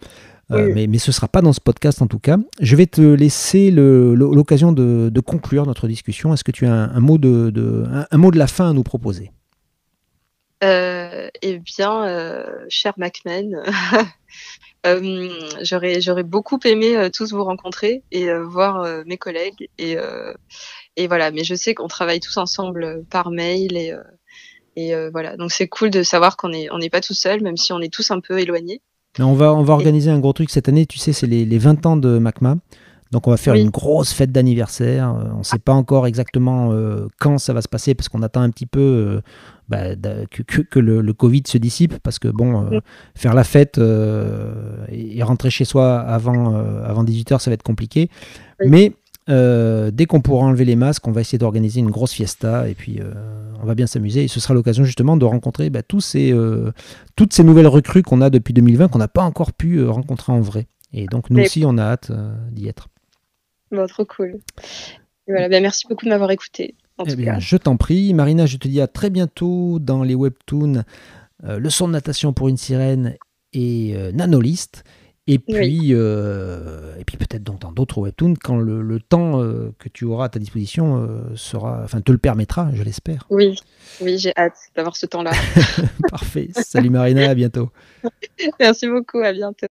Euh, 0.50 0.72
mais, 0.74 0.86
mais, 0.86 0.98
ce 0.98 1.08
ne 1.10 1.14
sera 1.14 1.26
pas 1.26 1.40
dans 1.40 1.54
ce 1.54 1.60
podcast 1.60 2.02
en 2.02 2.06
tout 2.06 2.18
cas. 2.18 2.36
Je 2.60 2.76
vais 2.76 2.86
te 2.86 3.00
laisser 3.00 3.70
l'occasion 3.70 4.72
de, 4.72 5.20
conclure 5.20 5.66
notre 5.66 5.88
discussion. 5.88 6.34
Est-ce 6.34 6.44
que 6.44 6.52
tu 6.52 6.66
as 6.66 6.72
un, 6.72 7.00
mot 7.00 7.18
de, 7.18 7.84
un, 8.10 8.18
mot 8.18 8.30
de 8.30 8.38
la 8.38 8.46
fin 8.46 8.70
à 8.70 8.72
nous 8.72 8.82
proposer? 8.82 9.32
Euh, 10.62 11.28
Eh 11.40 11.58
bien, 11.58 12.44
cher 12.68 12.92
MacMen, 12.98 13.62
j'aurais 15.62 16.22
beaucoup 16.22 16.60
aimé 16.64 17.08
tous 17.10 17.32
vous 17.32 17.44
rencontrer 17.44 18.02
et 18.12 18.30
voir 18.34 18.86
mes 19.06 19.16
collègues. 19.16 19.70
Et, 19.78 19.96
et 20.96 21.06
voilà, 21.06 21.30
mais 21.30 21.42
je 21.42 21.54
sais 21.54 21.74
qu'on 21.74 21.88
travaille 21.88 22.20
tous 22.20 22.36
ensemble 22.36 23.04
par 23.08 23.30
mail 23.30 23.78
et, 23.78 23.94
et 24.76 24.94
voilà. 25.10 25.36
Donc 25.36 25.52
c'est 25.52 25.68
cool 25.68 25.90
de 25.90 26.02
savoir 26.02 26.36
qu'on 26.36 26.50
n'est 26.50 26.70
on 26.70 26.78
n'est 26.78 26.90
pas 26.90 27.00
tout 27.00 27.14
seul, 27.14 27.42
même 27.42 27.56
si 27.56 27.72
on 27.72 27.80
est 27.80 27.92
tous 27.92 28.10
un 28.10 28.20
peu 28.20 28.38
éloignés 28.38 28.80
on 29.22 29.34
va, 29.34 29.54
on 29.54 29.62
va 29.62 29.74
organiser 29.74 30.10
un 30.10 30.18
gros 30.18 30.32
truc 30.32 30.50
cette 30.50 30.68
année, 30.68 30.86
tu 30.86 30.98
sais, 30.98 31.12
c'est 31.12 31.26
les, 31.26 31.44
les, 31.44 31.58
20 31.58 31.86
ans 31.86 31.96
de 31.96 32.18
MACMA. 32.18 32.56
Donc 33.12 33.28
on 33.28 33.30
va 33.30 33.36
faire 33.36 33.54
une 33.54 33.70
grosse 33.70 34.12
fête 34.12 34.32
d'anniversaire. 34.32 35.10
Euh, 35.10 35.30
on 35.34 35.38
ne 35.38 35.42
sait 35.44 35.60
pas 35.60 35.72
encore 35.72 36.08
exactement 36.08 36.72
euh, 36.72 37.06
quand 37.20 37.38
ça 37.38 37.52
va 37.52 37.62
se 37.62 37.68
passer 37.68 37.94
parce 37.94 38.08
qu'on 38.08 38.22
attend 38.22 38.40
un 38.40 38.50
petit 38.50 38.66
peu 38.66 38.80
euh, 38.80 39.20
bah, 39.68 39.94
que, 40.30 40.62
que, 40.62 40.80
le, 40.80 41.12
Covid 41.12 41.42
se 41.46 41.58
dissipe 41.58 41.94
parce 42.02 42.18
que 42.18 42.26
bon, 42.26 42.68
faire 43.14 43.34
la 43.34 43.44
fête 43.44 43.78
et, 43.78 45.22
rentrer 45.22 45.50
chez 45.50 45.64
soi 45.64 46.00
avant, 46.00 46.56
avant 46.84 47.04
18h, 47.04 47.38
ça 47.38 47.50
va 47.50 47.54
être 47.54 47.62
compliqué. 47.62 48.10
Mais 48.66 48.94
euh, 49.30 49.90
dès 49.90 50.04
qu'on 50.04 50.20
pourra 50.20 50.44
enlever 50.44 50.66
les 50.66 50.76
masques, 50.76 51.06
on 51.08 51.12
va 51.12 51.22
essayer 51.22 51.38
d'organiser 51.38 51.80
une 51.80 51.90
grosse 51.90 52.12
fiesta 52.12 52.68
et 52.68 52.74
puis 52.74 53.00
euh, 53.00 53.12
on 53.64 53.66
va 53.66 53.74
bien 53.74 53.86
s'amuser. 53.86 54.24
Et 54.24 54.28
ce 54.28 54.40
sera 54.40 54.54
l'occasion 54.54 54.84
justement 54.84 55.16
de 55.16 55.24
rencontrer 55.24 55.70
bah, 55.70 55.82
tous 55.82 56.00
ces, 56.00 56.32
euh, 56.32 56.72
toutes 57.16 57.32
ces 57.32 57.42
nouvelles 57.42 57.66
recrues 57.66 58.02
qu'on 58.02 58.20
a 58.20 58.30
depuis 58.30 58.54
2020 58.54 58.88
qu'on 58.88 58.98
n'a 58.98 59.08
pas 59.08 59.22
encore 59.22 59.52
pu 59.52 59.82
rencontrer 59.84 60.32
en 60.32 60.40
vrai. 60.40 60.66
Et 60.92 61.06
donc 61.06 61.30
nous 61.30 61.42
aussi, 61.42 61.64
on 61.66 61.76
a 61.78 61.82
hâte 61.82 62.12
d'y 62.52 62.68
être. 62.68 62.88
Bon, 63.72 63.86
trop 63.86 64.04
cool. 64.04 64.38
voilà, 65.26 65.48
bah, 65.48 65.60
merci 65.60 65.86
beaucoup 65.88 66.04
de 66.04 66.10
m'avoir 66.10 66.30
écouté. 66.30 66.76
Eh 67.04 67.16
bien, 67.16 67.40
je 67.40 67.56
t'en 67.56 67.76
prie. 67.76 68.14
Marina, 68.14 68.46
je 68.46 68.56
te 68.56 68.68
dis 68.68 68.80
à 68.80 68.86
très 68.86 69.10
bientôt 69.10 69.80
dans 69.80 70.04
les 70.04 70.14
webtoons 70.14 70.84
Leçon 71.42 71.88
de 71.88 71.92
natation 71.92 72.32
pour 72.32 72.48
une 72.48 72.56
sirène 72.56 73.16
et 73.52 73.96
Nanolist. 74.12 74.84
Et 75.26 75.38
puis, 75.38 75.88
euh, 75.92 76.96
et 76.98 77.04
puis 77.04 77.16
peut-être 77.16 77.42
dans 77.42 77.72
d'autres 77.72 77.98
webtoons 77.98 78.34
quand 78.42 78.58
le, 78.58 79.00
temps 79.00 79.40
euh, 79.40 79.72
que 79.78 79.88
tu 79.88 80.04
auras 80.04 80.26
à 80.26 80.28
ta 80.28 80.38
disposition 80.38 80.98
euh, 80.98 81.34
sera, 81.34 81.80
enfin, 81.82 82.02
te 82.02 82.12
le 82.12 82.18
permettra, 82.18 82.70
je 82.74 82.82
l'espère. 82.82 83.26
Oui, 83.30 83.58
oui, 84.02 84.18
j'ai 84.18 84.34
hâte 84.36 84.58
d'avoir 84.76 84.96
ce 84.96 85.06
temps-là. 85.06 85.32
Parfait. 86.10 86.50
Salut 86.52 86.90
Marina, 86.90 87.30
à 87.30 87.34
bientôt. 87.34 87.70
Merci 88.60 88.86
beaucoup, 88.86 89.20
à 89.20 89.32
bientôt. 89.32 89.66